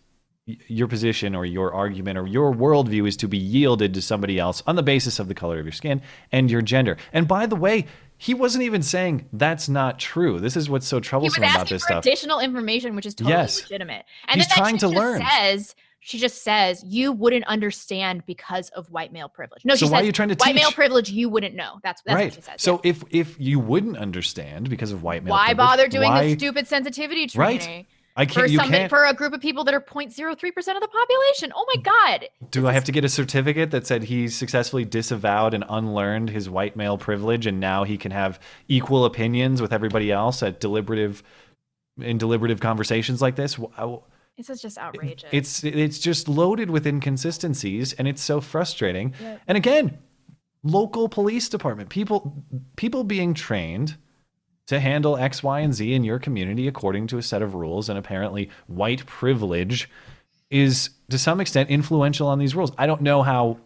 [0.67, 4.63] your position or your argument or your worldview is to be yielded to somebody else
[4.65, 6.01] on the basis of the color of your skin
[6.31, 6.97] and your gender.
[7.13, 7.85] And by the way,
[8.17, 10.39] he wasn't even saying that's not true.
[10.39, 12.03] This is what's so troublesome about this stuff.
[12.03, 13.61] additional information, which is totally Yes.
[13.61, 14.05] legitimate.
[14.27, 15.21] And He's then trying to learn.
[15.39, 19.65] Says she just says you wouldn't understand because of white male privilege.
[19.65, 21.79] No, So she why are says you trying to white male privilege you wouldn't know.
[21.83, 22.25] That's that's right.
[22.25, 22.61] what she says.
[22.61, 26.23] So if if you wouldn't understand because of white male why privilege, bother doing why-
[26.27, 27.61] this stupid sensitivity Right.
[27.61, 27.85] training?
[28.15, 28.49] I for can't.
[28.49, 28.89] You something can't.
[28.89, 31.53] for a group of people that are 0.03 percent of the population.
[31.55, 31.83] Oh my mm.
[31.83, 32.27] god!
[32.51, 36.49] Do I have to get a certificate that said he successfully disavowed and unlearned his
[36.49, 41.23] white male privilege, and now he can have equal opinions with everybody else at deliberative,
[42.01, 43.57] in deliberative conversations like this?
[44.39, 45.29] This is just outrageous.
[45.33, 49.13] It's it's just loaded with inconsistencies, and it's so frustrating.
[49.21, 49.35] Yeah.
[49.49, 49.97] And again,
[50.63, 52.45] local police department people
[52.77, 53.97] people being trained
[54.67, 57.89] to handle X, Y, and Z in your community according to a set of rules,
[57.89, 59.89] and apparently white privilege
[60.49, 62.71] is to some extent influential on these rules.
[62.77, 63.57] I don't know how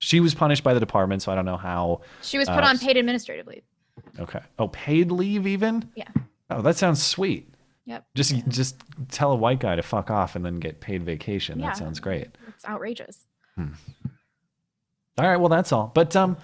[0.00, 2.66] she was punished by the department, so I don't know how she was put uh,
[2.66, 3.62] on paid administrative leave.
[4.20, 4.40] Okay.
[4.58, 5.90] Oh, paid leave even?
[5.94, 6.08] Yeah.
[6.50, 7.48] Oh, that sounds sweet.
[7.88, 8.06] Yep.
[8.14, 8.76] Just just
[9.10, 11.58] tell a white guy to fuck off and then get paid vacation.
[11.58, 11.66] Yeah.
[11.68, 12.28] That sounds great.
[12.48, 13.26] It's outrageous.
[13.58, 15.90] All right, well that's all.
[15.94, 16.36] But um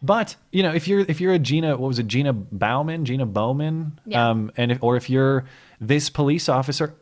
[0.00, 3.26] but you know, if you're if you're a Gina what was it, Gina Bauman, Gina
[3.26, 3.98] Bowman?
[4.06, 4.30] Yeah.
[4.30, 5.44] Um and if or if you're
[5.80, 6.94] this police officer,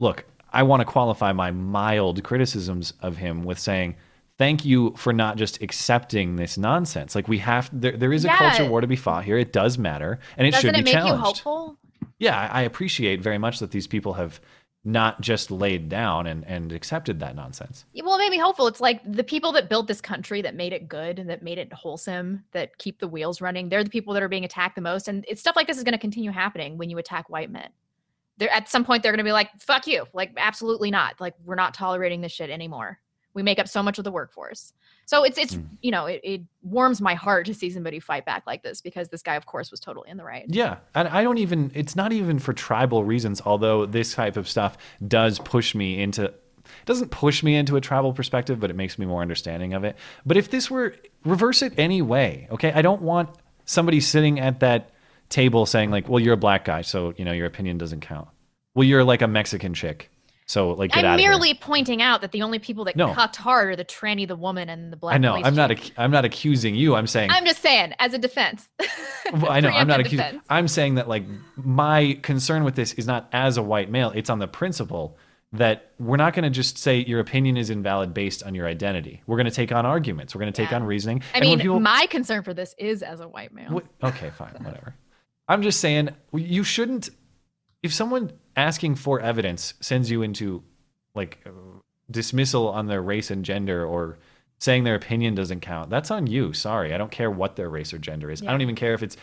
[0.00, 3.94] look, I want to qualify my mild criticisms of him with saying
[4.38, 7.14] thank you for not just accepting this nonsense.
[7.14, 8.38] Like we have there, there is a Yeah.
[8.38, 9.36] culture war to be fought here.
[9.36, 11.40] It does matter, and it Doesn't should it be make you challenged.
[11.42, 11.76] hopeful?
[12.18, 14.40] Yeah, I appreciate very much that these people have
[14.84, 17.84] not just laid down and, and accepted that nonsense.
[18.02, 18.66] Well, it made me hopeful.
[18.68, 21.58] It's like the people that built this country, that made it good, and that made
[21.58, 23.68] it wholesome, that keep the wheels running.
[23.68, 25.84] They're the people that are being attacked the most, and it's stuff like this is
[25.84, 27.68] going to continue happening when you attack white men.
[28.38, 31.20] They're at some point they're going to be like, "Fuck you!" Like, absolutely not.
[31.20, 32.98] Like, we're not tolerating this shit anymore.
[33.34, 34.72] We make up so much of the workforce.
[35.06, 35.62] So it's it's hmm.
[35.80, 39.08] you know it, it warms my heart to see somebody fight back like this because
[39.08, 40.44] this guy, of course, was totally in the right.
[40.48, 41.70] Yeah, and I don't even.
[41.74, 43.40] It's not even for tribal reasons.
[43.44, 44.76] Although this type of stuff
[45.06, 46.32] does push me into.
[46.84, 49.96] Doesn't push me into a tribal perspective, but it makes me more understanding of it.
[50.26, 50.94] But if this were
[51.24, 53.30] reverse it anyway, okay, I don't want
[53.64, 54.90] somebody sitting at that
[55.30, 58.28] table saying like, "Well, you're a black guy, so you know your opinion doesn't count."
[58.74, 60.10] Well, you're like a Mexican chick,
[60.48, 61.30] so like get I'm out of here.
[61.30, 63.12] merely pointing out that the only people that No.
[63.14, 65.14] cucked hard are the tranny, the woman, and the black.
[65.14, 65.34] I know.
[65.34, 65.70] I'm not.
[65.70, 66.94] Ac- I'm not accusing you.
[66.94, 67.30] I'm saying.
[67.30, 68.68] I'm just saying, as a defense.
[69.30, 69.68] Well, I know.
[69.68, 70.18] I'm not accusing.
[70.24, 70.44] defense.
[70.48, 71.22] I'm saying that like
[71.56, 74.10] my concern with this is not as a white male.
[74.14, 75.18] It's on the principle
[75.52, 79.20] that we're not going to just say your opinion is invalid based on your identity.
[79.26, 80.34] We're going to take on arguments.
[80.34, 81.22] We're going to take on reasoning.
[81.34, 83.82] I And mean, people- my concern for this is as a white male.
[84.02, 84.94] Okay, fine, whatever.
[85.46, 87.10] I'm just saying you shouldn't.
[87.82, 90.62] If someone asking for evidence sends you into
[91.14, 91.44] like
[92.10, 94.18] dismissal on their race and gender or
[94.58, 96.52] saying their opinion doesn't count, that's on you.
[96.52, 98.42] Sorry, I don't care what their race or gender is.
[98.42, 99.16] I don't even care if it's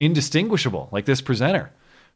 [0.00, 1.72] indistinguishable, like this presenter.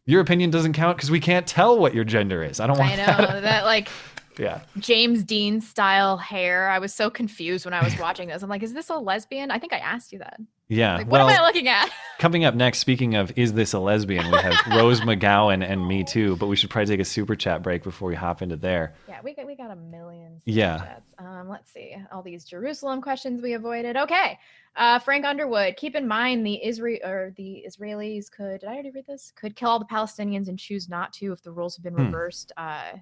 [0.06, 2.58] Your opinion doesn't count because we can't tell what your gender is.
[2.58, 3.42] I don't want I know that.
[3.42, 3.88] that like
[4.38, 4.62] Yeah.
[4.78, 6.70] James Dean style hair.
[6.70, 8.42] I was so confused when I was watching this.
[8.42, 9.50] I'm like, is this a lesbian?
[9.50, 10.40] I think I asked you that.
[10.70, 10.96] Yeah.
[10.98, 11.90] Like, what well, am I looking at?
[12.18, 16.04] Coming up next, speaking of is this a lesbian, we have Rose McGowan and me
[16.04, 18.94] too, but we should probably take a super chat break before we hop into there.
[19.08, 20.38] Yeah, we got we got a million.
[20.40, 20.78] super Yeah.
[20.78, 21.14] chats.
[21.18, 23.96] Um, let's see all these Jerusalem questions we avoided.
[23.96, 24.38] Okay,
[24.76, 25.76] uh, Frank Underwood.
[25.78, 28.60] Keep in mind the Israel or the Israelis could.
[28.60, 29.32] Did I already read this?
[29.34, 32.02] Could kill all the Palestinians and choose not to if the rules have been Hmm.
[32.04, 32.52] reversed.
[32.56, 32.92] Uh,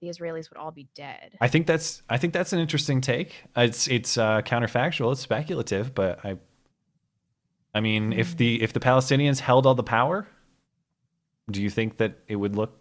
[0.00, 1.36] the Israelis would all be dead.
[1.40, 3.34] I think that's I think that's an interesting take.
[3.56, 6.38] It's it's uh, counterfactual, it's speculative, but I
[7.74, 8.36] I mean, if mm.
[8.36, 10.26] the if the Palestinians held all the power,
[11.50, 12.78] do you think that it would look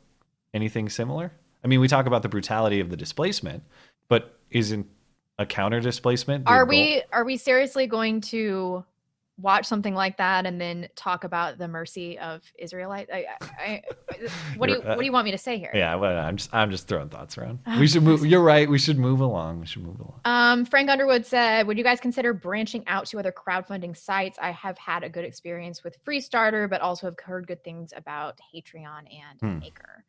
[0.53, 1.31] anything similar?
[1.63, 3.63] I mean, we talk about the brutality of the displacement,
[4.07, 4.88] but isn't
[5.38, 6.47] a counter displacement?
[6.47, 6.69] Are goal?
[6.69, 8.84] we are we seriously going to
[9.41, 13.09] watch something like that and then talk about the mercy of Israelite?
[13.11, 13.81] I, I, I,
[14.57, 15.72] what do you uh, what do you want me to say here?
[15.73, 17.59] Yeah, well, I'm just I'm just throwing thoughts around.
[17.80, 18.26] We should move.
[18.26, 18.69] You're right.
[18.69, 19.59] We should move along.
[19.59, 20.22] We should move along.
[20.26, 24.38] Um, Frank Underwood said, "Would you guys consider branching out to other crowdfunding sites?
[24.41, 28.39] I have had a good experience with Freestartr, but also have heard good things about
[28.53, 29.59] Patreon and Hmm.
[29.59, 30.05] Maker.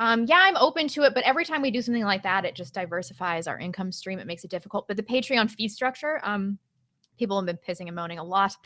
[0.00, 2.54] Um, yeah, I'm open to it, but every time we do something like that, it
[2.54, 4.20] just diversifies our income stream.
[4.20, 4.86] It makes it difficult.
[4.86, 6.58] But the Patreon fee structure, um,
[7.18, 8.56] people have been pissing and moaning a lot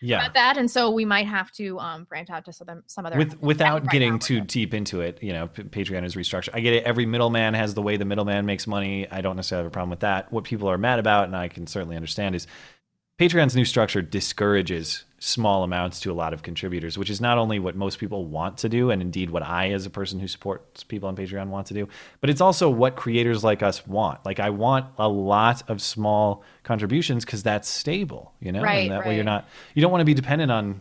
[0.00, 0.18] Yeah.
[0.18, 3.16] about that, and so we might have to um, branch out to some some other
[3.16, 6.50] With, without right getting too deep into it, you know, P- Patreon is restructured.
[6.54, 6.84] I get it.
[6.84, 9.08] Every middleman has the way the middleman makes money.
[9.10, 10.32] I don't necessarily have a problem with that.
[10.32, 12.46] What people are mad about, and I can certainly understand, is
[13.22, 17.60] Patreon's new structure discourages small amounts to a lot of contributors, which is not only
[17.60, 20.82] what most people want to do, and indeed what I, as a person who supports
[20.82, 21.88] people on Patreon, want to do,
[22.20, 24.26] but it's also what creators like us want.
[24.26, 28.60] Like, I want a lot of small contributions because that's stable, you know?
[28.60, 30.80] Right, and that way you're not, you don't want to be dependent on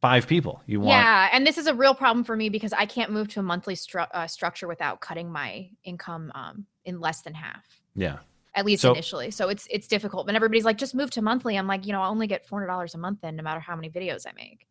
[0.00, 0.62] five people.
[0.64, 0.92] You want.
[0.92, 3.42] Yeah, and this is a real problem for me because I can't move to a
[3.42, 8.20] monthly stru- uh, structure without cutting my income um, in less than half, Yeah.
[8.54, 9.30] At least So- initially.
[9.30, 10.26] So it's it's difficult.
[10.26, 11.56] But everybody's like, just move to monthly.
[11.56, 13.60] I'm like, you know, I only get four hundred dollars a month then, no matter
[13.60, 14.66] how many videos I make.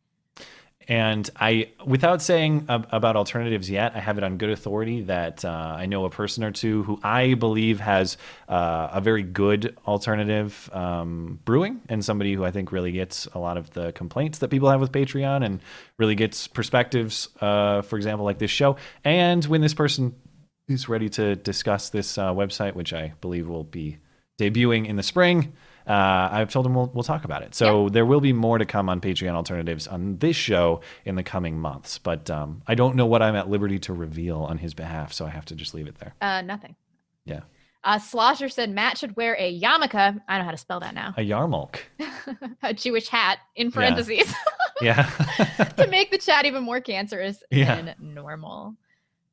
[0.85, 5.45] And I, without saying ab- about alternatives yet, I have it on good authority that
[5.45, 5.47] uh,
[5.77, 8.17] I know a person or two who I believe has
[8.49, 13.39] uh, a very good alternative um, brewing, and somebody who I think really gets a
[13.39, 15.61] lot of the complaints that people have with Patreon and
[15.97, 18.75] really gets perspectives, uh, for example, like this show.
[19.05, 20.13] And when this person
[20.67, 23.97] is ready to discuss this uh, website, which I believe will be
[24.39, 25.53] debuting in the spring.
[25.85, 27.53] Uh, I've told him we'll, we'll talk about it.
[27.53, 31.23] So there will be more to come on Patreon alternatives on this show in the
[31.23, 31.97] coming months.
[31.97, 35.25] But um, I don't know what I'm at liberty to reveal on his behalf, so
[35.25, 36.15] I have to just leave it there.
[36.21, 36.75] Uh, nothing.
[37.25, 37.41] Yeah,
[37.83, 39.95] Uh, Slosher said Matt should wear a yarmulke.
[39.95, 41.13] I don't know how to spell that now.
[41.17, 41.79] a yarmulke.
[42.63, 43.71] a Jewish hat in Yeah.
[43.73, 44.33] parentheses
[44.81, 45.03] Yeah,
[45.77, 47.81] to make the chat even more cancerous Yeah.
[47.81, 48.75] than normal.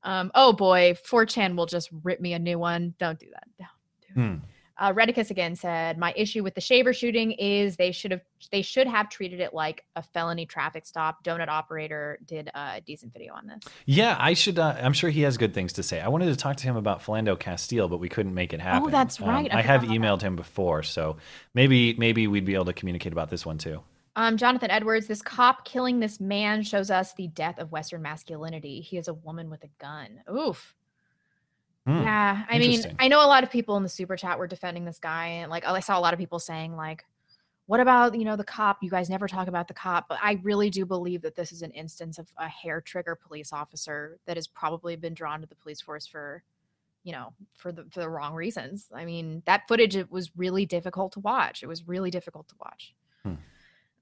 [0.03, 2.95] Um, oh boy, 4chan will just rip me a new one.
[2.99, 3.69] Don't do that.
[4.15, 4.39] Don't.
[4.39, 4.45] Hmm.
[4.79, 8.63] Uh, Redicus again said, "My issue with the shaver shooting is they should have they
[8.63, 13.35] should have treated it like a felony traffic stop." Donut operator did a decent video
[13.35, 13.59] on this.
[13.85, 14.59] Yeah, I should.
[14.59, 16.01] Uh, I'm sure he has good things to say.
[16.01, 18.89] I wanted to talk to him about Philando Castile, but we couldn't make it happen.
[18.89, 19.53] Oh, that's Um, right.
[19.53, 21.19] I I, have emailed him before, so
[21.53, 23.83] maybe maybe we'd be able to communicate about this one too.
[24.17, 28.81] Um, Jonathan Edwards, this cop killing this man shows us the death of Western masculinity.
[28.81, 30.21] He is a woman with a gun.
[30.31, 30.75] Oof.
[31.87, 32.83] Hmm, Yeah, I mean.
[32.99, 35.51] I know a lot of people in the super chat were defending this guy, and
[35.51, 37.05] like I saw a lot of people saying like,
[37.67, 38.83] "What about you know the cop?
[38.83, 41.63] You guys never talk about the cop." But I really do believe that this is
[41.63, 45.55] an instance of a hair trigger police officer that has probably been drawn to the
[45.55, 46.43] police force for,
[47.03, 48.89] you know, for the for the wrong reasons.
[48.95, 51.63] I mean, that footage it was really difficult to watch.
[51.63, 52.95] It was really difficult to watch.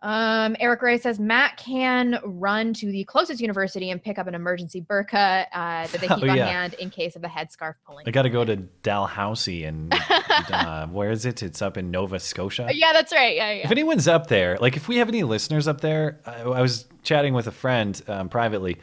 [0.01, 4.35] Um, Eric Ray says Matt can run to the closest university and pick up an
[4.37, 6.47] emergency burqa uh, that they keep Oh, on yeah.
[6.47, 8.07] hand in case of a headscarf pulling.
[8.07, 9.93] I got to go to Dalhousie and
[10.51, 11.43] uh, where is it?
[11.43, 12.69] It's up in Nova Scotia.
[12.73, 13.35] Yeah, that's right.
[13.35, 13.65] Yeah, yeah.
[13.65, 16.87] If anyone's up there, like if we have any listeners up there, I, I was
[17.03, 18.77] chatting with a friend um, privately.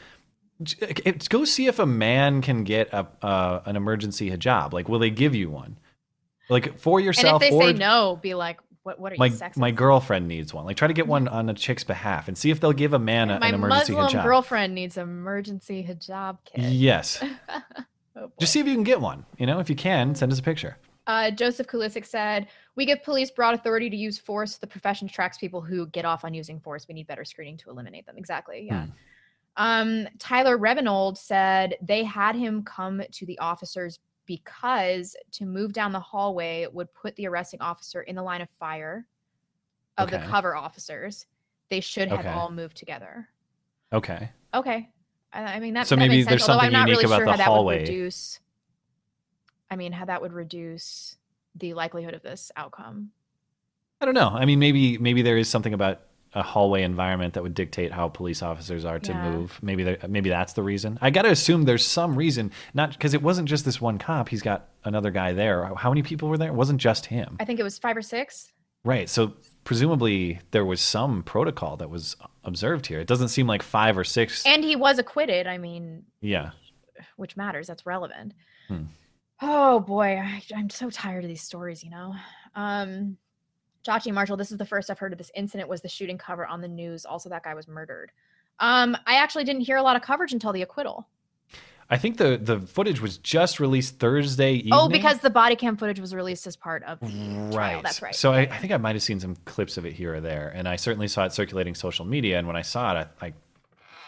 [1.30, 4.72] Go see if a man can get a uh, an emergency hijab.
[4.74, 5.78] Like, will they give you one?
[6.50, 7.42] Like for yourself?
[7.42, 9.00] and if they or say no, be like, "What?
[9.00, 10.66] What are my you sexist?" my girlfriend needs one.
[10.66, 13.00] Like, try to get one on a chick's behalf and see if they'll give a
[13.00, 14.18] man a, my an emergency Muslim hijab.
[14.18, 16.72] My girlfriend needs an emergency hijab kit.
[16.72, 17.24] Yes,
[18.18, 19.26] Oh, just see if you can get one.
[19.38, 20.78] You know, if you can, send us a picture.
[21.08, 24.58] Uh, Joseph Kulisic said, "We give police broad authority to use force.
[24.58, 26.88] The profession tracks people who get off on using force.
[26.88, 28.66] We need better screening to eliminate them." Exactly.
[28.68, 28.88] Yeah.
[29.58, 35.92] Um, Tyler Revenold said they had him come to the officers because to move down
[35.92, 39.06] the hallway would put the arresting officer in the line of fire
[39.98, 41.26] of the cover officers.
[41.70, 42.30] They should have Okay.
[42.30, 43.30] all moved together.
[43.94, 44.30] Okay.
[44.54, 44.90] Okay.
[45.34, 45.88] I, I mean that.
[45.88, 47.38] So that maybe sense, there's although something I'm not unique really about sure the how
[47.38, 47.76] that hallway.
[47.80, 48.40] would reduce.
[49.72, 51.18] I mean, how that would reduce
[51.56, 53.12] the likelihood of this outcome.
[54.02, 54.30] I don't know.
[54.30, 56.02] I mean, maybe maybe there is something about
[56.36, 59.32] a hallway environment that would dictate how police officers are to Yeah.
[59.32, 59.58] move.
[59.64, 61.00] Maybe maybe that's the reason.
[61.02, 64.30] I got to assume there's some reason, not because it wasn't just this one cop.
[64.30, 65.74] He's got another guy there.
[65.76, 66.50] How many people were there?
[66.50, 67.38] It wasn't just him.
[67.40, 68.52] I think it was five or six.
[68.84, 69.10] Right.
[69.10, 69.34] So
[69.64, 73.00] presumably there was some protocol that was observed here.
[73.00, 74.46] It doesn't seem like five or six.
[74.46, 75.48] And he was acquitted.
[75.48, 76.52] I mean, yeah.
[77.16, 77.68] which matters.
[77.68, 78.34] That's relevant.
[78.68, 78.84] Hmm.
[79.42, 81.84] Oh boy, I, I'm so tired of these stories.
[81.84, 82.14] You know,
[82.56, 83.18] um,
[83.86, 84.38] Chachi Marshall.
[84.38, 85.70] This is the first I've heard of this incident.
[85.70, 87.06] Was the shooting cover on the news?
[87.06, 88.12] Also, that guy was murdered.
[88.60, 91.08] Um, I actually didn't hear a lot of coverage until the acquittal.
[91.88, 94.74] I think the the footage was just released Thursday evening.
[94.74, 97.52] Oh, because the body cam footage was released as part of the Right.
[97.52, 97.82] trial.
[97.84, 98.16] That's right.
[98.16, 100.52] So I, I think I might have seen some clips of it here or there,
[100.56, 102.40] and I certainly saw it circulating social media.
[102.40, 103.34] And when I saw it, I, I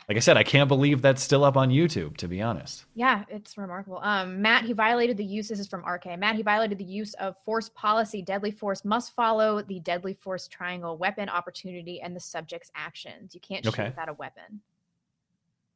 [0.08, 2.18] like I said, I can't believe that's still up on YouTube.
[2.18, 2.86] To be honest.
[2.96, 4.00] Yeah, it's remarkable.
[4.02, 5.50] Um, Matt, he violated the use.
[5.50, 6.18] This is from RK.
[6.18, 8.22] Matt, he violated the use of force policy.
[8.22, 13.36] Deadly force must follow the deadly force triangle: weapon, opportunity, and the subject's actions.
[13.36, 13.90] You can't shoot Okay.
[13.90, 14.62] without a weapon.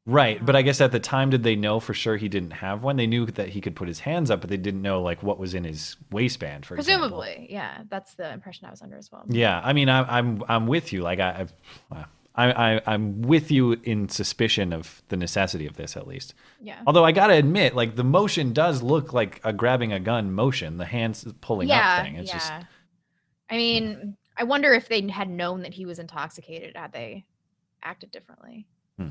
[0.07, 2.83] Right, but I guess at the time, did they know for sure he didn't have
[2.83, 2.95] one?
[2.95, 5.37] They knew that he could put his hands up, but they didn't know like what
[5.37, 6.65] was in his waistband.
[6.65, 7.07] For example.
[7.09, 9.25] Presumably, yeah, that's the impression I was under as well.
[9.27, 11.03] Yeah, I mean, I, I'm I'm with you.
[11.03, 11.45] Like I,
[11.91, 12.05] I,
[12.35, 16.33] I, I I'm with you in suspicion of the necessity of this, at least.
[16.61, 16.81] Yeah.
[16.87, 20.77] Although I gotta admit, like the motion does look like a grabbing a gun motion.
[20.77, 22.15] The hands pulling yeah, up thing.
[22.15, 22.37] It's yeah.
[22.37, 22.53] just
[23.49, 27.25] I mean, I wonder if they had known that he was intoxicated, had they
[27.83, 28.65] acted differently.
[28.97, 29.09] Hmm.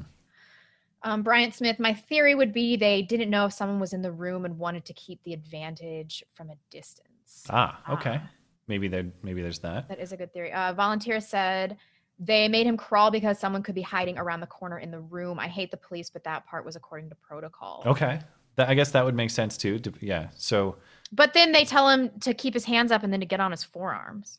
[1.02, 4.12] Um, Bryant Smith, my theory would be they didn't know if someone was in the
[4.12, 7.47] room and wanted to keep the advantage from a distance.
[7.51, 8.20] ah okay.
[8.66, 9.88] Maybe there maybe there's that.
[9.88, 10.52] That is a good theory.
[10.52, 11.76] Uh, Volunteer said
[12.20, 15.40] they made him crawl because someone could be hiding around the corner in the room.
[15.40, 17.82] I hate the police, but that part was according to protocol.
[17.86, 18.20] Okay,
[18.56, 19.78] that, I guess that would make sense too.
[19.78, 20.28] To, yeah.
[20.36, 20.76] So
[21.12, 23.51] But then they tell him to keep his hands up and then to get on
[23.51, 24.38] his forearms.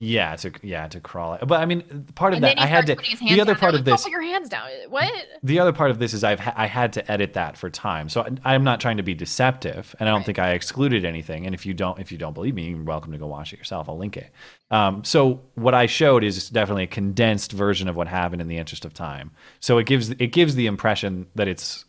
[0.00, 1.34] Yeah, to yeah to crawl.
[1.34, 1.46] It.
[1.46, 2.96] But I mean, part of and that I had to.
[2.96, 3.60] putting his hands The other down.
[3.60, 4.02] part of like, "Don't this.
[4.02, 4.68] put your hands down.
[4.88, 5.10] What?
[5.42, 8.08] the other part of this is I've ha- I had to edit that for time,
[8.08, 11.46] so I, I'm not trying to be deceptive, and I don't think I excluded anything.
[11.46, 13.58] And if you don't if you don't believe me, you're welcome to go watch it
[13.58, 13.88] yourself.
[13.88, 14.30] I'll link it.
[14.70, 18.58] Um, so what I showed is definitely a condensed version of what happened in the
[18.58, 19.30] interest of time.
[19.60, 21.84] So it gives it gives the impression that it's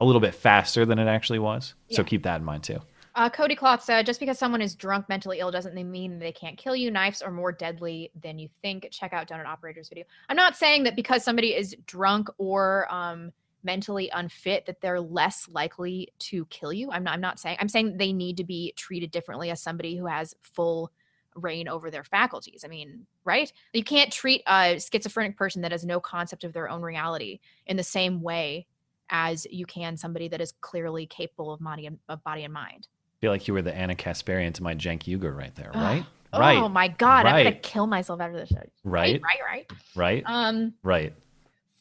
[0.00, 1.74] a little bit faster than it actually was.
[1.90, 2.80] So keep that in mind too.
[3.14, 6.56] Uh, Cody Cloth said, just because someone is drunk, mentally ill, doesn't mean they can't
[6.56, 6.90] kill you.
[6.90, 8.88] Knives are more deadly than you think.
[8.90, 10.04] Check out Donut Operator's video.
[10.30, 13.30] I'm not saying that because somebody is drunk or um,
[13.64, 16.90] mentally unfit that they're less likely to kill you.
[16.90, 17.14] I'm not.
[17.14, 17.58] I'm not saying.
[17.60, 20.90] I'm saying they need to be treated differently as somebody who has full
[21.34, 22.62] reign over their faculties.
[22.64, 23.52] I mean, right?
[23.74, 27.76] You can't treat a schizophrenic person that has no concept of their own reality in
[27.76, 28.66] the same way
[29.10, 32.88] as you can somebody that is clearly capable of body and, of body and mind.
[33.22, 35.80] Feel like you were the Ana Kasparian to my Cenk Uygur right there, Ugh.
[35.80, 36.04] right?
[36.32, 36.68] Oh right.
[36.68, 38.62] my god, I'm gonna kill myself after this show.
[38.82, 39.20] Right.
[39.22, 40.24] Right, right, Right.
[40.26, 41.14] Um right.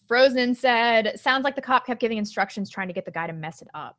[0.07, 3.33] Frozen said, sounds like the cop kept giving instructions trying to get the guy to
[3.33, 3.97] mess it up.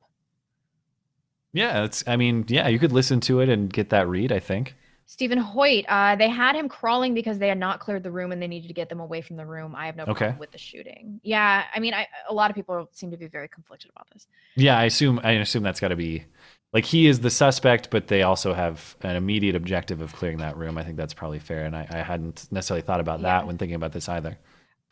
[1.52, 2.04] Yeah, it's.
[2.06, 4.30] I mean, yeah, you could listen to it and get that read.
[4.30, 4.76] I think.
[5.06, 8.40] Stephen Hoyt, uh, they had him crawling because they had not cleared the room and
[8.40, 9.74] they needed to get them away from the room.
[9.74, 10.12] I have no Okay.
[10.26, 11.20] problem with the shooting.
[11.24, 14.26] Yeah, I mean, I, a lot of people seem to be very conflicted about this.
[14.54, 15.20] Yeah, I assume.
[15.24, 16.24] I assume that's got to be,
[16.72, 20.56] like, he is the suspect, but they also have an immediate objective of clearing that
[20.56, 20.78] room.
[20.78, 23.76] I think that's probably fair, and I, I hadn't necessarily thought about that when thinking
[23.76, 24.38] about this either.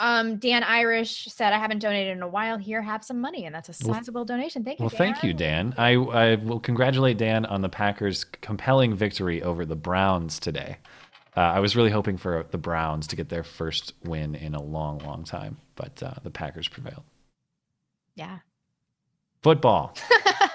[0.00, 2.56] Um, Dan Irish said, I haven't donated in a while.
[2.56, 3.44] Here, have some money.
[3.44, 4.64] And that's a Well, sizable donation.
[4.64, 4.84] Thank you.
[4.84, 5.74] Well, thank you, Dan.
[5.76, 10.78] I, I will congratulate Dan on the Packers' compelling victory over the Browns today.
[11.36, 14.62] Uh, I was really hoping for the Browns to get their first win in a
[14.62, 17.04] long, long time, but uh, the Packers prevailed.
[18.14, 18.38] Yeah.
[19.42, 19.94] Football.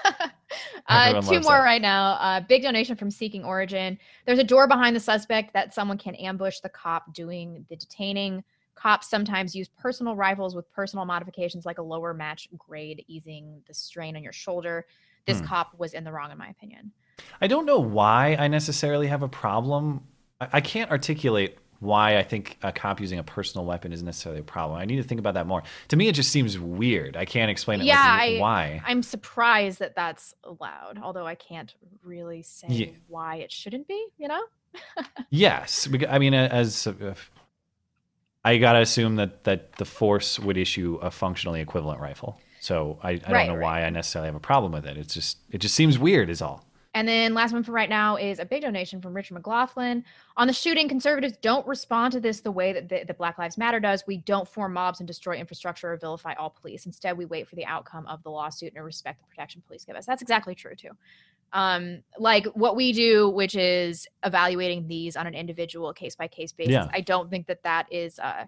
[0.88, 1.64] Uh, two more that.
[1.64, 2.12] right now.
[2.12, 3.98] Uh, big donation from Seeking Origin.
[4.24, 8.44] There's a door behind the suspect that someone can ambush the cop doing the detaining.
[8.76, 13.74] Cops sometimes use personal rifles with personal modifications like a lower match grade, easing the
[13.74, 14.86] strain on your shoulder.
[15.26, 15.46] This Hmm.
[15.46, 16.92] cop was in the wrong, in my opinion.
[17.40, 20.06] I don't know why I necessarily have a problem.
[20.40, 24.40] I, I can't articulate why I think a cop using a personal weapon is necessarily
[24.40, 24.78] a problem.
[24.78, 25.62] I need to think about that more.
[25.88, 27.16] To me, it just seems weird.
[27.16, 27.84] I can't explain it.
[27.84, 28.82] yeah, like, I, why?
[28.86, 32.86] I'm surprised that that's allowed, although I can't really say Yeah.
[33.08, 34.42] why it shouldn't be, you know?
[35.30, 37.30] Yes, I mean, uh, as if-
[38.44, 42.40] I gotta assume that that the force would issue a functionally equivalent rifle.
[42.60, 43.62] So I, I don't know right.
[43.62, 44.96] why I necessarily have a problem with it.
[44.96, 46.64] It's just it just seems weird, is all.
[46.96, 50.02] And then last one for right now is a big donation from Richard McLaughlin.
[50.38, 53.58] On the shooting, conservatives don't respond to this the way that, the, that Black Lives
[53.58, 54.02] Matter does.
[54.06, 56.86] We don't form mobs and destroy infrastructure or vilify all police.
[56.86, 59.94] Instead, we wait for the outcome of the lawsuit and respect the protection police give
[59.94, 60.06] us.
[60.06, 60.92] That's exactly true, too.
[61.52, 66.52] Um, like what we do, which is evaluating these on an individual case by case
[66.52, 66.72] basis.
[66.72, 66.88] Yeah.
[66.94, 68.46] I don't think that that is uh,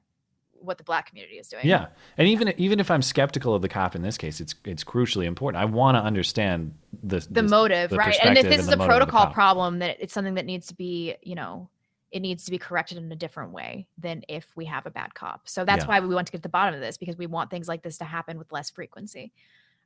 [0.61, 1.67] what the Black community is doing.
[1.67, 1.87] Yeah,
[2.17, 5.27] and even even if I'm skeptical of the cop in this case, it's it's crucially
[5.27, 5.61] important.
[5.63, 8.19] I want to understand the the motive, the right?
[8.23, 11.17] And if this is a the protocol problem, that it's something that needs to be,
[11.23, 11.71] you know,
[12.11, 15.15] it needs to be corrected in a different way than if we have a bad
[15.15, 15.49] cop.
[15.49, 15.89] So that's Yeah.
[15.89, 17.83] why we want to get to the bottom of this because we want things like
[17.83, 19.33] this to happen with less frequency.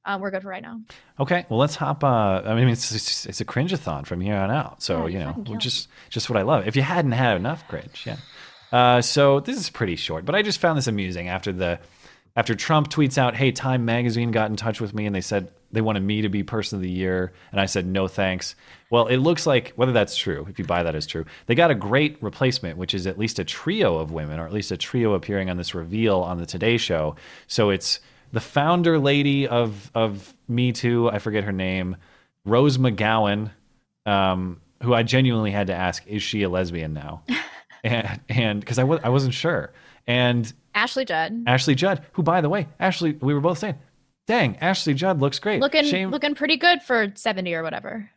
[0.04, 0.80] Um, we're good for right now.
[1.20, 2.02] Okay, well let's hop.
[2.02, 4.82] Uh, I mean, it's it's, it's a cringe-a-thon from here on out.
[4.82, 5.60] So Yeah, you know, fucking kill it.
[5.60, 6.66] just just what I love.
[6.66, 8.16] If you hadn't had enough cringe, yeah.
[8.72, 11.78] Uh, so this is pretty short, but I just found this amusing after the
[12.34, 15.48] after Trump tweets out, "Hey, Time Magazine got in touch with me and they said
[15.70, 18.54] they wanted me to be Person of the Year," and I said, "No, thanks."
[18.88, 21.70] Well, it looks like whether that's true, if you buy that as true, they got
[21.70, 24.78] a great replacement, which is at least a trio of women, or at least a
[24.78, 27.16] trio appearing on this reveal on the Today Show.
[27.46, 28.00] So it's
[28.32, 31.96] the founder lady of of Me Too, I forget her name,
[32.46, 33.50] Rose McGowan,
[34.06, 37.22] um, who I genuinely had to ask, is she a lesbian now?
[37.84, 39.72] and and because I was I wasn't sure,
[40.06, 43.76] and Ashley Judd, Ashley Judd, who by the way, Ashley, we were both saying,
[44.26, 45.60] dang, Ashley Judd looks great.
[45.60, 48.10] looking Shame looking pretty good for seventy or whatever.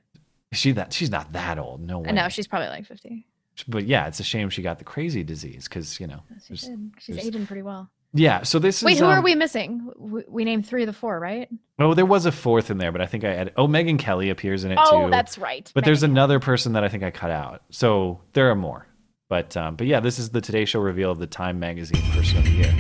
[0.54, 2.10] she that she's not that old, no way.
[2.10, 3.26] I know she's probably like fifty.
[3.68, 6.22] But yeah, it's a shame she got the crazy disease because you know.
[6.44, 6.92] She there's- did.
[7.00, 7.90] She's aging pretty well.
[8.18, 9.00] Yeah, so this Wait, is.
[9.00, 9.92] who are um, we missing?
[9.98, 11.50] We, we named three of the four, right?
[11.80, 13.54] Oh, there was a fourth in there, but I think I added.
[13.58, 15.12] Oh, Megyn Kelly appears in it Oh, too.
[15.12, 15.70] that's right.
[15.76, 17.64] But there's another person that I think I cut out.
[17.72, 18.88] So there are more.
[19.30, 22.38] But um, but yeah, this is the Today Show reveal of the Time Magazine Person
[22.40, 22.76] of the Year.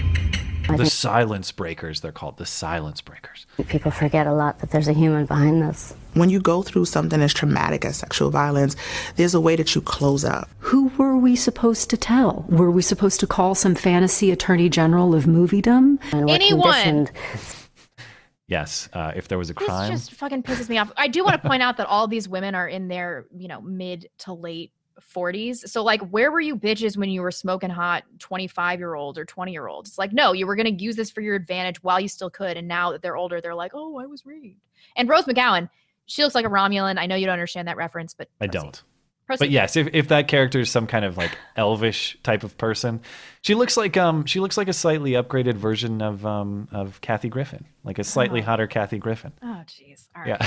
[0.67, 2.37] I The Silence Breakers, they're called.
[2.37, 3.45] The Silence Breakers.
[3.67, 5.93] People forget a lot that there's a human behind this.
[6.13, 8.75] When you go through something as traumatic as sexual violence,
[9.15, 10.49] there's a way that you close up.
[10.59, 12.45] Who were we supposed to tell?
[12.49, 15.99] Were we supposed to call some fantasy attorney general of moviedom?
[16.11, 17.09] And Anyone.
[18.47, 19.91] Yes, uh, if there was a This crime.
[19.91, 20.91] just fucking pisses me off.
[20.97, 23.59] I do want to point out that all these women are in their, you know,
[23.61, 25.67] mid to late 40s.
[25.69, 29.25] So, like, where were you bitches when you were smoking hot 25 year old or
[29.25, 29.87] 20 year old?
[29.87, 32.29] It's like, no, you were going to use this for your advantage while you still
[32.29, 32.57] could.
[32.57, 34.61] And now that they're older, they're like, oh, I was raped.
[34.95, 35.69] And Rose McGowan,
[36.05, 36.97] she looks like a Romulan.
[36.97, 38.81] I know you don't understand that reference, but I don't.
[39.25, 39.39] Proceed.
[39.45, 43.01] But yes, if, if that character is some kind of like elvish type of person,
[43.41, 47.29] she looks like um she looks like a slightly upgraded version of um of Kathy
[47.29, 49.31] Griffin, like a slightly hotter Kathy Griffin.
[49.41, 50.07] Oh, jeez.
[50.15, 50.45] All Yeah.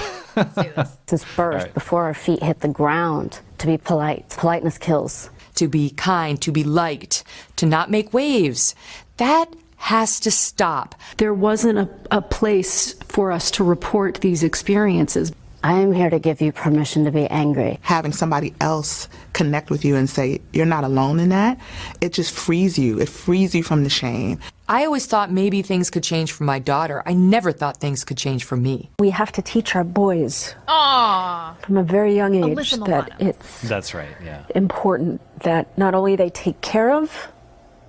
[1.09, 1.75] Since birth, All right.
[1.75, 4.29] before our feet hit the ground, to be polite.
[4.39, 5.31] Politeness kills.
[5.57, 7.25] To be kind, to be liked,
[7.57, 8.77] to not make waves.
[9.17, 10.95] That has to stop.
[11.17, 15.33] There wasn't a, a place for us to report these experiences.
[15.63, 17.79] I am here to give you permission to be angry.
[17.83, 21.59] Having somebody else connect with you and say, you're not alone in that,
[22.01, 23.01] it just frees you.
[23.01, 24.39] It frees you from the shame.
[24.69, 27.03] I always thought maybe things could change for my daughter.
[27.07, 28.91] I never thought things could change for me.
[29.01, 31.57] We have to teach our boys Aw.
[31.63, 34.15] from a very young age that it's That's right.
[34.23, 34.45] Yeah.
[34.55, 37.29] important that not only they take care of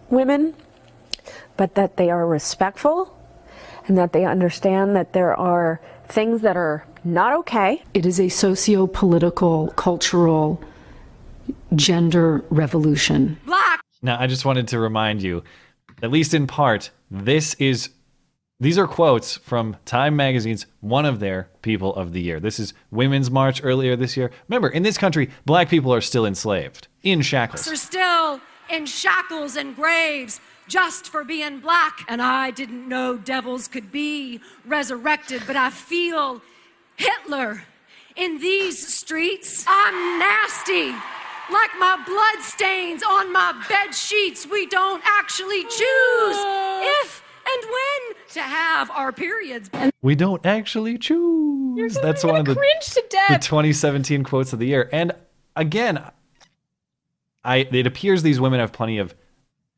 [0.09, 0.55] women,
[1.57, 3.15] but that they are respectful
[3.87, 7.83] and that they understand that there are things that are not okay.
[7.93, 10.61] It is a socio political, cultural,
[11.75, 13.39] gender revolution.
[13.45, 13.81] Black!
[14.01, 15.43] Now, I just wanted to remind you,
[16.01, 17.89] at least in part, this is
[18.61, 22.41] these are quotes from Time Magazine's one of their people of the year.
[22.41, 24.31] This is Women's March earlier this year.
[24.49, 27.69] Remember, in this country, black people are still enslaved in shackles.
[27.69, 32.05] are still in shackles and graves just for being black.
[32.09, 36.41] And I didn't know devils could be resurrected, but I feel
[36.99, 37.63] Hitler
[38.17, 39.63] in these streets.
[39.67, 40.91] I'm nasty.
[41.51, 47.01] Like my blood stains on my bed sheets, we don't actually choose oh.
[47.01, 49.69] if and when to have our periods.
[50.01, 51.95] We don't actually choose.
[51.95, 54.89] That's one of the, cringe to the 2017 quotes of the year.
[54.91, 55.13] And
[55.55, 56.03] again,
[57.43, 59.15] I it appears these women have plenty of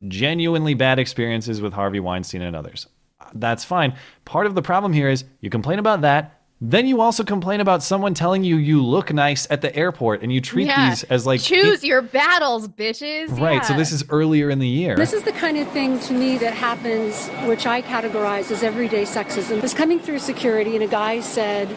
[0.08, 2.88] genuinely bad experiences with Harvey Weinstein and others.
[3.34, 3.96] That's fine.
[4.26, 7.82] Part of the problem here is you complain about that, then you also complain about
[7.82, 10.90] someone telling you you look nice at the airport and you treat Yeah.
[10.92, 13.36] these as like choose your battles, bitches.
[13.40, 13.66] Right.
[13.66, 14.96] So this is earlier in the year.
[14.96, 19.04] This is the kind of thing to me that happens, which I categorize as everyday
[19.04, 19.58] sexism.
[19.58, 21.68] I was coming through security and a guy said,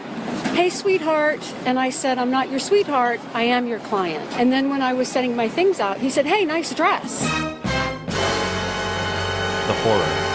[0.53, 1.41] Hey, sweetheart.
[1.65, 4.23] And I said, I'm not your sweetheart, I am your client.
[4.39, 7.21] And then when I was setting my things out, he said, Hey, nice dress.
[9.67, 10.34] the horror.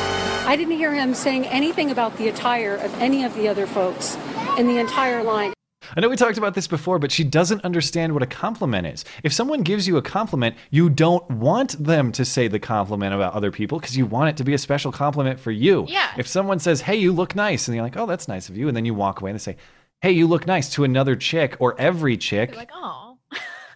[0.51, 4.17] I didn't hear him saying anything about the attire of any of the other folks
[4.59, 5.53] in the entire line.
[5.97, 9.05] I know we talked about this before, but she doesn't understand what a compliment is.
[9.23, 13.35] If someone gives you a compliment, you don't want them to say the compliment about
[13.35, 15.87] other people because you want it to be a special compliment for you.
[15.89, 16.11] Yeah.
[16.19, 18.67] If someone says, "Hey, you look nice," and you're like, "Oh, that's nice of you,"
[18.67, 19.57] and then you walk away and they say,
[20.01, 23.19] "Hey, you look nice" to another chick or every chick, like, oh,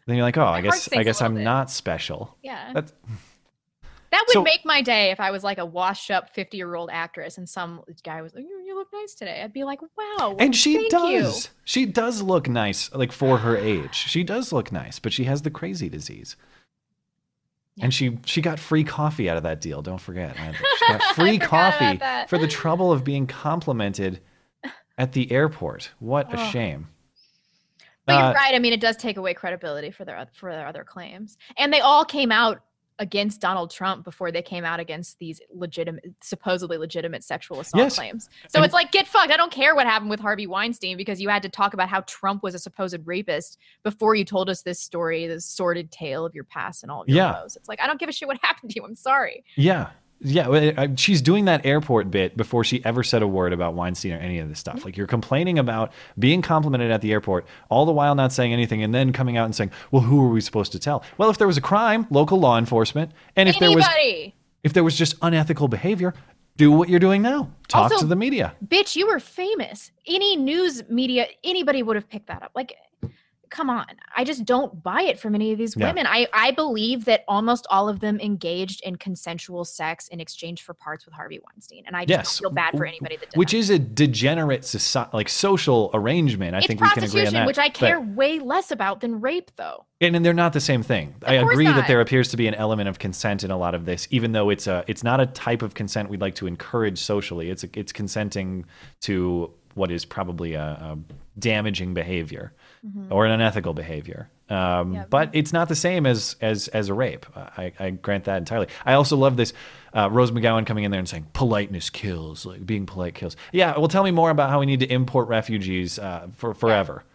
[0.09, 1.45] then you're like, "Oh, I guess I guess I'm bit.
[1.45, 2.73] not special." yeah.
[2.75, 2.93] That's
[4.15, 6.77] That would So- make my day if I was like a washed up 50 year
[6.77, 9.41] old actress and some guy was like, you, look nice today.
[9.43, 10.37] I'd be like, wow.
[10.39, 11.47] and she does.
[11.47, 11.51] You.
[11.65, 13.95] She does look nice, like for her age.
[13.95, 16.37] She does look nice, but she has the crazy disease.
[17.81, 19.83] And she she got free coffee out of that deal.
[19.83, 20.37] Don't forget.
[20.37, 24.21] She got free coffee for the trouble of being complimented
[24.99, 25.91] at the airport.
[25.99, 26.51] What a Oh.
[26.51, 26.87] shame.
[28.07, 28.55] But Uh, you're right.
[28.55, 31.81] I mean, it does take away credibility for their for their other claims, and they
[31.81, 32.61] all came out
[33.01, 37.97] against Donald Trump before they came out against these legitimate, supposedly legitimate sexual assault Yes.
[37.97, 38.29] claims.
[38.49, 39.33] So And- it's like, get fucked.
[39.33, 42.03] I don't care what happened with Harvey Weinstein because you had to talk about how
[42.03, 46.35] Trump was a supposed rapist before you told us this story, this sordid tale of
[46.35, 47.43] your past and all of your Yeah.
[47.43, 47.57] woes.
[47.57, 48.85] It's like I don't give a shit what happened to you.
[48.87, 49.45] I'm sorry.
[49.57, 49.91] Yeah.
[50.21, 54.19] Yeah, she's doing that airport bit before she ever said a word about Weinstein or
[54.19, 54.77] any of this stuff.
[54.77, 54.85] Mm-hmm.
[54.87, 58.83] Like you're complaining about being complimented at the airport, all the while not saying anything,
[58.83, 61.37] and then coming out and saying, "Well, who are we supposed to tell?" Well, if
[61.39, 63.85] there was a crime, local law enforcement, and if there was
[64.63, 66.15] if there was just unethical behavior,
[66.57, 67.51] do what you're doing now.
[67.69, 68.55] Talk Also- to the media.
[68.67, 69.91] bitch, you were famous.
[70.07, 72.53] Any news media, anybody would have picked that up.
[72.55, 72.75] Like,
[73.55, 73.87] come on.
[74.17, 75.87] I just don't buy it from any of these Yeah.
[75.87, 76.07] women.
[76.09, 80.75] I, I believe that almost all of them engaged in consensual sex in exchange for
[80.75, 81.85] parts with Harvey Weinstein.
[81.87, 84.65] And I just Yes, don't feel bad for anybody that did Which is a degenerate
[84.65, 86.57] society, like social arrangement.
[86.57, 87.47] I it's think we can agree on prostitution, that.
[87.47, 89.85] which I But- care way less about than rape, though.
[90.01, 91.15] and, and they're not the same thing.
[91.25, 93.77] I course agree that there appears to be an element of consent in a lot
[93.77, 96.49] of this, even though it's a it's not a type of consent we'd like to
[96.49, 97.51] encourage socially.
[97.51, 98.65] It's it's consenting
[99.03, 100.99] to what is probably a, a
[101.39, 102.53] damaging behavior
[102.87, 103.07] Mhm.
[103.11, 104.29] or an unethical behavior.
[104.51, 107.25] Um, But it's not the same as as as a rape.
[107.35, 108.67] I, I grant that entirely.
[108.85, 109.53] I also love this
[109.97, 113.37] uh, Rose McGowan coming in there and saying politeness kills, like being polite kills.
[113.53, 117.05] Yeah, well, tell me more about how we need to import refugees uh, for forever.
[117.05, 117.11] Yeah.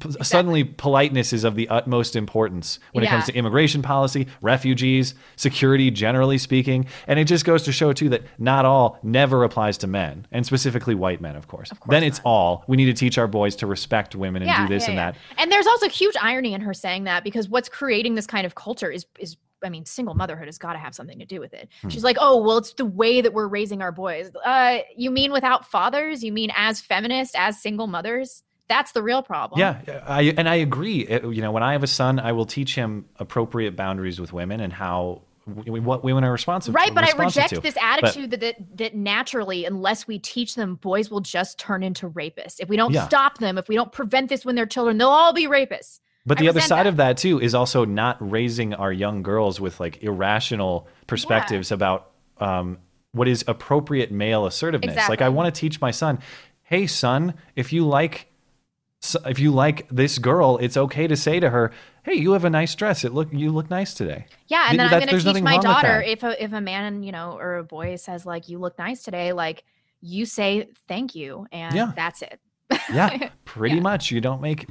[0.00, 5.14] P- Suddenly, politeness is of the utmost importance when it comes to immigration policy, refugees,
[5.36, 6.86] security, generally speaking.
[7.06, 10.46] And it just goes to show, too, that not all never applies to men, and
[10.46, 11.70] specifically white men, of course.
[11.88, 12.64] then it's all.
[12.66, 14.96] We need to teach our boys to respect women and Yeah, do this yeah, and
[14.96, 15.10] yeah.
[15.12, 15.18] that.
[15.38, 18.54] And there's also huge irony in her saying that because what's creating this kind of
[18.54, 21.54] culture is is I mean, single motherhood has got to have something to do with
[21.54, 21.68] it.
[21.82, 21.88] Hmm.
[21.88, 24.30] She's like, oh, well, it's the way that we're raising our boys.
[24.44, 26.24] Uh, you mean without fathers?
[26.24, 28.42] You mean as feminists, as single mothers?
[28.72, 29.60] That's the real problem.
[29.60, 31.06] Yeah, I, and I agree.
[31.08, 34.60] You know, when I have a son, I will teach him appropriate boundaries with women
[34.60, 37.60] and how what women are responsible Right, but I reject to.
[37.60, 41.82] this But- attitude that, that that naturally, unless we teach them, boys will just turn
[41.82, 42.60] into rapists.
[42.60, 43.06] If we don't Yeah.
[43.06, 45.98] stop them, if we don't prevent this when they're children, they'll all be rapists.
[46.24, 46.90] But I the other side that.
[46.90, 52.10] of that too is also not raising our young girls with like irrational perspectives about
[52.40, 52.78] um,
[53.10, 55.08] what is appropriate male assertiveness.
[55.08, 56.20] Like I want to teach my son,
[56.62, 58.28] "Hey son, if you like
[59.04, 61.72] so if you like this girl, it's okay to say to her,
[62.04, 63.04] "Hey, you have a nice dress.
[63.04, 66.00] It look you look nice today." Yeah, and then that- I'm gonna teach my daughter
[66.00, 69.02] if a if a man, you know, or a boy says like you look nice
[69.02, 69.64] today, like
[70.00, 71.92] you say thank you and Yeah.
[71.94, 72.40] that's it.
[72.92, 74.10] yeah, pretty much.
[74.10, 74.66] You don't make.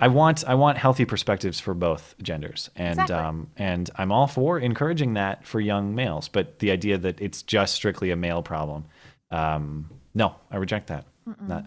[0.00, 3.16] I want I want healthy perspectives for both genders, and Exactly.
[3.16, 6.28] um and I'm all for encouraging that for young males.
[6.28, 8.84] But the idea that it's just strictly a male problem,
[9.32, 11.04] um, no, I reject that.
[11.46, 11.66] Not,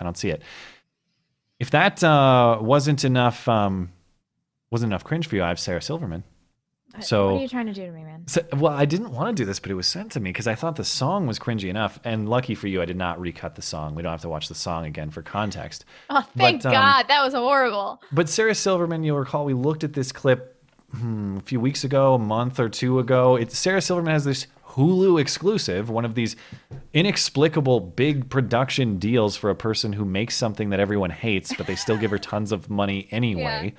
[0.00, 0.42] I don't see it.
[1.58, 3.92] If that uh, wasn't enough, um,
[4.70, 6.24] wasn't enough cringe for you, I have Sarah Silverman.
[7.00, 8.24] So Uh, what are you trying to do to me, man?
[8.26, 10.48] so, well, I didn't want to do this, but it was sent to me because
[10.48, 12.00] I thought the song was cringy enough.
[12.02, 13.94] And lucky for you, I did not recut the song.
[13.94, 15.84] We don't have to watch the song again for context.
[16.08, 18.02] Oh, thank But, um, God, that was horrible.
[18.10, 20.56] But Sarah Silverman, you'll recall, we looked at this clip
[20.96, 23.36] hmm, a few weeks ago, a month or two ago.
[23.36, 26.36] It's Sarah Silverman has this Hulu exclusive, one of these
[26.92, 31.76] inexplicable big production deals for a person who makes something that everyone hates, but they
[31.76, 33.74] still give her tons of money anyway.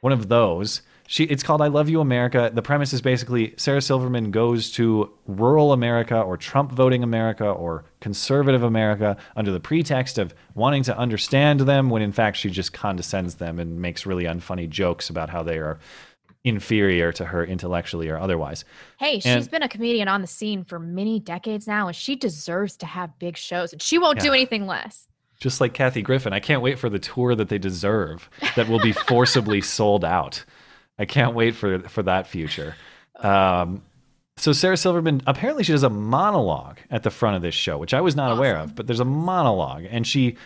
[0.00, 0.82] One of those.
[1.08, 2.52] She, it's called I Love You America.
[2.54, 7.84] The premise is basically Sarah Silverman goes to rural America or Trump voting America or
[8.00, 12.72] conservative America under the pretext of wanting to understand them when in fact she just
[12.72, 15.80] condescends them and makes really unfunny jokes about how they are
[16.44, 18.64] inferior to her intellectually or otherwise.
[18.98, 22.76] Hey, she's been a comedian on the scene for many decades now, and she deserves
[22.78, 25.06] to have big shows, and she won't do anything less.
[25.38, 26.32] just like Kathy Griffin.
[26.32, 30.44] I can't wait for the tour that they deserve that will be forcibly sold out.
[30.98, 32.74] I can't wait for for that future.
[33.16, 33.82] Um,
[34.36, 37.92] so Sarah Silverman apparently she does a monologue at the front of this show, which
[37.94, 38.74] I was not aware of.
[38.74, 40.36] But there's a monologue, and she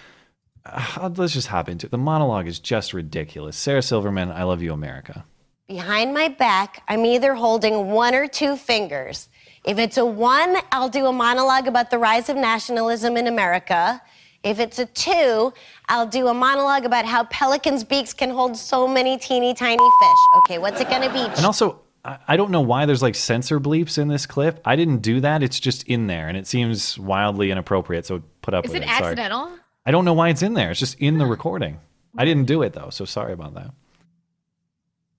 [0.66, 1.90] uh, let's just hop into it.
[1.90, 3.56] The monologue is just ridiculous.
[3.56, 5.24] Sarah Silverman, I love you, America.
[5.68, 9.30] Behind my back, I'm either holding one or two fingers.
[9.64, 14.02] If it's a one, I'll do a monologue about the rise of nationalism in America.
[14.42, 15.54] If it's a two,
[15.88, 20.18] I'll do a monologue about how pelicans' beaks can hold so many teeny tiny fish.
[20.40, 21.20] Okay, what's it gonna be?
[21.20, 24.60] And also, I I don't know why there's like censor bleeps in this clip.
[24.66, 25.42] I didn't do that.
[25.42, 28.04] It's just in there, and it seems wildly inappropriate.
[28.04, 28.90] So put up Is with it it.
[28.90, 29.02] Sorry.
[29.04, 29.50] accidental?
[29.86, 30.72] I don't know why it's in there.
[30.72, 31.80] It's just in the recording.
[32.18, 33.70] I didn't do it though, so sorry about that.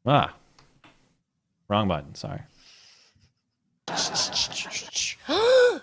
[0.05, 0.33] Ah,
[1.67, 2.13] wrong button.
[2.15, 2.41] Sorry.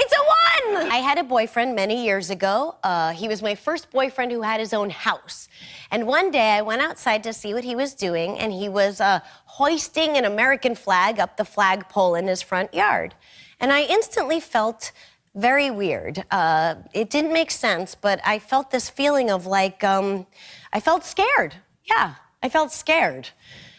[0.00, 0.92] It's a one!
[0.92, 2.76] I had a boyfriend many years ago.
[2.84, 5.48] Uh, he was my first boyfriend who had his own house.
[5.90, 9.00] And one day I went outside to see what he was doing, and he was
[9.00, 13.14] uh, hoisting an American flag up the flagpole in his front yard.
[13.58, 14.92] And I instantly felt
[15.34, 16.24] very weird.
[16.30, 20.26] Uh, it didn't make sense, but I felt this feeling of like, um,
[20.72, 21.56] I felt scared.
[21.84, 23.28] Yeah, I felt scared.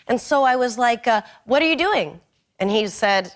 [0.08, 2.20] And so I was like, uh, What are you doing?
[2.60, 3.34] And he said,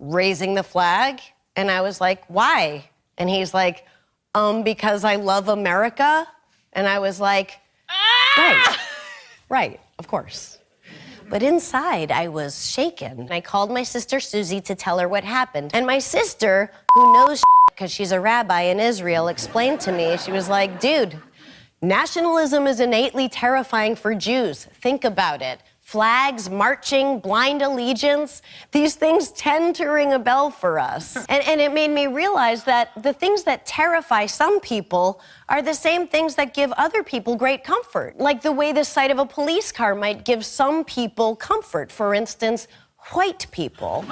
[0.00, 1.20] raising the flag.
[1.54, 2.88] And I was like, why?
[3.18, 3.86] And he's like,
[4.34, 6.26] um, because I love America.
[6.72, 7.58] And I was like,
[8.36, 8.76] right,
[9.48, 10.58] right, of course.
[11.28, 13.28] But inside, I was shaken.
[13.30, 15.70] I called my sister Susie to tell her what happened.
[15.74, 20.32] And my sister, who knows because she's a rabbi in Israel, explained to me, she
[20.32, 21.16] was like, dude,
[21.82, 24.66] nationalism is innately terrifying for Jews.
[24.80, 25.60] Think about it.
[25.80, 31.16] Flags, marching, blind allegiance, these things tend to ring a bell for us.
[31.16, 35.74] And, and it made me realize that the things that terrify some people are the
[35.74, 38.18] same things that give other people great comfort.
[38.18, 41.90] Like the way the sight of a police car might give some people comfort.
[41.90, 42.68] For instance,
[43.12, 44.02] white people.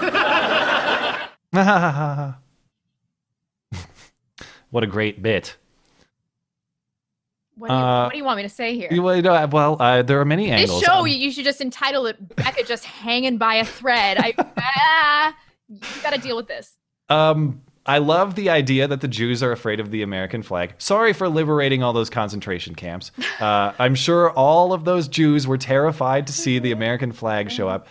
[4.71, 5.57] what a great bit.
[7.59, 8.89] What do, you, Uh, what do you want me to say here?
[8.91, 10.83] You- Well, you know, well, uh, there are many this angles.
[10.83, 15.33] show, Um, you should just entitle it "Becca just hanging by a thread." I,
[15.69, 16.77] you got to deal with this.
[17.09, 20.75] Um, I love the idea that the Jews are afraid of the American flag.
[20.77, 23.11] Sorry for liberating all those concentration camps.
[23.41, 27.69] Uh, I'm sure all of those Jews were terrified to see the American flag show
[27.69, 27.87] up.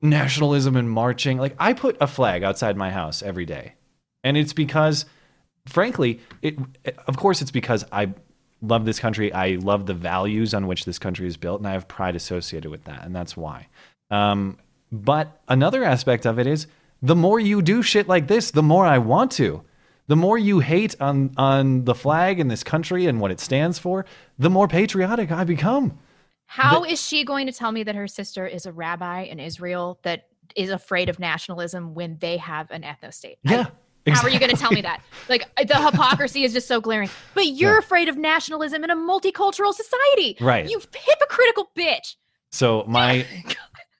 [0.00, 1.38] Nationalism and marching.
[1.38, 3.74] Like, I put a flag outside my house every day.
[4.24, 5.06] And it's because,
[5.66, 6.56] frankly, it,
[7.06, 8.10] of course, it's because I
[8.62, 9.32] love this country.
[9.32, 12.70] I love the values on which this country is built, and I have pride associated
[12.70, 13.04] with that.
[13.04, 13.68] And that's why.
[14.10, 14.58] Um,
[14.90, 16.66] but another aspect of it is
[17.02, 19.64] the more you do shit like this, the more I want to.
[20.08, 23.78] The more you hate on on the flag and this country and what it stands
[23.78, 24.04] for,
[24.38, 25.98] the more patriotic I become.
[26.46, 29.98] How is she going to tell me that her sister is a rabbi in Israel
[30.02, 33.38] that is afraid of nationalism when they have an ethno state?
[33.42, 33.66] Yeah.
[34.06, 35.00] How are you going to tell me that?
[35.28, 37.08] Like uh, the hypocrisy is just so glaring.
[37.34, 37.78] But you're Yeah.
[37.78, 40.36] afraid of nationalism in a multicultural society.
[40.40, 40.68] Right.
[40.68, 42.16] You hypocritical bitch.
[42.50, 43.26] So oh my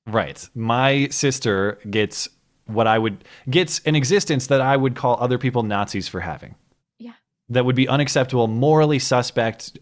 [0.06, 2.28] right, my sister gets
[2.66, 6.54] what I would gets an existence that I would call other people Nazis for having.
[6.98, 7.12] Yeah.
[7.48, 9.78] That would be unacceptable, morally suspect,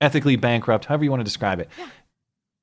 [0.00, 1.68] ethically bankrupt, however you want to describe it.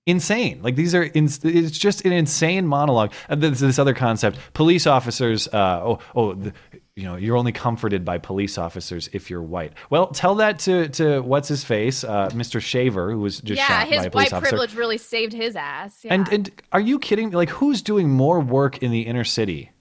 [0.08, 0.62] Insane.
[0.64, 3.14] Like these are, in, it's just an insane monologue.
[3.30, 5.48] And there's this other concept: police officers.
[5.48, 6.54] Uh, oh, oh, the,
[6.96, 9.74] you know, you're only comforted by police officers if you're white.
[9.90, 12.60] Well, tell that to to what's his face, uh, Mr.
[12.60, 14.50] Shaver, who was just yeah, shot by his a police white officer.
[14.50, 16.04] privilege really saved his ass.
[16.04, 16.16] Yeah.
[16.16, 17.30] And and are you kidding?
[17.30, 17.36] me?
[17.36, 19.72] Like, who's doing more work in the inner city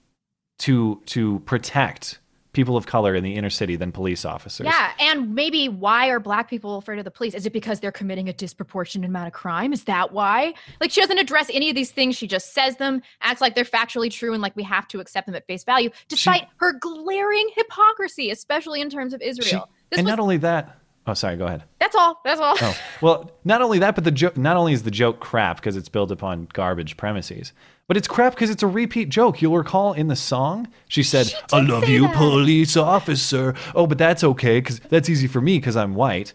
[0.61, 2.20] to to protect
[2.53, 4.65] people of color in the inner city than police officers?
[4.67, 7.35] Yeah, and maybe why are black people afraid of the police?
[7.35, 9.73] Is it because they're committing a disproportionate amount of crime?
[9.73, 10.55] Is that why?
[10.81, 12.17] Like she doesn't address any of these things.
[12.17, 15.27] She just says them, acts like they're factually true, and like we have to accept
[15.27, 19.69] them at face value, despite her glaring hypocrisy, especially in terms of She- Israel.
[19.91, 20.77] this and was, not only that.
[21.07, 21.37] Oh, sorry.
[21.37, 21.65] Go ahead.
[21.81, 22.21] that's all.
[22.25, 22.57] That's all.
[22.61, 24.37] Oh, well, not only that, but the joke.
[24.37, 27.53] Not only is the joke crap because it's built upon garbage premises,
[27.89, 29.41] but it's crap because it's a repeat joke.
[29.43, 32.15] You'll recall in the song, she said, "I love you, that.
[32.17, 36.35] police officer." Oh, but that's okay because that's easy for me because I'm white.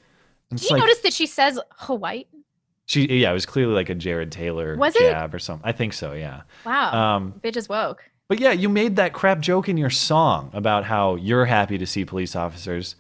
[0.52, 2.26] And Do you like notice that she says Hawaii?
[2.88, 5.00] she, yeah, it was clearly like a Jared Taylor Was it?
[5.12, 5.68] jab or something.
[5.68, 6.14] I think so.
[6.14, 6.42] Yeah.
[6.66, 7.16] Wow.
[7.16, 8.04] Um, Bitch is woke.
[8.28, 11.86] But yeah, you made that crap joke in your song about how you're happy to
[11.86, 12.96] see police officers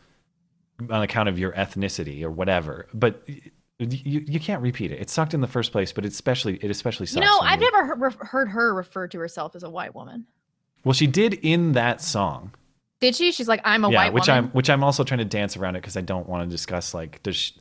[0.89, 2.87] on account of your ethnicity or whatever.
[2.93, 3.27] But
[3.79, 5.01] you, you can't repeat it.
[5.01, 7.15] It sucked in the first place, but it especially it especially sucks.
[7.15, 10.25] You know, I've never heard, heard her refer to herself as a white woman.
[10.83, 12.53] Well, she did in that song.
[13.01, 13.31] Did she?
[13.31, 14.45] She's like, I'm a yeah, white which woman.
[14.45, 16.93] I'm which I'm also trying to dance around it because I don't want to discuss
[16.93, 17.53] like does she,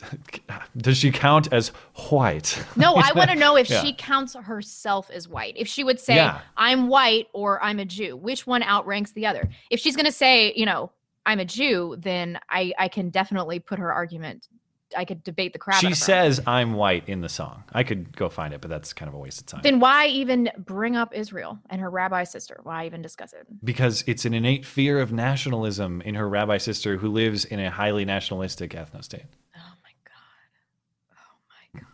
[0.76, 1.68] does she count as
[2.10, 2.62] white?
[2.76, 3.82] No, I want to know if Yeah.
[3.82, 5.54] she counts herself as white.
[5.56, 6.40] If she would say, Yeah.
[6.56, 9.48] I'm white or I'm a Jew, which one outranks the other?
[9.70, 10.90] If she's going to say, you know,
[11.24, 14.48] I'm a Jew, then I, I can definitely put her argument.
[14.94, 17.64] I could debate the crap out She says I'm white in the song.
[17.72, 19.62] I could go find it, but that's kind of a waste of time.
[19.62, 22.60] Then why even bring up Israel and her rabbi sister?
[22.62, 23.46] Why even discuss it?
[23.64, 27.70] because it's an innate fear of nationalism in her rabbi sister who lives in a
[27.70, 29.24] highly nationalistic ethno state.
[29.56, 31.14] Oh my god.
[31.14, 31.86] Oh my god.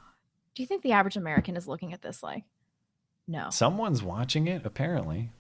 [0.57, 2.43] Do you think the average American is looking at this like,
[3.29, 3.51] no?
[3.51, 5.31] Someone's watching it, apparently.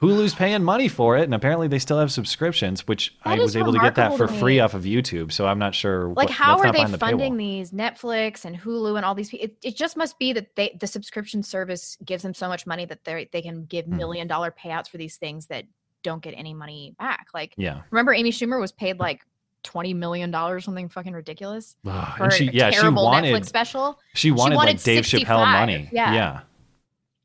[0.00, 3.72] Hulu's paying money for it, and apparently they still have subscriptions, which I was able
[3.72, 5.32] to get that for free off of YouTube.
[5.32, 6.08] So I'm not sure.
[6.08, 7.38] Like, what, how are they the funding paywall.
[7.38, 9.46] these Netflix and Hulu and all these people?
[9.46, 12.84] It, it just must be that they the subscription service gives them so much money
[12.84, 13.96] that they they can give Hmm.
[13.96, 15.64] million dollar payouts for these things that
[16.02, 17.28] don't get any money back.
[17.32, 17.80] Like, Yeah.
[17.90, 19.22] remember Amy Schumer was paid like
[19.62, 21.74] twenty million dollars, something fucking ridiculous.
[21.86, 23.98] Ugh, for and she- a yeah, she terrible wanted- Netflix special.
[24.14, 25.88] She wanted, like Dave Chappelle money.
[25.90, 26.40] Yeah, yeah.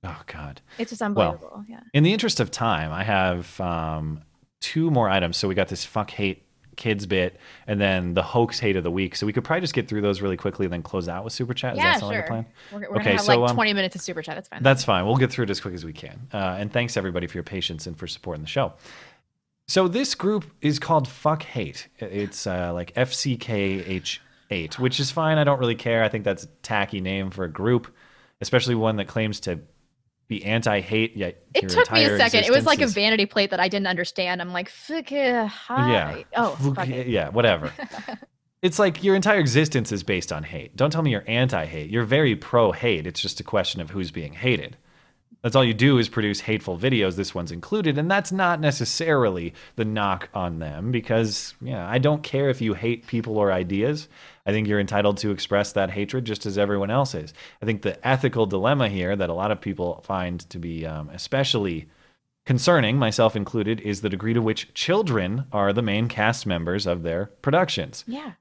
[0.04, 0.62] Oh God.
[0.78, 1.64] it's just Well, unbelievable.
[1.68, 1.82] yeah.
[1.94, 4.22] In the interest of time, I have um,
[4.60, 5.38] two more items.
[5.38, 6.44] So we got this fuck hate
[6.78, 7.38] kids bit,
[7.68, 9.16] and then the hoax hate of the week.
[9.16, 11.34] So we could probably just get through those really quickly, and then close out with
[11.34, 11.76] super chat.
[11.76, 12.20] Does yeah, that sound sure.
[12.22, 12.46] like a plan?
[12.72, 14.36] We're, we're Okay, gonna have so, like um, twenty minutes of super chat.
[14.36, 14.64] That's fine.
[14.64, 15.06] That's fine.
[15.06, 16.20] We'll get through it as quick as we can.
[16.34, 18.74] Uh, and thanks everybody for your patience and for supporting the show.
[19.68, 21.88] So this group is called Fuck Hate.
[22.00, 25.38] It's uh, like FCKH8, which is fine.
[25.38, 26.04] I don't really care.
[26.04, 27.94] I think that's a tacky name for a group,
[28.42, 29.60] especially one that claims to
[30.32, 31.16] be anti-hate.
[31.16, 32.46] Yet It took me a second.
[32.46, 34.42] It was like a vanity plate that I didn't understand.
[34.42, 35.92] I'm like, fuck uh, hi.
[35.92, 36.24] Yeah.
[36.36, 37.00] Oh, Fuck fuck it.
[37.00, 37.08] it.
[37.08, 37.74] Yeah, whatever.
[38.62, 40.76] it's like your entire existence is based on hate.
[40.76, 41.90] Don't tell me you're anti-hate.
[41.90, 43.06] You're very pro-hate.
[43.06, 44.78] It's just a question of who's being hated.
[45.42, 47.16] That's all you do is produce hateful videos.
[47.16, 52.22] This one's included, and that's not necessarily the knock on them because, yeah, I don't
[52.22, 54.08] care if you hate people or ideas.
[54.46, 57.34] I think you're entitled to express that hatred just as everyone else is.
[57.62, 61.10] I think the ethical dilemma here that a lot of people find to be um,
[61.10, 61.90] especially
[62.46, 67.02] concerning, myself included, is the degree to which children are the main cast members of
[67.02, 68.04] their productions.
[68.08, 68.34] Yeah.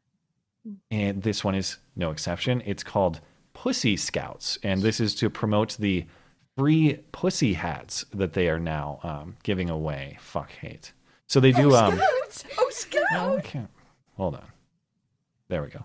[0.90, 2.62] And this one is no exception.
[2.66, 3.20] It's called
[3.54, 6.06] Pussy Scouts, and this is to promote the
[6.60, 10.18] free pussy hats that they are now um, giving away.
[10.20, 10.92] Fuck hate.
[11.26, 11.74] So they do.
[11.74, 11.98] Um,
[12.58, 13.02] Oh, Scout!
[13.14, 13.62] Oh, okay.
[14.16, 14.44] Hold on.
[15.48, 15.82] There we go.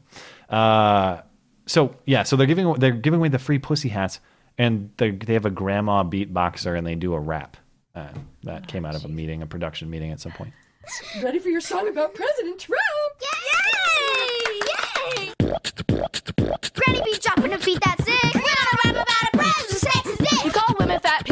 [0.56, 1.22] Uh,
[1.66, 4.20] so yeah, so they're giving they're giving away the free pussy hats,
[4.58, 7.56] and they they have a grandma beatboxer, and they do a rap.
[7.96, 8.10] Uh,
[8.44, 10.54] that came out of a meeting, a production meeting at some point.
[11.24, 12.82] Ready for your song about President Trump?
[13.22, 15.32] Yay!
[16.76, 18.25] Granny be dropping a beat that's sick.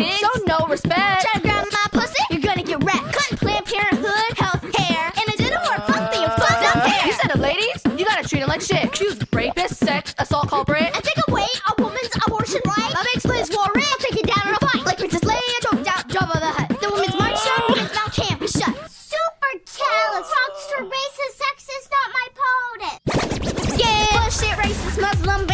[0.03, 0.19] Pigs?
[0.19, 1.21] Show no respect.
[1.23, 3.13] Try to grab my pussy, you're gonna get wrecked.
[3.13, 5.81] Cutting Planned Parenthood, health care, and it didn't work.
[5.87, 7.07] Fuck the uh, fucked up hair.
[7.07, 7.79] You said it, ladies.
[7.97, 8.91] You gotta treat them like shit.
[8.93, 10.89] Choose rapist, sex, assault culprit.
[10.95, 12.93] And take away a woman's abortion right.
[12.93, 13.85] My split is warring.
[13.85, 14.85] I'll take it down in a fight.
[14.85, 16.69] Like Princess Leia, choked out Jabba the Hutt.
[16.81, 18.75] The women's march show, women's mouth can't be shut.
[18.89, 23.79] Super callous, fraudster, racist, sexist, not my POTUS.
[23.79, 25.52] Yeah, bullshit, racist, Muslim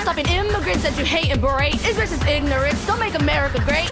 [0.00, 2.86] You And immigrants that you hate and berate is racist ignorance.
[2.86, 3.90] Don't make America great.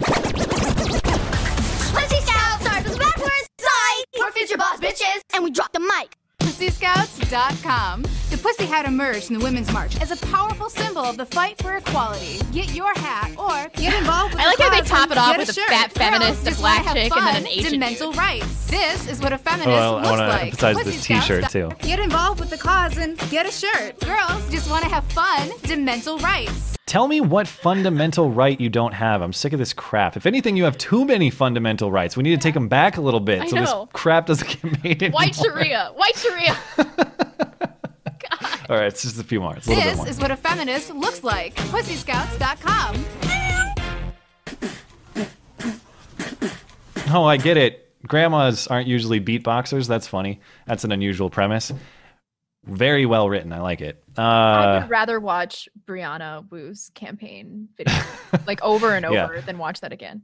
[1.93, 4.05] Pussy Scout starts with backwards side.
[4.19, 6.18] We're future boss bitches, and we drop the mic.
[6.59, 8.01] PussyScouts.com.
[8.29, 11.57] The Pussy Hat emerged in the Women's March as a powerful symbol of the fight
[11.61, 12.39] for equality.
[12.51, 15.49] Get your hat or get involved with I like how they top it off with
[15.49, 15.67] a shirt.
[15.69, 18.67] fat feminist, Girls a black wanna have chick, and then an Asian to mental rights.
[18.67, 20.41] This is what a Oh, feminist I, I looks want to like.
[20.43, 21.71] emphasize Pussy this T-shirt too.
[21.81, 23.99] Get involved with the cause and get a shirt.
[24.01, 26.75] Girls just want to have fun to mental rights.
[26.89, 29.21] Tell me what fundamental right you don't have.
[29.21, 30.17] I'm sick of this crap.
[30.17, 32.17] If anything, you have too many fundamental rights.
[32.17, 33.61] We need to take them back a little bit I so know.
[33.61, 35.19] this crap doesn't get made anymore.
[35.21, 35.91] White Sharia.
[35.93, 36.57] White Sharia.
[38.71, 39.53] All right, it's just a few more.
[39.53, 40.07] A This more.
[40.07, 41.53] is what a feminist looks like.
[41.53, 43.05] PussyScouts.com.
[47.13, 47.85] Oh, I get it.
[48.07, 49.87] Grandmas aren't usually beatboxers.
[49.87, 50.39] That's funny.
[50.65, 51.71] That's an unusual premise.
[52.65, 53.53] Very well written.
[53.53, 54.03] I like it.
[54.17, 54.21] I
[54.77, 57.93] Uh, would rather watch Brianna Wu's campaign video
[58.47, 59.25] like over and Yeah.
[59.25, 60.23] over than watch that again.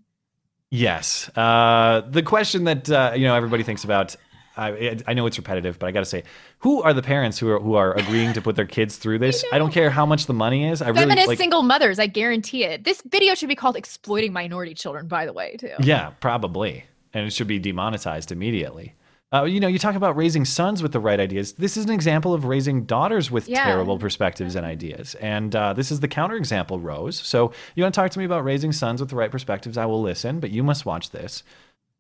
[0.70, 1.30] yes.
[1.36, 4.16] Uh, the question that uh, you know everybody thinks about.
[4.57, 6.24] I, I know it's repetitive, but I got to say,
[6.60, 9.44] who are the parents who are who are agreeing to put their kids through this?
[9.52, 10.82] I, don't care how much the money is.
[10.82, 11.38] I really Feminist like.
[11.38, 12.86] single mothers, I guarantee it.
[12.86, 15.74] This video should be called "Exploiting Minority Children," by the way, too.
[15.82, 16.86] Yeah, probably.
[17.14, 18.95] And it should be demonetized immediately.
[19.34, 21.53] Uh, you know, you talk about raising sons with the right ideas.
[21.53, 23.65] This is an example of raising daughters with Yeah.
[23.65, 25.15] terrible perspectives and ideas.
[25.15, 27.18] And uh, this is the counterexample, Rose.
[27.18, 29.77] So you want to talk to me about raising sons with the right perspectives?
[29.77, 31.43] I will listen, but you must watch this.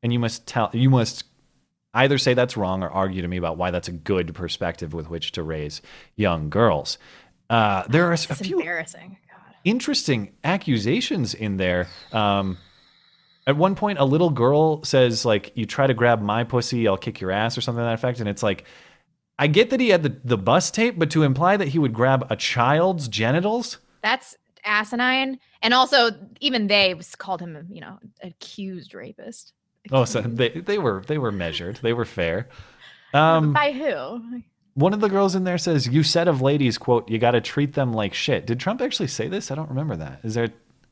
[0.03, 1.23] And you must tell, you must
[1.95, 5.09] either say that's wrong or argue to me about why that's a good perspective with
[5.09, 5.81] which to raise
[6.15, 6.97] young girls.
[7.49, 8.61] Uh, there are a few
[9.63, 11.87] interesting accusations in there.
[12.11, 12.57] Um,
[13.47, 16.97] at one point, a little girl says, like, you try to grab my pussy, I'll
[16.97, 18.19] kick your ass, or something to that effect.
[18.19, 18.65] And it's like,
[19.37, 21.93] I get that he had the, the bus tape, but to imply that he would
[21.93, 23.77] grab a child's genitals?
[24.01, 25.39] That's asinine.
[25.61, 29.53] And also, even they called him, you know, accused rapist.
[29.91, 31.75] Oh, so they, they were they were measured.
[31.77, 32.49] They were fair.
[33.13, 34.41] Um, By who?
[34.73, 37.41] one of the girls in there says, "You said of ladies, quote, you got to
[37.41, 39.51] treat them like shit." Did Trump actually say this?
[39.51, 40.19] I don't remember that.
[40.23, 40.49] Is there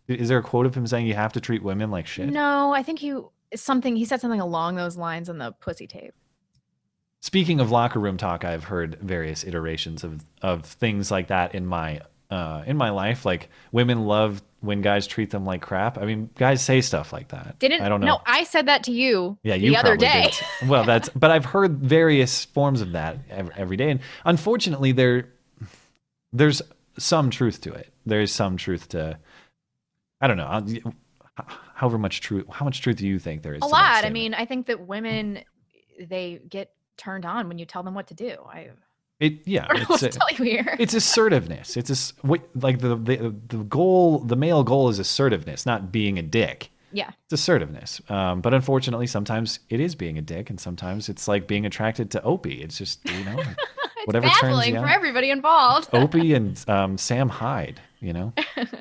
[0.08, 2.30] is there a quote of him saying you have to treat women like shit?
[2.30, 3.16] No, I think he
[3.56, 6.14] something he said something along those lines on the pussy tape.
[7.22, 11.66] Speaking of locker room talk, I've heard various iterations of of things like that in
[11.66, 13.26] my uh, in my life.
[13.26, 15.98] Like women love when guys treat them like crap.
[15.98, 17.60] I mean, guys say stuff like that.
[17.60, 18.08] Didn't I don't know.
[18.08, 20.32] No, I said that to you yeah, you the other day.
[20.60, 20.70] did.
[20.70, 25.30] Well, that's but I've heard various forms of that every, every day, and unfortunately, there
[26.34, 26.62] there's
[26.98, 27.94] some truth to it.
[28.06, 29.18] There's some truth to.
[30.24, 30.94] I don't know.
[31.76, 33.62] However much truth, how much truth do you think there is?
[33.62, 34.06] a lot.
[34.06, 35.44] I mean, I think that women
[36.00, 38.38] they get turned on when you tell them what to do.
[38.48, 38.70] I
[39.20, 40.78] It yeah, I don't know what it's to tell you here.
[40.80, 41.76] It's assertiveness.
[41.76, 44.20] It's a what like the, the the goal.
[44.20, 46.70] The male goal is assertiveness, not being a dick.
[46.94, 47.10] Yeah.
[47.26, 48.02] It's assertiveness.
[48.08, 52.12] Um, but unfortunately, sometimes it is being a dick, and sometimes it's like being attracted
[52.12, 52.62] to Opie.
[52.62, 53.44] It's just you know
[54.06, 55.90] whatever turns baffling you for everybody involved.
[55.92, 57.82] Opie and um, Sam Hyde.
[58.00, 58.34] You know.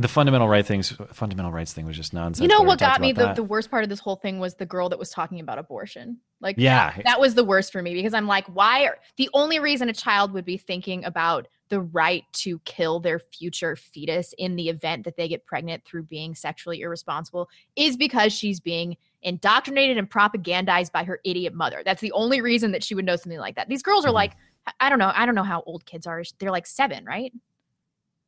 [0.00, 2.40] The fundamental right things, fundamental rights thing was just nonsense.
[2.40, 3.12] You know what got me?
[3.12, 5.58] The, the worst part of this whole thing was the girl that was talking about
[5.58, 6.16] abortion.
[6.40, 6.94] Like, Yeah.
[6.96, 9.90] that, that was the worst for me because I'm like, why are the only reason
[9.90, 14.70] a child would be thinking about the right to kill their future fetus in the
[14.70, 20.10] event that they get pregnant through being sexually irresponsible is because she's being indoctrinated and
[20.10, 21.82] propagandized by her idiot mother.
[21.84, 23.68] That's the only reason that she would know something like that.
[23.68, 24.14] These girls are Mm-hmm.
[24.14, 24.32] like,
[24.80, 26.22] I don't know, I don't know how old kids are.
[26.38, 27.32] They're like seven, right?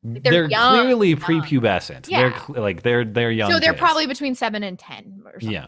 [0.03, 1.19] They're they're, young, clearly young.
[1.19, 2.07] prepubescent.
[2.07, 2.45] They're Yeah.
[2.45, 3.51] cl- like they're they're young.
[3.51, 3.79] so they're kids.
[3.81, 5.51] probably between seven and ten or something.
[5.51, 5.67] yeah,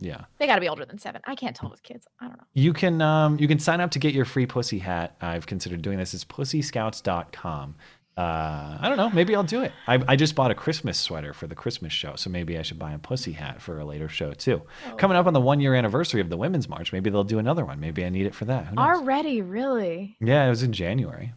[0.00, 0.24] yeah.
[0.38, 1.20] They got to be older than seven.
[1.24, 2.06] I can't tell with kids.
[2.20, 2.44] I don't know.
[2.54, 5.16] You can um, you can sign up to get your free pussy hat.
[5.20, 6.14] I've considered doing this.
[6.14, 7.76] It's pussyscouts.com.
[8.16, 9.10] Uh, I don't know.
[9.10, 9.72] Maybe I'll do it.
[9.88, 12.78] I, I just bought a Christmas sweater for the Christmas show, so maybe I should
[12.78, 14.62] buy a pussy hat for a later show too.
[14.88, 14.94] Oh.
[14.94, 17.64] Coming up on the one year anniversary of the Women's March, maybe they'll do another
[17.64, 17.80] one.
[17.80, 18.68] Maybe I need it for that.
[18.78, 20.16] Already, really?
[20.20, 21.32] Yeah, it was in January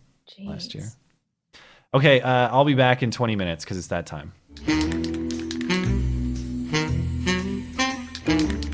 [0.45, 0.85] last year.
[1.93, 4.33] Okay, uh, I'll be back in 20 minutes because it's that time.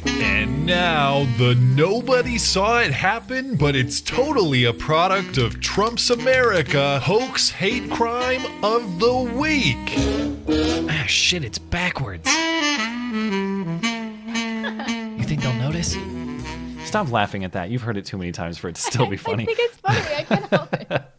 [0.06, 7.00] And now the nobody saw it happen, but it's totally a product of Trump's America
[7.02, 9.94] hoax hate crime of the week.
[10.90, 12.28] Ah, shit, it's backwards.
[12.34, 13.80] You
[15.24, 15.96] think they'll notice?
[16.84, 17.70] Stop laughing at that.
[17.70, 19.44] You've heard it too many times for it to still be funny.
[19.44, 20.16] I think it's funny.
[20.16, 21.04] I can't help it.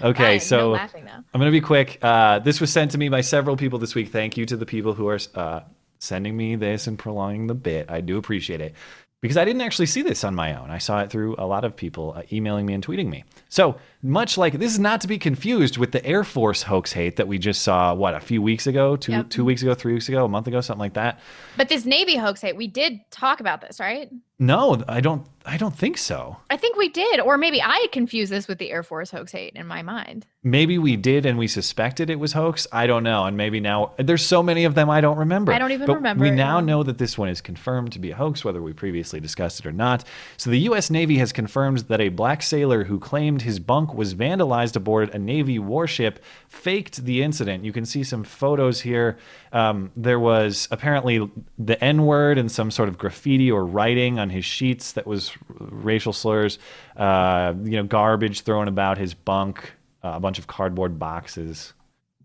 [0.00, 0.74] Okay, Fine, so.
[0.76, 0.90] I'm
[1.34, 1.98] going to be quick.
[2.02, 4.10] Uh, this was sent to me by several people this week.
[4.10, 5.60] Thank you to the people who are uh,
[5.98, 7.90] sending me this and prolonging the bit.
[7.90, 8.74] I do appreciate it.
[9.20, 10.70] because I didn't actually see this on my own.
[10.70, 13.24] I saw it through a lot of people uh, emailing me and tweeting me.
[13.48, 17.16] So, much like this is not to be confused with the Air Force hoax hate
[17.16, 19.30] that we just saw, what, a few weeks ago, two, Yep.
[19.30, 21.18] two weeks ago, three weeks ago, a month ago, something like that.
[21.56, 24.08] But this Navy hoax hate, we did talk about this, right?
[24.38, 25.26] No, I don't.
[25.48, 26.36] I don't think so.
[26.50, 29.54] I think we did, or maybe I confused this with the Air Force hoax hate
[29.54, 30.26] in my mind.
[30.42, 32.66] Maybe we did and we suspected it was hoax.
[32.70, 33.24] I don't know.
[33.24, 35.52] And maybe now there's so many of them I don't remember.
[35.52, 38.10] I don't even But remember We now know that this one is confirmed to be
[38.10, 40.04] a hoax, whether we previously discussed it or not.
[40.36, 40.90] So the U.S.
[40.90, 45.18] Navy has confirmed that a black sailor who claimed his bunk was vandalized aboard a
[45.18, 47.64] Navy warship faked the incident.
[47.64, 49.16] You can see some photos here.
[49.52, 54.30] Um, there was apparently the N word and some sort of graffiti or writing on
[54.30, 56.58] his sheets that was racial slurs.
[56.96, 59.72] Uh, you know, garbage thrown about his bunk,
[60.04, 61.72] uh, a bunch of cardboard boxes,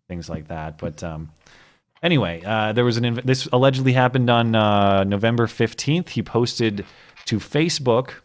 [0.08, 0.78] things like that.
[0.78, 1.32] But um,
[2.02, 3.04] anyway, uh, there was an.
[3.04, 6.10] Inv- this allegedly happened on uh, November fifteenth.
[6.10, 6.86] He posted
[7.26, 8.16] to Facebook.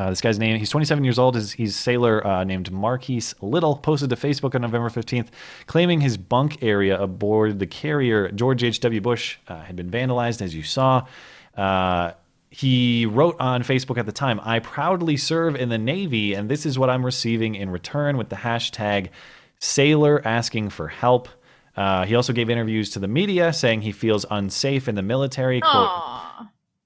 [0.00, 1.34] Uh, this guy's name, he's 27 years old.
[1.34, 3.76] He's, he's sailor uh, named Marquise Little.
[3.76, 5.26] Posted to Facebook on November 15th,
[5.66, 9.02] claiming his bunk area aboard the carrier George H.W.
[9.02, 11.06] Bush uh, had been vandalized, as you saw.
[11.54, 12.12] Uh,
[12.48, 16.64] he wrote on Facebook at the time, I proudly serve in the Navy, and this
[16.64, 19.10] is what I'm receiving in return with the hashtag
[19.58, 21.28] sailor asking for help.
[21.76, 25.60] Uh, he also gave interviews to the media saying he feels unsafe in the military.
[25.60, 25.90] Quote,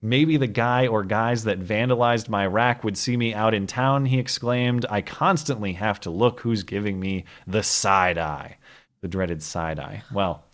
[0.04, 4.04] Maybe the guy or guys that vandalized my rack would see me out in town,
[4.04, 4.84] he exclaimed.
[4.90, 8.58] I constantly have to look who's giving me the side eye,
[9.00, 10.02] the dreaded side eye.
[10.12, 10.44] Well,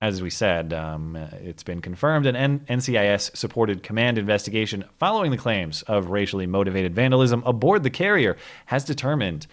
[0.00, 5.36] as we said, um, it's been confirmed an N- NCIS supported command investigation following the
[5.36, 8.36] claims of racially motivated vandalism aboard the carrier
[8.66, 9.48] has determined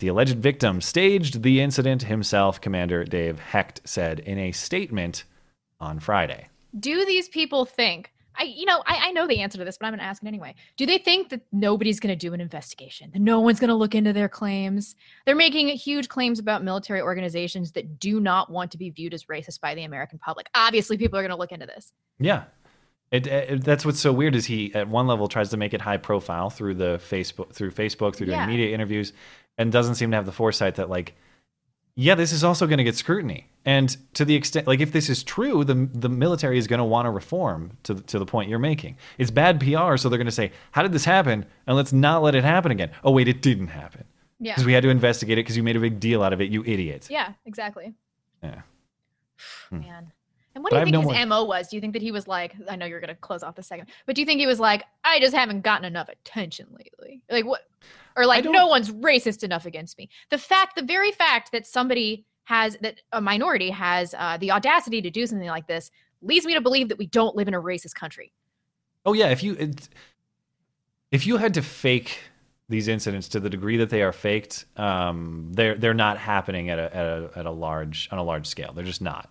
[0.00, 5.24] the alleged victim staged the incident himself, Commander Dave Hecht said in a statement
[5.80, 6.48] on Friday.
[6.78, 8.12] Do these people think?
[8.38, 10.22] I, you know, I, I know the answer to this, but I'm going to ask
[10.22, 10.54] it anyway.
[10.76, 13.10] Do they think that nobody's going to do an investigation?
[13.12, 14.94] That no one's going to look into their claims?
[15.24, 19.24] They're making huge claims about military organizations that do not want to be viewed as
[19.24, 20.48] racist by the American public.
[20.54, 21.92] Obviously, people are going to look into this.
[22.18, 22.44] Yeah.
[23.12, 25.80] It, it, that's what's so weird is he at one level tries to make it
[25.80, 28.46] high profile through the Facebook through Facebook through doing Yeah.
[28.46, 29.12] media interviews
[29.56, 31.14] and doesn't seem to have the foresight that like
[31.94, 35.10] yeah this is also going to get scrutiny and to the extent like if this
[35.10, 38.24] is true the the military is going to want to reform to the, to the
[38.24, 41.44] point you're making it's bad PR so they're going to say how did this happen
[41.66, 44.04] and let's not let it happen again oh wait it didn't happen
[44.40, 44.52] Yeah.
[44.54, 46.50] because we had to investigate it because you made a big deal out of it
[46.50, 47.92] you idiot Yeah, exactly.
[48.42, 48.62] yeah
[49.70, 49.80] Hmm.
[49.80, 50.12] Man.
[50.54, 51.68] And what But do you think no his more- MO was?
[51.68, 53.62] Do you think that he was like, I know you're going to close off the
[53.62, 57.22] second, but do you think he was like, I just haven't gotten enough attention lately?
[57.30, 57.60] Like what?
[58.16, 60.08] Or like, no one's racist enough against me.
[60.30, 65.02] The fact, the very fact that somebody has, that a minority has uh, the audacity
[65.02, 65.90] to do something like this
[66.22, 68.32] leads me to believe that we don't live in a racist country.
[69.04, 69.72] Oh yeah, if you
[71.12, 72.18] if you had to fake
[72.68, 76.78] these incidents to the degree that they are faked, um, they're they're not happening at
[76.78, 78.72] a, at a at a large on a large scale.
[78.72, 79.30] They're just not.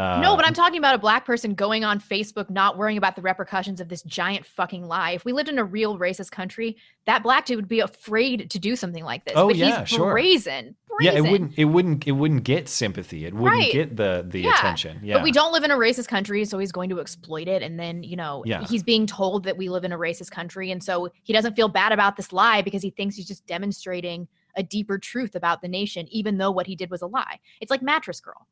[0.00, 3.16] Uh, no, but I'm talking about a black person going on Facebook, not worrying about
[3.16, 5.10] the repercussions of this giant fucking lie.
[5.12, 8.58] If we lived in a real racist country, that black dude would be afraid to
[8.58, 9.34] do something like this.
[9.36, 10.12] Oh, but yeah, he's sure.
[10.12, 10.74] brazen.
[10.88, 11.12] brazen.
[11.12, 13.26] yeah, it wouldn't it wouldn't it wouldn't get sympathy.
[13.26, 13.72] It wouldn't Right.
[13.72, 15.00] get the the Yeah, attention.
[15.02, 17.62] Yeah, But we don't live in a racist country, so he's going to exploit it.
[17.62, 18.64] And then, you know, Yeah.
[18.66, 20.70] he's being told that we live in a racist country.
[20.70, 24.28] And so he doesn't feel bad about this lie because he thinks he's just demonstrating
[24.56, 27.38] a deeper truth about the nation, even though what he did was a lie.
[27.60, 28.46] It's like Mattress Girl.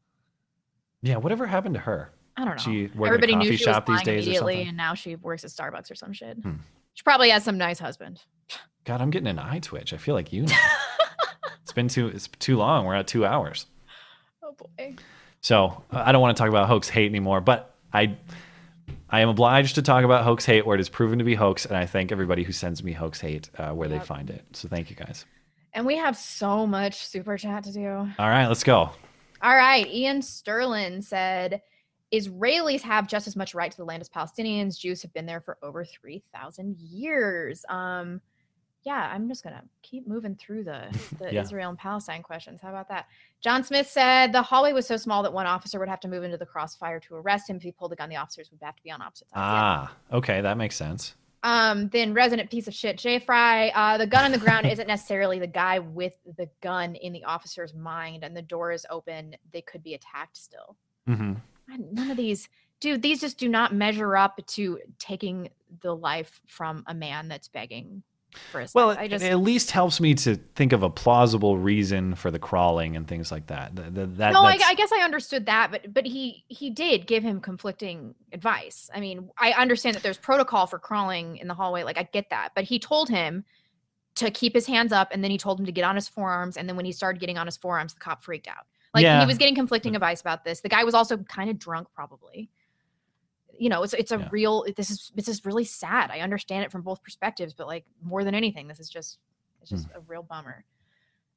[1.03, 2.11] Yeah, whatever happened to her?
[2.37, 2.63] I don't know.
[2.63, 4.69] She worked Everybody a knew coffee she shop was these lying days or immediately, something.
[4.69, 6.37] and now she works at Starbucks or some shit.
[6.43, 6.53] Hmm.
[6.95, 8.23] She probably has some nice husband.
[8.85, 9.93] God, I'm getting an eye twitch.
[9.93, 10.47] I feel like you.
[11.39, 11.55] Know.
[11.63, 12.87] it's been too it's too long.
[12.87, 13.67] We're at two hours.
[14.43, 14.97] Oh boy.
[15.41, 18.17] So uh, I don't want to talk about hoax hate anymore, but I
[19.11, 21.67] I am obliged to talk about hoax hate where it is proven to be hoax,
[21.67, 24.45] and I thank everybody who sends me hoax hate uh, where they find it.
[24.53, 25.25] So thank you guys.
[25.75, 27.89] And we have so much super chat to do.
[27.89, 28.91] All right, let's go.
[29.43, 29.87] All right.
[29.87, 31.63] Ian Sterlin said
[32.13, 34.79] Israelis have just as much right to the land as Palestinians.
[34.79, 37.65] Jews have been there for over 3,000 years.
[37.69, 38.21] Um,
[38.85, 40.87] yeah, I'm just going to keep moving through the,
[41.19, 41.43] the Yeah.
[41.43, 42.61] Israel and Palestine questions.
[42.63, 43.07] How about that?
[43.43, 46.25] John Smith said the hallway was so small that one officer would have to move
[46.25, 47.57] into the crossfire to arrest him.
[47.57, 49.37] If he pulled a gun, the officers would have to be on opposite sides.
[49.37, 51.15] Ah, okay, that makes sense.
[51.43, 53.69] Um, then resident piece of shit, Jay Fry.
[53.69, 57.25] Uh, the gun on the ground isn't necessarily the guy with the gun in the
[57.25, 59.37] officer's mind, and the door is open.
[59.53, 60.77] They could be attacked still.
[61.09, 61.35] Mm-hmm.
[61.71, 62.49] God, None of these,
[62.81, 63.03] dude.
[63.03, 65.51] These just do not measure up to taking
[65.81, 68.03] the life from a man that's begging.
[68.51, 68.91] For his Well.
[68.91, 72.97] I it at least helps me to think of a plausible reason for the crawling
[72.97, 73.77] and things like that.
[73.77, 77.07] Th- th- that no, I, I guess I understood that, but but he he did
[77.07, 78.91] give him conflicting advice.
[78.95, 82.31] I mean, I understand that there's protocol for crawling in the hallway, like I get
[82.31, 83.45] that, but he told him
[84.17, 86.57] to keep his hands up, and then he told him to get on his forearms,
[86.57, 88.67] and then when he started getting on his forearms, the cop freaked out.
[88.95, 89.21] Like Yeah.
[89.21, 89.97] he was getting conflicting mm.
[89.97, 90.61] advice about this.
[90.61, 92.51] The guy was also kind of drunk, probably.
[93.59, 94.65] You know, it's it's a real.
[94.77, 96.11] This is this is really sad.
[96.11, 99.19] I understand it from both perspectives, but like more than anything, this is just
[99.61, 100.65] it's just a real bummer.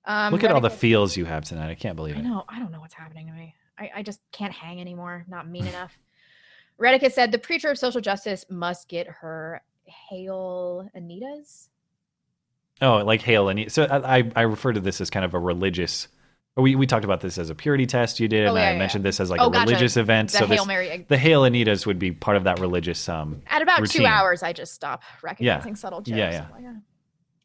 [0.05, 0.33] Um, Hmm.
[0.35, 1.69] Look at all the feels you have tonight.
[1.69, 2.23] I can't believe I it.
[2.23, 2.43] know.
[2.49, 3.55] I don't know what's happening to me.
[3.77, 5.25] I, I just can't hang anymore.
[5.27, 5.97] Not mean enough.
[6.79, 11.69] Redicus said the preacher of social justice must get her hail Anita's.
[12.81, 15.39] Oh, like hail and so I I- I refer to this as kind of a
[15.39, 16.07] religious.
[16.57, 18.71] We we talked about this as a purity test you did, Oh, and yeah, I
[18.73, 19.07] yeah, mentioned yeah.
[19.09, 19.67] this as like Oh, a gotcha.
[19.69, 20.31] religious event.
[20.31, 23.41] The so Hail this, Mary- the hail Anitas would be part of that religious um
[23.47, 24.01] At about routine.
[24.01, 26.17] two hours, I just stop recognizing subtle jokes.
[26.17, 26.45] Yeah, yeah.
[26.53, 26.65] like.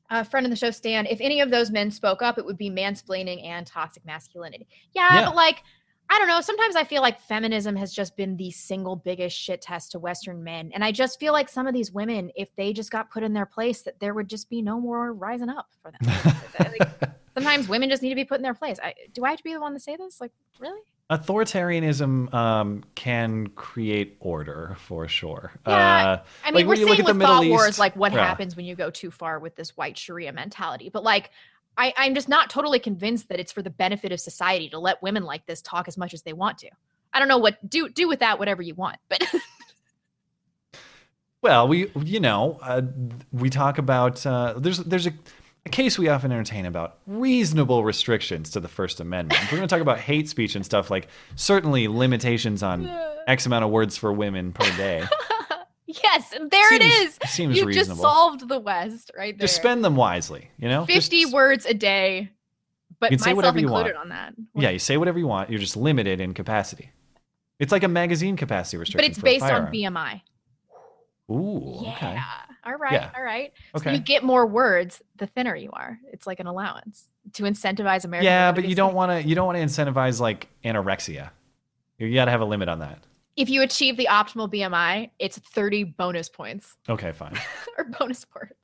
[0.09, 1.05] A friend of the show, Stan.
[1.07, 4.69] If any of those men spoke up, it would be mansplaining and toxic masculinity.
[4.95, 5.25] Yeah, Yeah.
[5.27, 5.65] but like,
[6.09, 6.41] I don't know.
[6.41, 10.45] Sometimes I feel like feminism has just been the single biggest shit test to Western
[10.45, 13.25] men, and I just feel like some of these women, if they just got put
[13.25, 17.11] in their place, that there would just be no more rising up for them.
[17.37, 18.79] Sometimes women just need to be put in their place.
[18.83, 20.23] I, do I have to be the one to say this?
[20.23, 20.81] Like, really?
[21.11, 25.53] Authoritarianism um, can create order for sure.
[25.67, 28.27] Yeah, uh, I mean, like we're seeing with Middle thought wars, East- like what Yeah.
[28.27, 30.89] happens when you go too far with this white Sharia mentality.
[30.89, 31.31] But like,
[31.77, 35.03] I, I'm just not totally convinced that it's for the benefit of society to let
[35.03, 36.71] women like this talk as much as they want to.
[37.13, 39.23] I don't know what do do with that whatever you want, but
[41.43, 42.83] Well, we you know uh,
[43.31, 45.13] we talk about uh, there's there's a,
[45.67, 49.43] a case we often entertain about reasonable restrictions to the First Amendment.
[49.43, 52.89] If we're going to talk about hate speech and stuff like certainly limitations on
[53.27, 55.03] X amount of words for women per day.
[55.87, 57.31] yes, there it Seems- is.
[57.31, 59.47] seems you just solved the West right there.
[59.47, 60.87] Just spend them wisely, you know.
[60.87, 62.31] Just- 50 words a day,
[63.01, 64.05] but You can say myself whatever you included want.
[64.05, 64.35] on that.
[64.55, 65.51] yeah, you say whatever you want.
[65.51, 66.91] You're just limited in capacity.
[67.59, 69.05] It's like a magazine capacity restriction.
[69.09, 69.73] But it's based on.
[69.73, 70.21] BMI.
[71.29, 72.21] Ooh, okay.
[72.67, 73.11] All right, Yeah.
[73.17, 73.53] all right.
[73.77, 73.95] So Okay.
[73.95, 75.99] you get more words the thinner you are.
[76.13, 78.25] It's like an allowance to incentivize American.
[78.27, 79.27] Yeah, but you don't want to.
[79.29, 81.31] You don't want to incentivize like anorexia.
[81.99, 82.99] You got to have a limit on that.
[83.37, 87.37] if you achieve the optimal BMI, it's 30 bonus points Okay, fine.
[87.79, 88.55] or bonus points.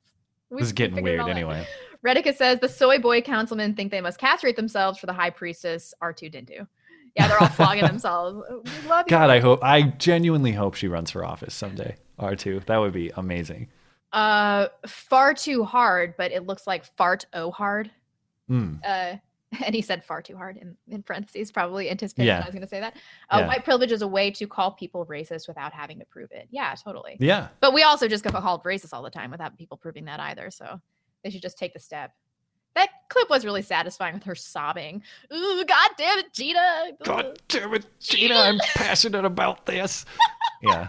[0.49, 1.65] We- this is getting weird anyway.
[2.05, 5.93] Redica says the soy boy councilmen think they must castrate themselves for the high priestess
[6.01, 6.67] R2 didn't do.
[7.15, 8.43] Yeah, they're all flogging themselves.
[8.49, 9.09] We love you.
[9.09, 9.63] God, I hope.
[9.63, 11.95] I genuinely hope she runs for office someday.
[12.19, 12.59] R two.
[12.65, 13.69] That would be amazing.
[14.13, 17.91] Uh, far too hard, but it looks like fart oh hard.
[18.47, 18.75] Hmm.
[18.85, 19.15] Uh,
[19.65, 22.39] and he said far too hard in, in parentheses, probably anticipating Yeah.
[22.39, 22.95] I was going to say that.
[23.29, 23.47] Uh, Yeah.
[23.47, 26.47] White privilege is a way to call people racist without having to prove it.
[26.51, 27.17] Yeah, totally.
[27.19, 27.49] Yeah.
[27.59, 30.49] But we also just get called racist all the time without people proving that either.
[30.49, 30.79] So
[31.23, 32.11] they should just take the step.
[32.75, 35.03] That clip was really satisfying with her sobbing.
[35.31, 36.87] Ooh, God damn it, Gina.
[37.03, 38.33] God damn it, Gina!
[38.33, 40.05] I'm passionate about this.
[40.63, 40.87] Yeah,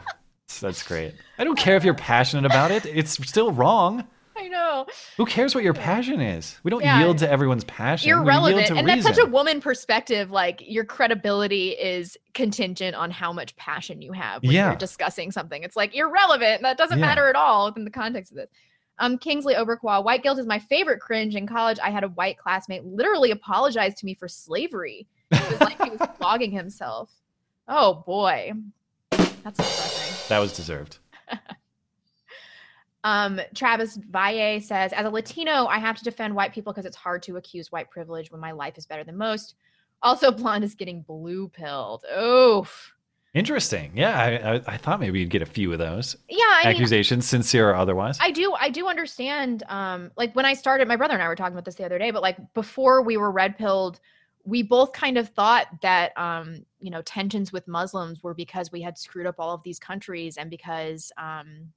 [0.49, 1.15] that's- great.
[1.39, 2.87] I don't care if you're passionate about it.
[2.87, 4.07] It's still wrong.
[4.37, 4.87] I know.
[5.17, 6.59] Who cares what your passion is?
[6.65, 6.99] We don't Yeah.
[6.99, 8.11] yield to everyone's passion.
[8.11, 13.33] Irrelevant to and that's such a woman perspective like your credibility is contingent on how
[13.33, 14.71] much passion you have when Yeah.
[14.71, 17.07] you're discussing something it's like irrelevant that doesn't Yeah.
[17.07, 18.49] matter at all within the context of this
[18.99, 22.37] um kingsley oberquaw white guilt is my favorite cringe in college i had a white
[22.37, 27.09] classmate literally apologize to me for slavery it was like he was flogging himself
[27.69, 28.51] oh boy
[29.45, 30.99] that's depressing That was deserved.
[33.05, 36.97] um, Travis Valle says, as a Latino, I have to defend white people because it's
[36.97, 39.55] hard to accuse white privilege when my life is better than most.
[40.03, 42.05] Also, blonde is getting blue pilled.
[42.19, 42.93] Oof.
[43.35, 43.93] Interesting.
[43.97, 46.77] Yeah, I, I, I thought maybe you'd get a few of those Yeah, I mean,
[46.77, 48.17] accusations, sincere or otherwise.
[48.21, 51.35] I do I do understand um like when I started my brother and I were
[51.35, 53.99] talking about this the other day but like before we were red pilled
[54.45, 58.83] we both kind of thought that um you know tensions with Muslims were because we
[58.83, 61.73] had screwed up all of these countries and because um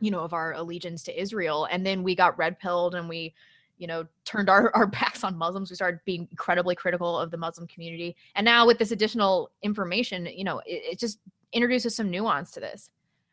[0.00, 1.66] you know of our allegiance to Israel.
[1.70, 3.34] And then we got red pilled and we
[3.78, 5.70] you know turned our, our backs on Muslims.
[5.70, 8.16] We started being incredibly critical of the Muslim community.
[8.34, 11.18] And now with this additional information you know it, it just
[11.52, 12.90] introduces some nuance to this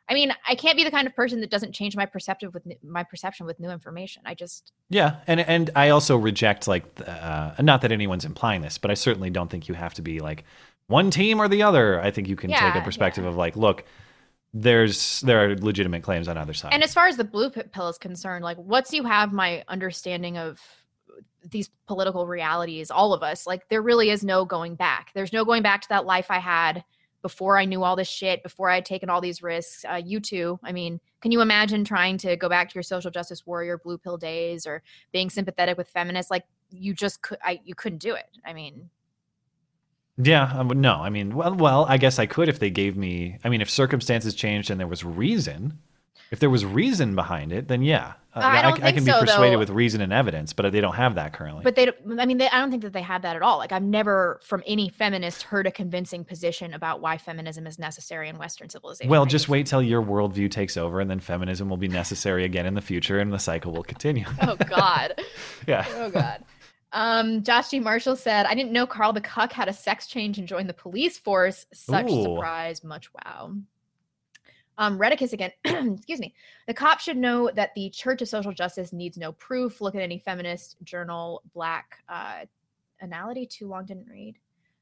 [0.07, 2.63] I mean, I can't be the kind of person that doesn't change my perceptive with
[2.83, 4.23] my perception with new information.
[4.25, 8.77] I just Yeah, and and I also reject like uh, not that anyone's implying this,
[8.77, 10.43] but I certainly don't think you have to be like
[10.87, 11.99] one team or the other.
[11.99, 13.83] I think you can take a perspective of like, look,
[14.53, 16.73] there's there are legitimate claims on either side.
[16.73, 20.37] and as far as the blue pill is concerned, like once you have my understanding
[20.37, 20.61] of
[21.49, 25.11] these political realities, all of us, like there really is no going back.
[25.13, 26.83] There's no going back to that life I had
[27.25, 29.83] before I knew all this shit, before I had taken all these risks.
[29.83, 30.59] Uh, you too.
[30.63, 33.97] I mean, can you imagine trying to go back to your social justice warrior blue
[33.97, 36.29] pill days or being sympathetic with feminists?
[36.29, 38.29] Like you just could, I, you couldn't do it.
[38.45, 38.91] I mean,
[40.17, 43.39] Yeah, no, I mean, well, well, I guess I could if they gave me.
[43.43, 45.79] I mean, if circumstances changed and there was reason,
[46.35, 49.11] if there was reason behind it, then yeah, uh, I don't I think can be
[49.11, 49.59] persuaded though.
[49.59, 50.51] with reason and evidence.
[50.51, 51.63] But they don't have that currently.
[51.63, 53.57] but they, don't- I mean, they, I don't think that they have that at all.
[53.57, 58.27] Like I've never from any feminist heard a convincing position about why feminism is necessary
[58.27, 59.09] in Western civilization.
[59.09, 62.65] well, just wait till your worldview takes over, and then feminism will be necessary again
[62.65, 64.25] in the future, and the cycle will continue.
[64.41, 65.21] oh God.
[65.67, 65.85] yeah.
[65.95, 66.43] Oh God.
[66.91, 67.79] Um, Josh G.
[67.79, 70.73] Marshall said, I didn't know Carl the Cuck had a sex change and joined the
[70.73, 71.65] police force.
[71.73, 72.23] Such Ooh.
[72.23, 73.53] surprise, much wow.
[74.77, 76.33] Um, Redicus again, excuse me.
[76.67, 79.79] The cop should know that the Church of Social Justice needs no proof.
[79.81, 82.45] Look at any feminist journal, Black uh,
[83.03, 84.35] Anality, too long didn't read.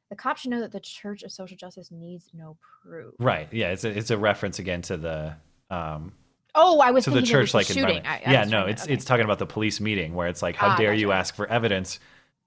[0.09, 3.13] The cop should know that the Church of Social Justice needs no proof.
[3.19, 3.51] Right.
[3.51, 3.69] Yeah.
[3.71, 5.35] It's a, it's a reference again to the
[5.69, 6.13] um
[6.55, 8.05] Oh, I was to the thinking it was church like the shooting.
[8.05, 8.43] I- I yeah.
[8.43, 8.49] No.
[8.49, 10.93] trying to- It's it's talking about the police meeting where it's like, how Ah, dare
[10.93, 11.99] you ask for evidence?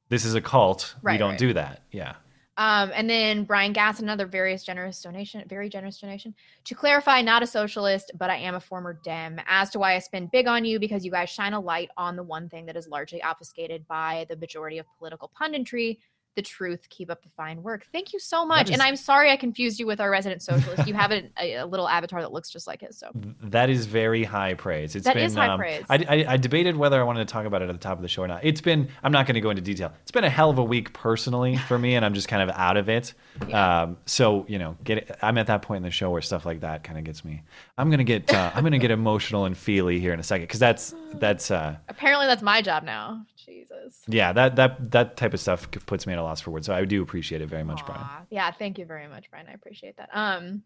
[0.09, 0.95] This is a cult.
[1.03, 1.39] we don't right.
[1.39, 1.83] do that.
[1.91, 2.15] Yeah.
[2.59, 6.35] Um, and then Brian Gass, another various generous donation, very generous donation.
[6.65, 9.39] To clarify, not a socialist, but I am a former Dem.
[9.47, 12.17] As to why I spend big on you, because you guys shine a light on
[12.17, 15.99] the one thing that is largely obfuscated by the majority of political punditry,
[16.37, 16.89] the truth.
[16.91, 17.87] Keep up the fine work.
[17.93, 18.69] Thank you so much.
[18.69, 20.87] is- And I'm sorry I confused you with our resident socialist.
[20.87, 22.97] you have a, a, a little avatar that looks just like his.
[22.99, 23.11] So
[23.43, 24.95] That is very high praise.
[24.95, 25.85] It's That been, is high um, praise.
[25.91, 28.03] I, I, I debated whether I wanted to talk about it at the top of
[28.03, 28.45] the show or not.
[28.45, 29.93] It's been, I'm not going to go into detail.
[30.03, 32.55] It's been a hell of a week personally for me, and I'm just kind of
[32.57, 33.15] out of it.
[33.53, 36.47] Um, so, you know, get it, I'm at that point in the show where stuff
[36.47, 37.43] like that kind of gets me.
[37.79, 40.23] I'm going to get, uh, I'm going to get emotional and feely here in a
[40.23, 43.25] second because that's, that's, uh, apparently that's my job now.
[43.37, 44.03] Jesus.
[44.09, 46.67] yeah, that, that, that type of stuff puts me at a loss for words.
[46.67, 48.05] So I do appreciate it very much, Brian.
[48.31, 49.47] Yeah, thank you very much, Brian.
[49.49, 50.11] I appreciate that.
[50.13, 50.63] Um,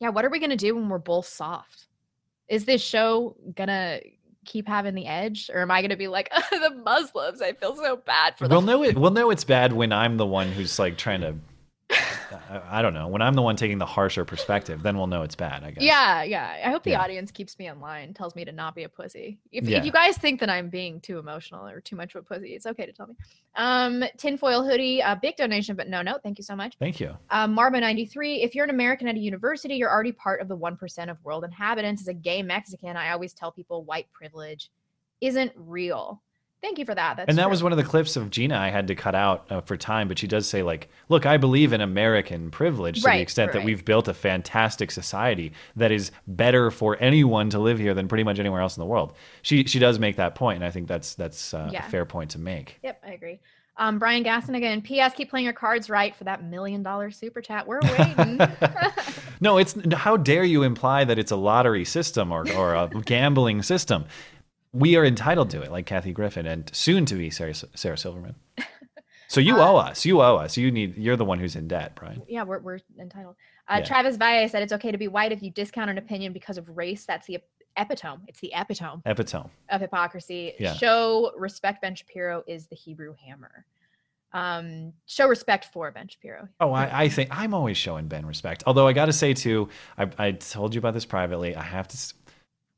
[0.00, 1.86] yeah, what are we gonna do when we're both soft?
[2.48, 4.00] Is this show gonna
[4.44, 7.42] keep having the edge, or am I gonna be like the Muslims?
[7.42, 8.56] I feel so bad for them.
[8.56, 8.96] We'll know it.
[8.96, 11.36] We'll know it's bad when I'm the one who's like trying to.
[12.70, 13.08] I, don't know.
[13.08, 15.64] When I'm the one taking the harsher perspective, then we'll know it's bad.
[15.64, 15.82] I guess.
[15.82, 16.62] Yeah, yeah.
[16.66, 17.00] I hope the Yeah.
[17.00, 19.38] audience keeps me in line, tells me to not be a pussy.
[19.52, 19.78] If, Yeah.
[19.78, 22.54] if you guys think that I'm being too emotional or too much of a pussy,
[22.54, 23.14] it's okay to tell me.
[23.56, 26.76] Um, tinfoil hoodie, a big donation, but no, no, thank you so much.
[26.78, 27.16] Thank you.
[27.30, 31.10] Um, Marba93, if you're an American at a university, you're already part of the 1%
[31.10, 32.02] of world inhabitants.
[32.02, 34.70] As a gay Mexican, I always tell people white privilege
[35.20, 36.22] isn't real.
[36.60, 37.16] Thank you for that.
[37.16, 37.50] That's and that true.
[37.50, 40.08] was one of the clips of Gina I had to cut out uh, for time,
[40.08, 43.52] but she does say like, "Look, I believe in American privilege to Right, the extent
[43.52, 48.08] that we've built a fantastic society that is better for anyone to live here than
[48.08, 49.12] pretty much anywhere else in the world."
[49.42, 51.86] She she does make that point, and I think that's that's uh, Yeah.
[51.86, 52.78] a fair point to make.
[52.82, 53.38] Yep, I agree.
[53.76, 54.82] Um, Brian Gasson again.
[54.82, 55.14] P.S.
[55.14, 57.68] Keep playing your cards right for that million dollar super chat.
[57.68, 58.40] We're waiting.
[59.40, 63.62] No, it's how dare you imply that it's a lottery system or, or a gambling
[63.62, 64.06] system?
[64.72, 68.34] We are entitled to it, like Kathy Griffin and soon to be Sarah, Sarah Silverman.
[69.30, 70.06] So you owe us.
[70.06, 70.56] You owe us.
[70.56, 70.96] You need.
[70.96, 72.22] You're the one who's in debt, Brian.
[72.28, 73.36] yeah, we're, we're entitled.
[73.68, 73.84] Uh, Yeah.
[73.84, 76.66] Travis Valle said it's okay to be white if you discount an opinion because of
[76.78, 77.04] race.
[77.04, 77.36] That's the
[77.76, 78.22] epitome.
[78.26, 79.50] It's the epitome Epitome.
[79.68, 80.54] of hypocrisy.
[80.58, 80.72] Yeah.
[80.72, 81.82] Show respect.
[81.82, 83.66] Ben Shapiro is the Hebrew hammer.
[84.32, 86.48] Um, show respect for Ben Shapiro.
[86.58, 88.62] Oh, I, I think I'm always showing Ben respect.
[88.66, 89.68] Although I got to say too,
[89.98, 91.54] I, I told you about this privately.
[91.54, 92.14] I have to, s-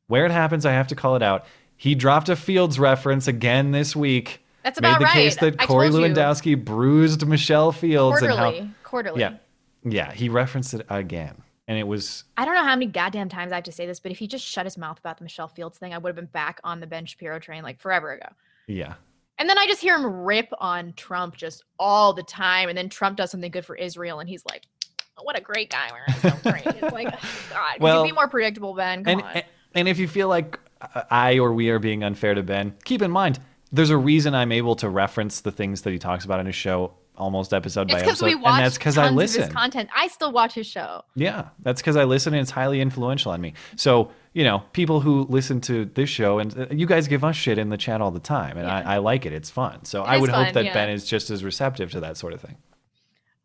[0.08, 1.44] where it happens, I have to call it out.
[1.80, 4.44] He dropped a Fields reference again this week.
[4.62, 5.12] That's about Made the right.
[5.14, 6.08] case that I Corey told you.
[6.08, 9.20] Lewandowski bruised Michelle Fields and Quarterly, how quarterly.
[9.20, 9.36] Yeah,
[9.82, 10.12] yeah.
[10.12, 13.54] He referenced it again, and it was I don't know how many goddamn times I
[13.54, 15.78] have to say this, but if he just shut his mouth about the Michelle Fields
[15.78, 18.26] thing, I would have been back on the Ben Shapiro train like forever ago.
[18.66, 18.96] yeah.
[19.38, 22.68] And then I just hear him rip on Trump just all the time.
[22.68, 24.64] And then Trump does something good for Israel, and he's like,
[25.16, 25.88] oh, "What a great guy!
[25.90, 27.08] We're so great." It's like,
[27.50, 29.02] God, Well, you be more predictable, Ben?
[29.02, 29.30] Come and, on.
[29.36, 29.44] and
[29.76, 30.58] and if you feel like
[31.10, 33.38] I or we are being unfair to Ben, keep in mind
[33.72, 36.56] there's a reason I'm able to reference the things that he talks about in his
[36.56, 39.42] show almost episode it's by episode, we watch and that's because I of listen.
[39.42, 39.90] his content.
[39.94, 41.04] I still watch his show.
[41.14, 43.52] Yeah, that's because I listen and it's highly influential on me.
[43.76, 47.36] So, you know, people who listen to this show and uh, you guys give us
[47.36, 49.32] shit in the chat all the time, and I, I like it.
[49.32, 49.84] It's fun.
[49.84, 50.72] So It I would hope that yeah.
[50.74, 52.56] Ben is just as receptive to that sort of thing.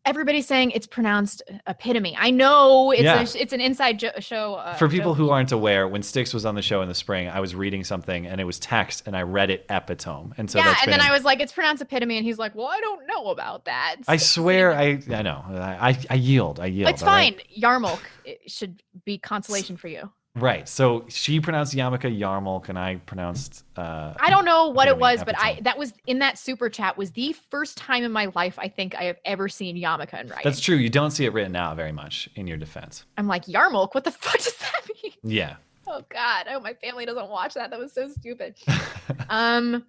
[0.05, 2.15] Everybody's saying it's pronounced epitome.
[2.17, 3.19] I know it's Yeah.
[3.21, 4.55] a, it's an inside jo- show.
[4.55, 5.17] Uh, For people joke.
[5.17, 7.83] who aren't aware, when Styx was on the show in the spring, I was reading
[7.83, 10.91] something and it was text, and I read it epitome, and so yeah, and been.
[10.91, 13.65] then I was like, it's pronounced epitome, and he's like, well, I don't know about
[13.65, 13.95] that.
[14.07, 16.89] I swear, I I know, I I, I yield, I yield.
[16.89, 17.35] it's all right?
[17.35, 17.61] fine.
[17.61, 20.11] Yarmulke it should be consolation for you.
[20.35, 20.67] Right.
[20.67, 23.63] So she pronounced Yamaka Yarmulke, and I pronounced.
[23.77, 26.97] Uh, I don't know what it was, but I that was in that super chat
[26.97, 30.27] was the first time in my life I think I have ever seen Yamaka in
[30.27, 30.43] writing.
[30.43, 30.75] That's true.
[30.75, 33.05] You don't see it written out very much in your defense.
[33.17, 33.93] I'm like Yarmulke.
[33.95, 35.13] What the fuck does that mean?
[35.23, 35.55] Yeah.
[35.87, 36.47] Oh God!
[36.47, 37.69] I hope my family doesn't watch that.
[37.69, 38.55] That was so stupid.
[39.29, 39.85] um,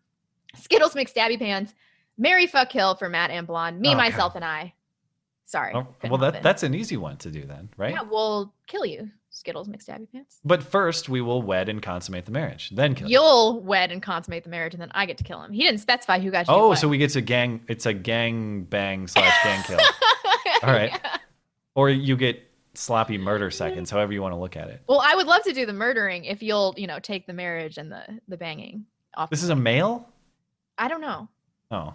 [0.55, 1.75] Skittles McStabby pants.
[2.19, 3.81] Marry fuck kill for Matt and Blonde.
[3.81, 4.75] Me, Oh, myself, and I.
[5.45, 5.73] Sorry.
[5.75, 7.93] Oh, well, that that's an easy one to do then, right?
[7.93, 10.39] Yeah, we'll kill you, Skittles mixed McStabby pants.
[10.45, 13.09] But first, we will wed and consummate the marriage, then kill.
[13.09, 13.19] you.
[13.19, 15.53] You'll wed and consummate the marriage, and then I get to kill him.
[15.53, 17.61] He didn't specify who got to Oh, so we get to gang.
[17.69, 19.79] It's a gang bang slash gang kill.
[20.63, 20.99] All right.
[21.75, 22.43] Or you get
[22.73, 24.83] sloppy murder seconds, however you want to look at it.
[24.89, 27.77] Well, I would love to do the murdering if you'll, you know, take the marriage
[27.77, 29.29] and the the banging off.
[29.29, 30.09] This is a male.
[30.79, 31.29] I don't know.
[31.71, 31.95] Oh,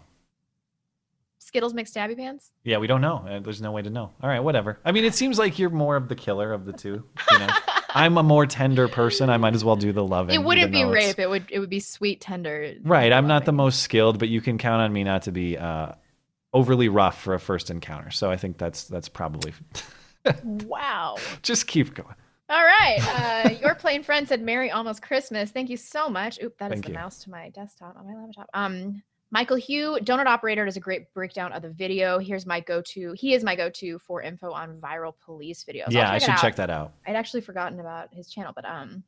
[1.44, 2.52] Skittles McStabby pants.
[2.64, 2.78] yeah.
[2.78, 3.26] We don't know.
[3.28, 4.12] Uh, There's no way to know.
[4.22, 4.78] All right, whatever.
[4.86, 7.04] I mean, it seems like you're more of the killer of the two.
[7.32, 7.48] You know,
[7.90, 9.30] I'm a more tender person.
[9.30, 10.36] I might as well do the loving.
[10.36, 11.20] it wouldn't even be though it's- rape.
[11.20, 12.76] It would it would be sweet tender.
[12.84, 13.12] Right.
[13.12, 15.94] I'm not the most skilled, but you can count on me not to be uh,
[16.54, 18.12] overly rough for a first encounter.
[18.12, 19.54] So I think that's that's probably.
[20.44, 21.18] Wow.
[21.42, 22.16] Just keep going.
[22.50, 23.00] All right.
[23.44, 25.50] Uh, your plain friend said Merry Almost Christmas.
[25.50, 26.40] Thank you so much.
[26.44, 26.98] Oop, that is Thank the you.
[26.98, 28.48] mouse to my desktop on my laptop.
[28.54, 29.02] Um,
[29.32, 32.20] Michael Hugh, Donut Operator, does a great breakdown of the video.
[32.20, 33.14] Here's my go-to.
[33.14, 35.86] He is my go-to for info on viral police videos.
[35.90, 36.94] Yeah, I should check that out.
[37.08, 39.04] I'd actually forgotten about his channel, but um,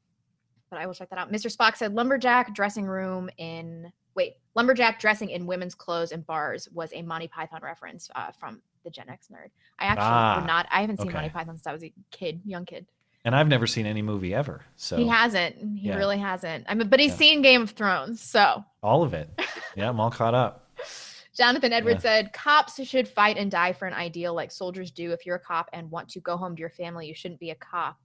[0.70, 1.32] but I will check that out.
[1.32, 1.56] Mr.
[1.56, 6.92] Spock said lumberjack dressing room in wait lumberjack dressing in women's clothes in bars was
[6.94, 9.50] a Monty Python reference uh, from the Gen X nerd.
[9.78, 10.68] I actually Ah, would not.
[10.72, 11.16] I haven't seen okay.
[11.18, 12.86] Monty Python since I was a kid, young kid.
[13.26, 14.62] And I've never seen any movie ever.
[14.76, 15.56] So he hasn't.
[15.78, 15.96] He yeah.
[15.96, 16.66] really hasn't.
[16.68, 17.18] I mean, but he's Yeah.
[17.18, 18.64] seen Game of Thrones, so.
[18.82, 19.30] all of it.
[19.78, 20.70] Yeah, I'm all caught up.
[21.36, 22.18] Jonathan Edwards Yeah.
[22.18, 25.12] said, "Cops should fight and die for an ideal like soldiers do.
[25.14, 27.50] If you're a cop and want to go home to your family, you shouldn't be
[27.52, 27.98] a cop."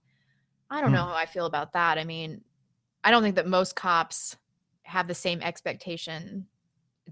[0.71, 0.95] I don't Hmm.
[0.95, 1.97] know how I feel about that.
[1.97, 2.43] I mean,
[3.03, 4.37] I don't think that most cops
[4.83, 6.47] have the same expectation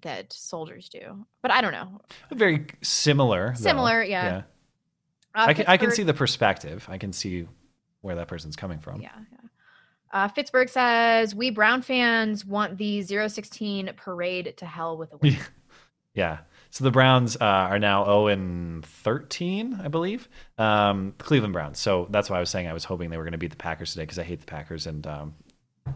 [0.01, 1.25] that soldiers do.
[1.41, 2.01] But I don't know.
[2.31, 3.49] Very similar.
[3.49, 3.61] though.
[3.61, 4.43] Similar, yeah.
[5.35, 6.85] Uh, I can I can see the perspective.
[6.89, 7.47] I can see
[8.02, 9.02] where that person's coming from.
[9.02, 9.11] Yeah.
[10.11, 15.38] Uh, Pittsburgh says, "We Brown fans want the 016 parade to hell with a win."
[16.18, 16.40] Yeah.
[16.72, 20.28] So the Browns uh, are now 0 and 13, I believe.
[20.57, 21.78] Um, the Cleveland Browns.
[21.78, 23.56] So that's why I was saying I was hoping they were going to beat the
[23.56, 25.36] Packers today because I hate the Packers and um,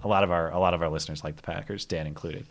[0.04, 2.46] a lot of our a lot of our listeners like the Packers, Dan included.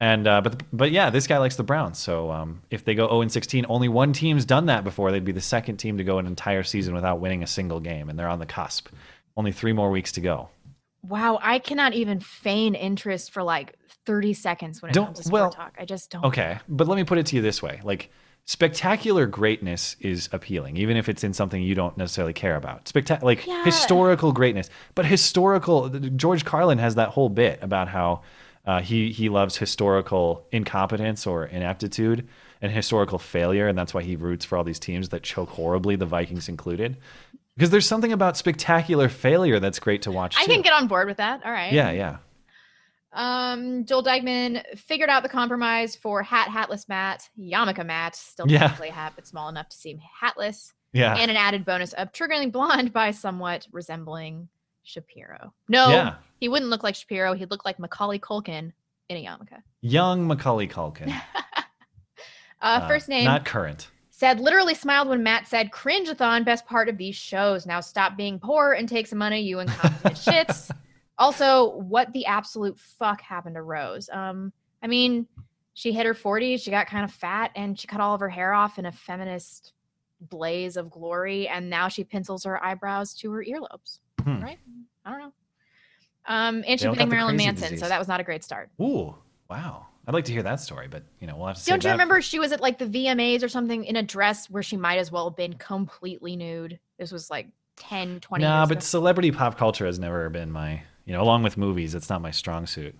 [0.00, 1.98] And uh, but but yeah, this guy likes the Browns.
[1.98, 5.10] So um, if they go 0 and 16, only one team's done that before.
[5.10, 8.08] They'd be the second team to go an entire season without winning a single game,
[8.08, 8.88] and they're on the cusp.
[9.36, 10.50] Only three more weeks to go.
[11.02, 13.74] Wow, I cannot even feign interest for like
[14.06, 15.74] 30 seconds when it Don't- comes to sport well, talk.
[15.78, 16.24] I just don't.
[16.24, 18.10] Okay, but let me put it to you this way: like
[18.44, 22.84] spectacular greatness is appealing, even if it's in something you don't necessarily care about.
[22.86, 23.64] Spectac- like Yeah.
[23.64, 25.88] historical greatness, but historical.
[25.90, 28.22] George Carlin has that whole bit about how
[28.68, 32.28] uh, he he loves historical incompetence or ineptitude
[32.60, 35.96] and historical failure, and that's why he roots for all these teams that choke horribly,
[35.96, 36.98] the Vikings included.
[37.56, 40.36] Because there's something about spectacular failure that's great to watch.
[40.38, 40.52] I too.
[40.52, 41.44] can get on board with that.
[41.46, 41.72] All right.
[41.72, 42.18] Yeah, yeah.
[43.12, 48.58] Um, Joel Degman figured out the compromise for hat hatless Matt, Yamaka Matt, still Yeah.
[48.60, 50.74] technically a hat, but small enough to seem hatless.
[50.92, 51.14] Yeah.
[51.16, 54.48] And an added bonus of triggering blonde by somewhat resembling
[54.82, 55.54] Shapiro.
[55.68, 56.14] No, Yeah.
[56.38, 57.34] He wouldn't look like Shapiro.
[57.34, 58.72] He'd look like Macaulay Culkin
[59.08, 59.62] in a yarmulke.
[59.80, 61.14] Young Macaulay Culkin.
[62.60, 63.88] Uh, first name Not current.
[64.10, 67.66] said literally smiled when Matt said cringe-a-thon best part of these shows.
[67.66, 70.70] Now stop being poor and take some money, you incompetent shits.
[71.18, 74.10] Also, what the absolute fuck happened to Rose?
[74.12, 74.52] Um,
[74.82, 75.26] I mean,
[75.74, 78.28] she hit her 40s, she got kind of fat, and she cut all of her
[78.28, 79.72] hair off in a feminist
[80.20, 84.00] blaze of glory, and now she pencils her eyebrows to her earlobes.
[84.22, 84.42] Hmm.
[84.42, 84.58] Right?
[85.04, 85.32] I don't know.
[86.28, 87.80] Um, and she don't got banged the Marilyn Manson, disease.
[87.80, 88.70] so that was not a great start.
[88.80, 89.14] Ooh,
[89.50, 89.86] wow.
[90.06, 91.64] I'd like to hear that story, but you know, we'll have to.
[91.64, 94.62] Don't you remember she was at like the VMAs or something in a dress where
[94.62, 96.78] she might as well have been completely nude?
[96.98, 98.80] This was like 10, 20 Nah, years but ago.
[98.84, 102.30] celebrity pop culture has never been my, you know, along with movies, it's not my
[102.30, 102.94] strong suit.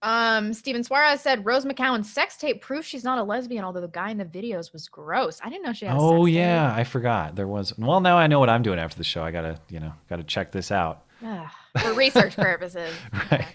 [0.00, 3.88] Um, Steven Suarez said Rose McGowan's sex tape proves she's not a lesbian, although the
[3.88, 5.40] guy in the videos was gross.
[5.42, 7.76] I didn't know she had Oh yeah, I forgot there was.
[7.76, 9.24] Well, now I know what I'm doing after the show.
[9.24, 11.02] I gotta, you know, gotta check this out.
[11.80, 12.94] For research purposes.
[13.30, 13.46] Right.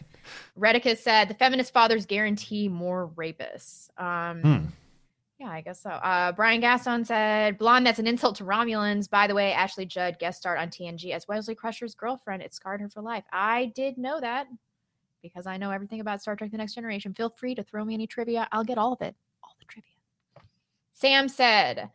[0.58, 3.90] Redicus said the feminist fathers guarantee more rapists.
[4.00, 4.66] Um, Hmm.
[5.40, 5.90] Yeah, I guess so.
[5.90, 9.10] Uh, Brian Gaston said, Blonde, that's an insult to Romulans.
[9.10, 12.44] By the way, Ashley Judd guest starred on TNG as Wesley Crusher's girlfriend.
[12.44, 13.26] It scarred her for life.
[13.34, 14.48] I did know that
[15.22, 17.14] because I know everything about Star Trek The Next Generation.
[17.14, 18.48] Feel free to throw me any trivia.
[18.52, 19.16] I'll get all of it.
[19.44, 19.90] All the trivia.
[20.94, 21.90] Sam said,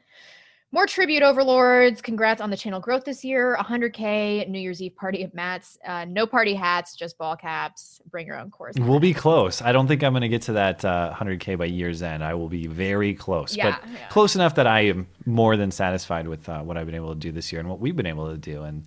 [0.70, 2.02] More tribute overlords.
[2.02, 3.56] Congrats on the channel growth this year.
[3.58, 5.78] 100K New Year's Eve party at Matt's.
[5.86, 8.02] Uh, no party hats, just ball caps.
[8.10, 8.74] Bring your own course.
[8.78, 9.62] We'll be close.
[9.62, 12.22] I don't think I'm going to get to that uh, 100K by year's end.
[12.22, 16.28] I will be very close, Yeah, but close enough that I am more than satisfied
[16.28, 18.30] with uh, what I've been able to do this year and what we've been able
[18.30, 18.62] to do.
[18.64, 18.84] And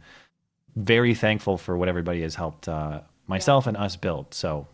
[0.75, 4.35] very thankful for what everybody has helped uh, myself and us build.
[4.35, 4.67] So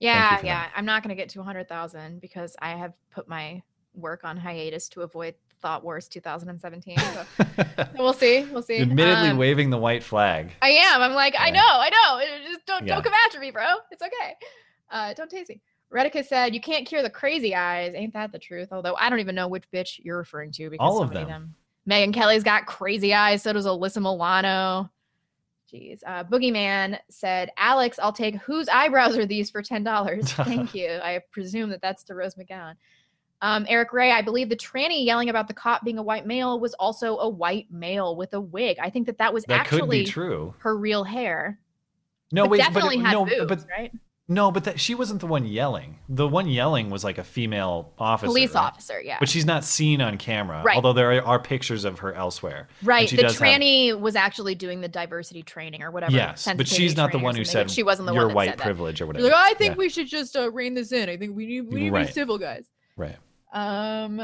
[0.00, 0.66] Yeah, yeah.
[0.74, 3.62] I'm not going to get to 100,000 because I have put my
[3.94, 6.96] work on hiatus to avoid Thought Wars 2017.
[7.78, 8.44] So we'll see.
[8.52, 8.78] We'll see.
[8.80, 10.52] admittedly Um, waving the white flag.
[10.62, 11.00] I am.
[11.02, 12.48] I'm like, I know, I know.
[12.50, 12.94] Just don't Yeah.
[12.94, 13.64] don't come after me, bro.
[13.90, 14.34] It's okay.
[14.90, 15.60] Uh, don't tase me.
[15.92, 18.68] Redicus said, "You can't cure the crazy eyes." Ain't that the truth?
[18.72, 21.24] Although I don't even know which bitch you're referring to because All so of many
[21.26, 21.54] them.
[21.88, 23.42] Megyn Kelly's got crazy eyes.
[23.42, 24.90] So does Alyssa Milano.
[25.72, 26.00] Jeez.
[26.06, 30.30] Uh, Boogeyman said, "Alex, I'll take whose eyebrows are these for ten dollars?
[30.34, 30.98] Thank you.
[31.02, 32.74] I presume that that's to Rose McGowan."
[33.40, 36.58] Um, Eric Ray, I believe the tranny yelling about the cop being a white male
[36.58, 38.78] was also a white male with a wig.
[38.82, 40.54] I think that that was That actually could be true.
[40.58, 41.60] her real hair.
[42.32, 43.92] No, But wait, definitely but it- had no, boobs, but right?
[44.26, 46.00] no, but that, she wasn't the one yelling.
[46.08, 48.60] The one yelling was like a female officer, Police right?
[48.64, 49.18] officer, yeah.
[49.20, 50.74] But she's not seen on camera, Right.
[50.74, 52.66] although there are pictures of her elsewhere.
[52.80, 53.08] And Right.
[53.08, 56.12] The does have- tranny was actually doing the diversity training or whatever.
[56.12, 58.48] yes, but she's not the one who said she wasn't the your one that white
[58.50, 58.64] said that.
[58.64, 59.26] privilege or whatever.
[59.26, 59.78] Like, I think Yeah.
[59.78, 61.08] we should just uh, rein this in.
[61.08, 62.06] I think we need we need to Right.
[62.08, 62.66] be civil, guys.
[62.96, 63.16] Right.
[63.52, 64.22] Um,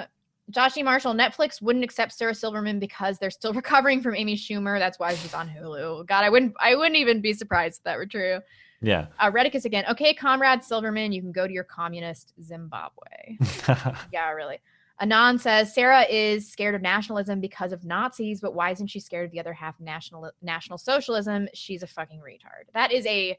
[0.51, 0.82] Josh E.
[0.82, 4.78] Marshall, Netflix wouldn't accept Sarah Silverman because they're still recovering from Amy Schumer.
[4.78, 6.06] That's why she's on Hulu.
[6.06, 8.40] God, I wouldn't I wouldn't even be surprised if that were true.
[8.82, 9.06] Yeah.
[9.18, 9.84] Uh, Redicus again.
[9.90, 13.38] Okay, comrade Silverman, you can go to your communist Zimbabwe.
[14.12, 14.59] yeah, really.
[15.01, 19.26] Anon says Sarah is scared of nationalism because of Nazis, but why isn't she scared
[19.26, 21.48] of the other half of national national socialism?
[21.55, 22.72] She's a fucking retard.
[22.74, 23.38] That is a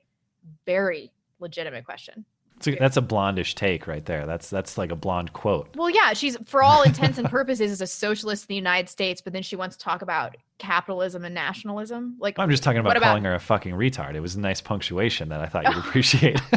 [0.65, 2.25] very legitimate question.
[2.57, 4.25] It's a- that's a blondish take right there.
[4.25, 5.69] That's that's like a blonde quote.
[5.75, 9.19] Well, yeah, she's for all intents and purposes is a socialist in the United States,
[9.21, 12.15] but then she wants to talk about capitalism and nationalism.
[12.19, 14.15] Like I'm just talking about calling her a fucking retard.
[14.15, 16.39] It was a nice punctuation that I thought you'd appreciate.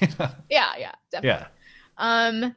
[0.50, 1.28] Yeah, yeah, definitely.
[1.28, 1.46] yeah.
[1.98, 2.56] Um,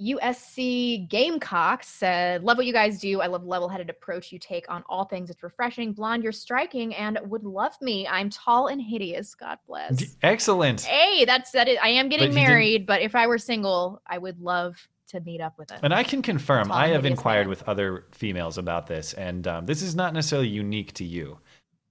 [0.00, 3.20] USC Gamecocks said, "Love what you guys do.
[3.20, 5.30] I love level-headed approach you take on all things.
[5.30, 5.92] It's refreshing.
[5.92, 8.06] Blonde, you're striking, and would love me.
[8.08, 9.34] I'm tall and hideous.
[9.34, 10.02] God bless.
[10.22, 10.82] Excellent.
[10.82, 11.68] Hey, that's that.
[11.68, 14.76] Is, I am getting But married, but if I were single, I would love
[15.08, 15.80] to meet up with him.
[15.82, 19.66] And I can confirm, Tall I have inquired with other females about this, and um,
[19.66, 21.38] this is not necessarily unique to you.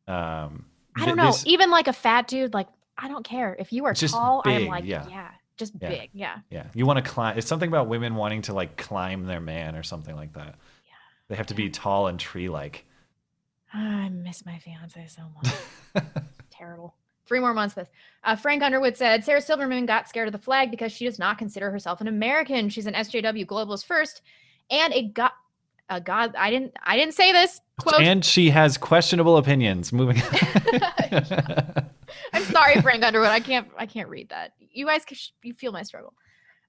[0.07, 0.65] Um,
[0.95, 1.27] I don't know.
[1.27, 2.67] this- Even like a fat dude, like
[2.97, 4.41] I don't care if you are tall.
[4.45, 5.05] I'm like, yeah.
[5.09, 5.29] yeah,
[5.59, 5.89] just Yeah.
[5.89, 6.09] big.
[6.13, 6.37] Yeah.
[6.49, 7.37] Yeah, you want to climb.
[7.37, 10.55] It's something about women wanting to like climb their man or something like that.
[10.85, 10.93] Yeah,
[11.27, 12.85] they have to be tall and tree-like.
[13.71, 16.03] I miss my fiance so much.
[16.49, 16.95] Terrible.
[17.27, 17.75] Three more months.
[17.75, 17.87] This.
[18.23, 21.37] Uh, Frank Underwood said Sarah Silverman got scared of the flag because she does not
[21.37, 22.69] consider herself an American.
[22.69, 24.23] She's an SJW globalist first,
[24.71, 25.31] and a god.
[25.91, 26.35] A god.
[26.35, 26.73] I didn't.
[26.83, 27.61] I didn't say this.
[27.79, 28.01] Quote.
[28.01, 29.93] And she has questionable opinions.
[29.93, 30.21] Moving.
[32.33, 33.29] I'm sorry, Frank Underwood.
[33.29, 33.67] I can't.
[33.77, 34.53] I can't read that.
[34.59, 35.03] You guys,
[35.41, 36.13] you feel my struggle.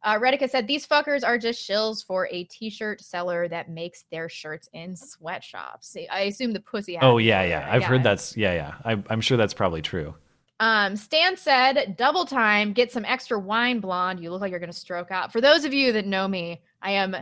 [0.02, 4.30] Uh, Reddica said these fuckers are just shills for a t-shirt seller that makes their
[4.30, 5.94] shirts in sweatshops.
[6.10, 6.98] I assume the pussy.
[7.02, 7.68] oh yeah, yeah.
[7.70, 8.74] I've heard that's yeah, yeah.
[8.84, 10.14] I, I'm sure that's probably true.
[10.60, 14.22] Um, Stan said, double time, get some extra wine, blonde.
[14.22, 15.32] You look like you're going to stroke out.
[15.32, 17.16] For those of you that know me, I am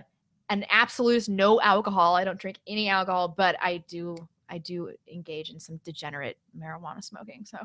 [0.50, 2.16] an absolute no alcohol.
[2.16, 4.16] I don't drink any alcohol, but I do,
[4.50, 7.44] I do engage in some degenerate marijuana smoking.
[7.44, 7.58] So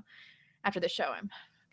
[0.63, 1.29] after the show, I'm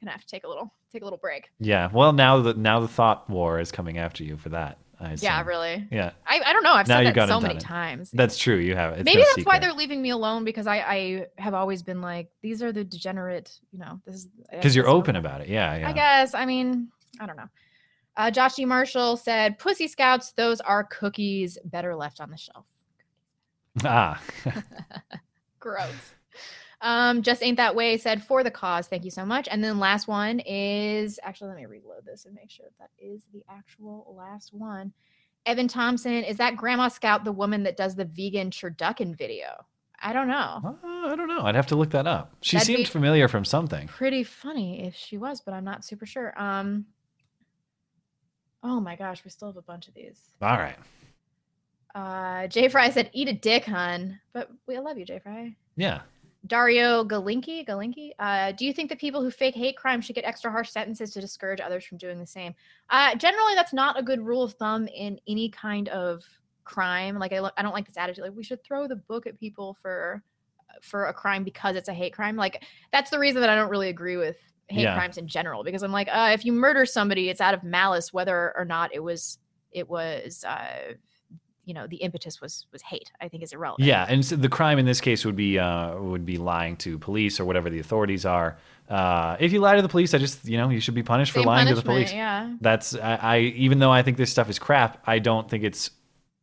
[0.06, 1.50] to have to take a little, take a little break.
[1.58, 1.90] Yeah.
[1.92, 4.78] Well, now the now the thought war is coming after you for that.
[5.00, 5.88] I Yeah, really.
[5.90, 6.10] Yeah.
[6.26, 6.72] I, I don't know.
[6.72, 7.60] I've Now said that so many it.
[7.60, 8.10] times.
[8.10, 8.56] That's true.
[8.56, 8.94] You have.
[8.94, 12.02] It's Maybe no that's why they're leaving me alone because I, I have always been
[12.02, 15.16] like, these are the degenerate, you know, this is because you're this is what open
[15.16, 15.48] about it.
[15.48, 15.88] Yeah, yeah.
[15.88, 16.34] I guess.
[16.34, 16.88] I mean,
[17.18, 17.48] I don't know.
[18.16, 18.66] Uh, Josh G.
[18.66, 22.66] Marshall said, Pussy Scouts, those are cookies better left on the shelf.
[23.82, 24.20] Ah.
[25.60, 26.14] Gross.
[26.82, 28.88] Um, just ain't that way said for the cause.
[28.88, 29.48] Thank you so much.
[29.50, 33.26] And then last one is actually let me reload this and make sure that is
[33.32, 34.92] the actual last one.
[35.46, 39.66] Evan Thompson, is that Grandma Scout the woman that does the vegan turducken video?
[40.02, 40.78] I don't know.
[40.82, 41.42] I don't know.
[41.42, 42.32] I'd have to look that up.
[42.40, 43.86] She That'd seemed familiar from something.
[43.88, 46.32] Pretty funny if she was, but I'm not super sure.
[46.40, 46.86] Um
[48.62, 50.20] Oh my gosh, we still have a bunch of these.
[50.40, 50.78] All right.
[51.94, 54.18] Uh Jay Fry said, eat a dick, hun.
[54.32, 55.54] But we love you, Jay Fry.
[55.76, 56.00] Yeah.
[56.50, 60.24] Dario Galinki, Galinki, uh, do you think that people who fake hate crime should get
[60.24, 62.54] extra harsh sentences to discourage others from doing the same?
[62.90, 66.24] Uh, generally, that's not a good rule of thumb in any kind of
[66.64, 67.18] crime.
[67.20, 68.24] Like, I, I don't like this attitude.
[68.24, 70.22] Like, we should throw the book at people for
[70.82, 72.36] for a crime because it's a hate crime.
[72.36, 74.36] Like, that's the reason that I don't really agree with
[74.68, 74.94] hate Yeah.
[74.94, 75.62] crimes in general.
[75.62, 78.92] Because I'm like, uh, if you murder somebody, it's out of malice, whether or not
[78.92, 79.38] it was
[79.70, 80.94] it was uh,
[81.70, 83.12] you know the impetus was was hate.
[83.20, 83.86] I think is irrelevant.
[83.86, 86.98] Yeah, and so the crime in this case would be uh, would be lying to
[86.98, 88.58] police or whatever the authorities are.
[88.88, 91.30] Uh, if you lie to the police, I just you know you should be punished
[91.30, 92.12] for lying to the police.
[92.12, 92.52] yeah.
[92.60, 95.92] That's I, I even though I think this stuff is crap, I don't think it's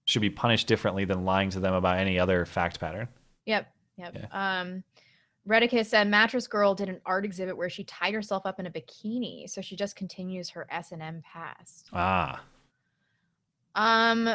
[0.05, 3.09] should be punished differently than lying to them about any other fact pattern.
[3.45, 3.67] Yep.
[3.97, 4.33] Yep.
[4.33, 4.81] Um,
[5.45, 8.71] Redicus said Mattress Girl did an art exhibit where she tied herself up in a
[8.71, 11.89] bikini, so she just continues her S and M past.
[11.91, 12.41] Ah,
[13.75, 14.29] Um,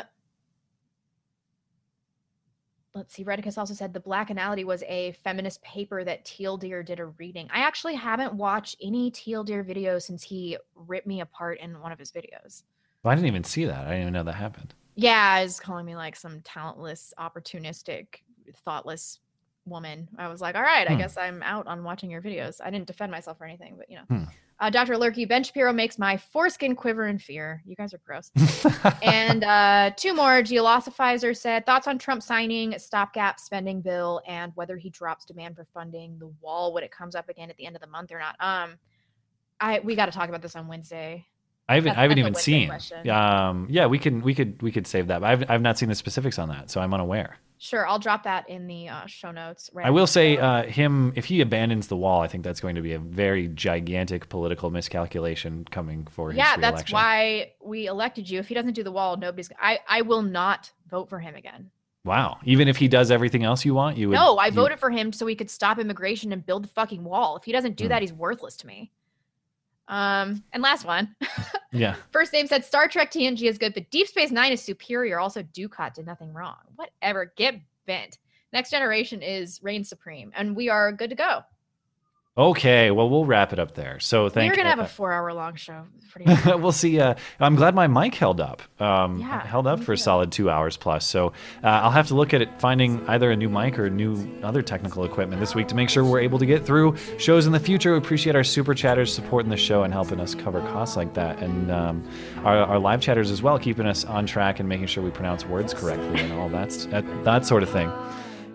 [2.95, 3.25] let's see.
[3.25, 7.07] Redicus also said the Black Anality was a feminist paper that Teal Deer did a
[7.07, 7.49] reading.
[7.53, 11.93] I actually haven't watched any Teal Deer videos since he ripped me apart in one
[11.93, 12.63] of his videos.
[13.03, 13.81] well, I didn't even see that.
[13.87, 14.75] I didn't even know that happened.
[14.95, 18.07] Yeah, is calling me like some talentless, opportunistic,
[18.65, 19.21] thoughtless
[19.65, 20.09] woman.
[20.19, 20.99] I was like, all right, I Hmm.
[20.99, 22.61] guess I'm out on watching your videos.
[22.63, 24.05] I didn't defend myself or anything, but you know.
[24.09, 24.25] Hmm.
[24.63, 24.97] Uh, Dr.
[24.97, 27.61] Lurky, Ben Shapiro makes my foreskin quiver in fear.
[27.67, 28.31] You guys are gross.
[29.03, 30.41] and uh, two more.
[30.41, 35.67] Geolosophizer said thoughts on Trump signing stopgap spending bill and whether he drops demand for
[35.75, 38.21] funding the wall when it comes up again at the end of the month or
[38.21, 38.37] not.
[38.39, 38.79] Um,
[39.61, 41.27] I we got to talk about this on Wednesday.
[41.69, 42.69] I haven't That's- I haven't even seen.
[42.69, 43.09] question.
[43.09, 45.21] Um, yeah, we can we could we could save that.
[45.21, 47.39] But I've I've not seen the specifics on that, so I'm unaware.
[47.59, 49.71] Sure, I'll drop that in the uh, show notes.
[49.73, 52.75] Right I will say, uh, him if he abandons the wall, I think that's going
[52.75, 58.29] to be a very gigantic political miscalculation coming for his yeah, that's why we elected
[58.29, 58.41] you.
[58.41, 59.51] If he doesn't do the wall, nobody's.
[59.61, 61.71] I I will not vote for him again.
[62.05, 62.39] Wow.
[62.45, 64.15] Even if he does everything else you want, you would.
[64.17, 67.05] no, I you- voted for him so we could stop immigration and build the fucking
[67.05, 67.37] wall.
[67.37, 67.91] If he doesn't do Hmm.
[67.91, 68.91] that, he's worthless to me.
[69.89, 71.15] Um, and last one.
[71.73, 71.97] Yeah.
[72.11, 75.19] First name said Star Trek TNG is good, but Deep Space Nine is superior.
[75.19, 76.59] Also, Dukat did nothing wrong.
[76.77, 77.33] Whatever.
[77.37, 77.55] Get
[77.87, 78.19] bent.
[78.53, 81.41] Next generation is reign supreme, and we are good to go.
[82.37, 82.91] Okay.
[82.91, 84.01] Well, we'll wrap it up there.
[84.01, 84.47] So thank.
[84.47, 84.53] You.
[84.53, 85.85] We're gonna have uh, a four-hour-long show.
[86.11, 86.99] Pretty we'll see.
[86.99, 88.63] Uh, I'm glad my mic held up.
[88.81, 91.07] Um, Yeah, held up for a solid two hours plus.
[91.07, 91.29] So
[91.63, 94.63] uh, I'll have to look at it, finding either a new mic or new other
[94.63, 97.61] technical equipment this week to make sure we're able to get through shows in the
[97.61, 97.93] future.
[97.93, 101.43] We appreciate our super chatters supporting the show and helping us cover costs like that,
[101.43, 102.09] and um,
[102.45, 105.45] our, our live chatters as well, keeping us on track and making sure we pronounce
[105.45, 107.89] words correctly and all that that, that sort of thing.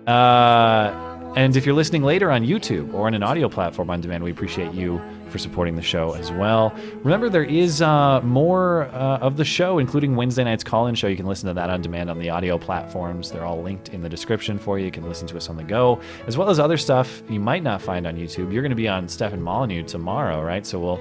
[0.07, 1.06] Uh,
[1.37, 4.31] and if you're listening later on YouTube or on an audio platform on demand, we
[4.31, 4.99] appreciate you
[5.29, 6.73] for supporting the show as well.
[7.03, 11.05] Remember, there is uh, more uh, of the show, including Wednesday night's call in show.
[11.05, 13.29] You can listen to that on demand on the audio platforms.
[13.29, 14.85] They're all linked in the description for you.
[14.85, 17.61] You can listen to us on the go, as well as other stuff you might
[17.61, 18.51] not find on YouTube.
[18.51, 20.65] You're going to be on Stefan Molyneux tomorrow, right?
[20.65, 20.99] So we'll.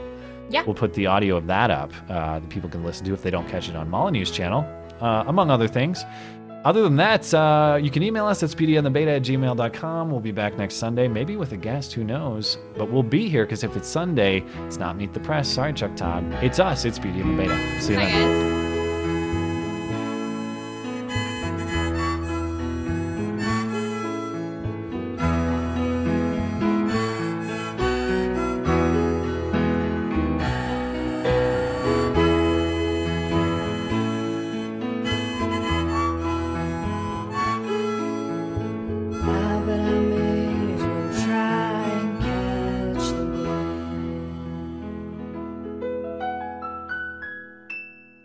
[0.48, 0.62] Yeah.
[0.62, 3.30] We'll put the audio of that up uh, that people can listen to if they
[3.30, 4.64] don't catch it on Molyneux's channel,
[5.00, 6.04] uh, among other things.
[6.66, 10.10] Other than that, uh, you can email us at beautyandthebeta at gmail.com.
[10.10, 12.58] We'll be back next Sunday, maybe with a guest, who knows?
[12.76, 15.48] But we'll be here because if it's Sunday, it's not Meet the Press.
[15.48, 16.24] Sorry, Chuck Todd.
[16.42, 17.80] It's us, it's Beauty and the Beta.
[17.80, 18.56] See you Bye, then.
[18.58, 18.65] guys.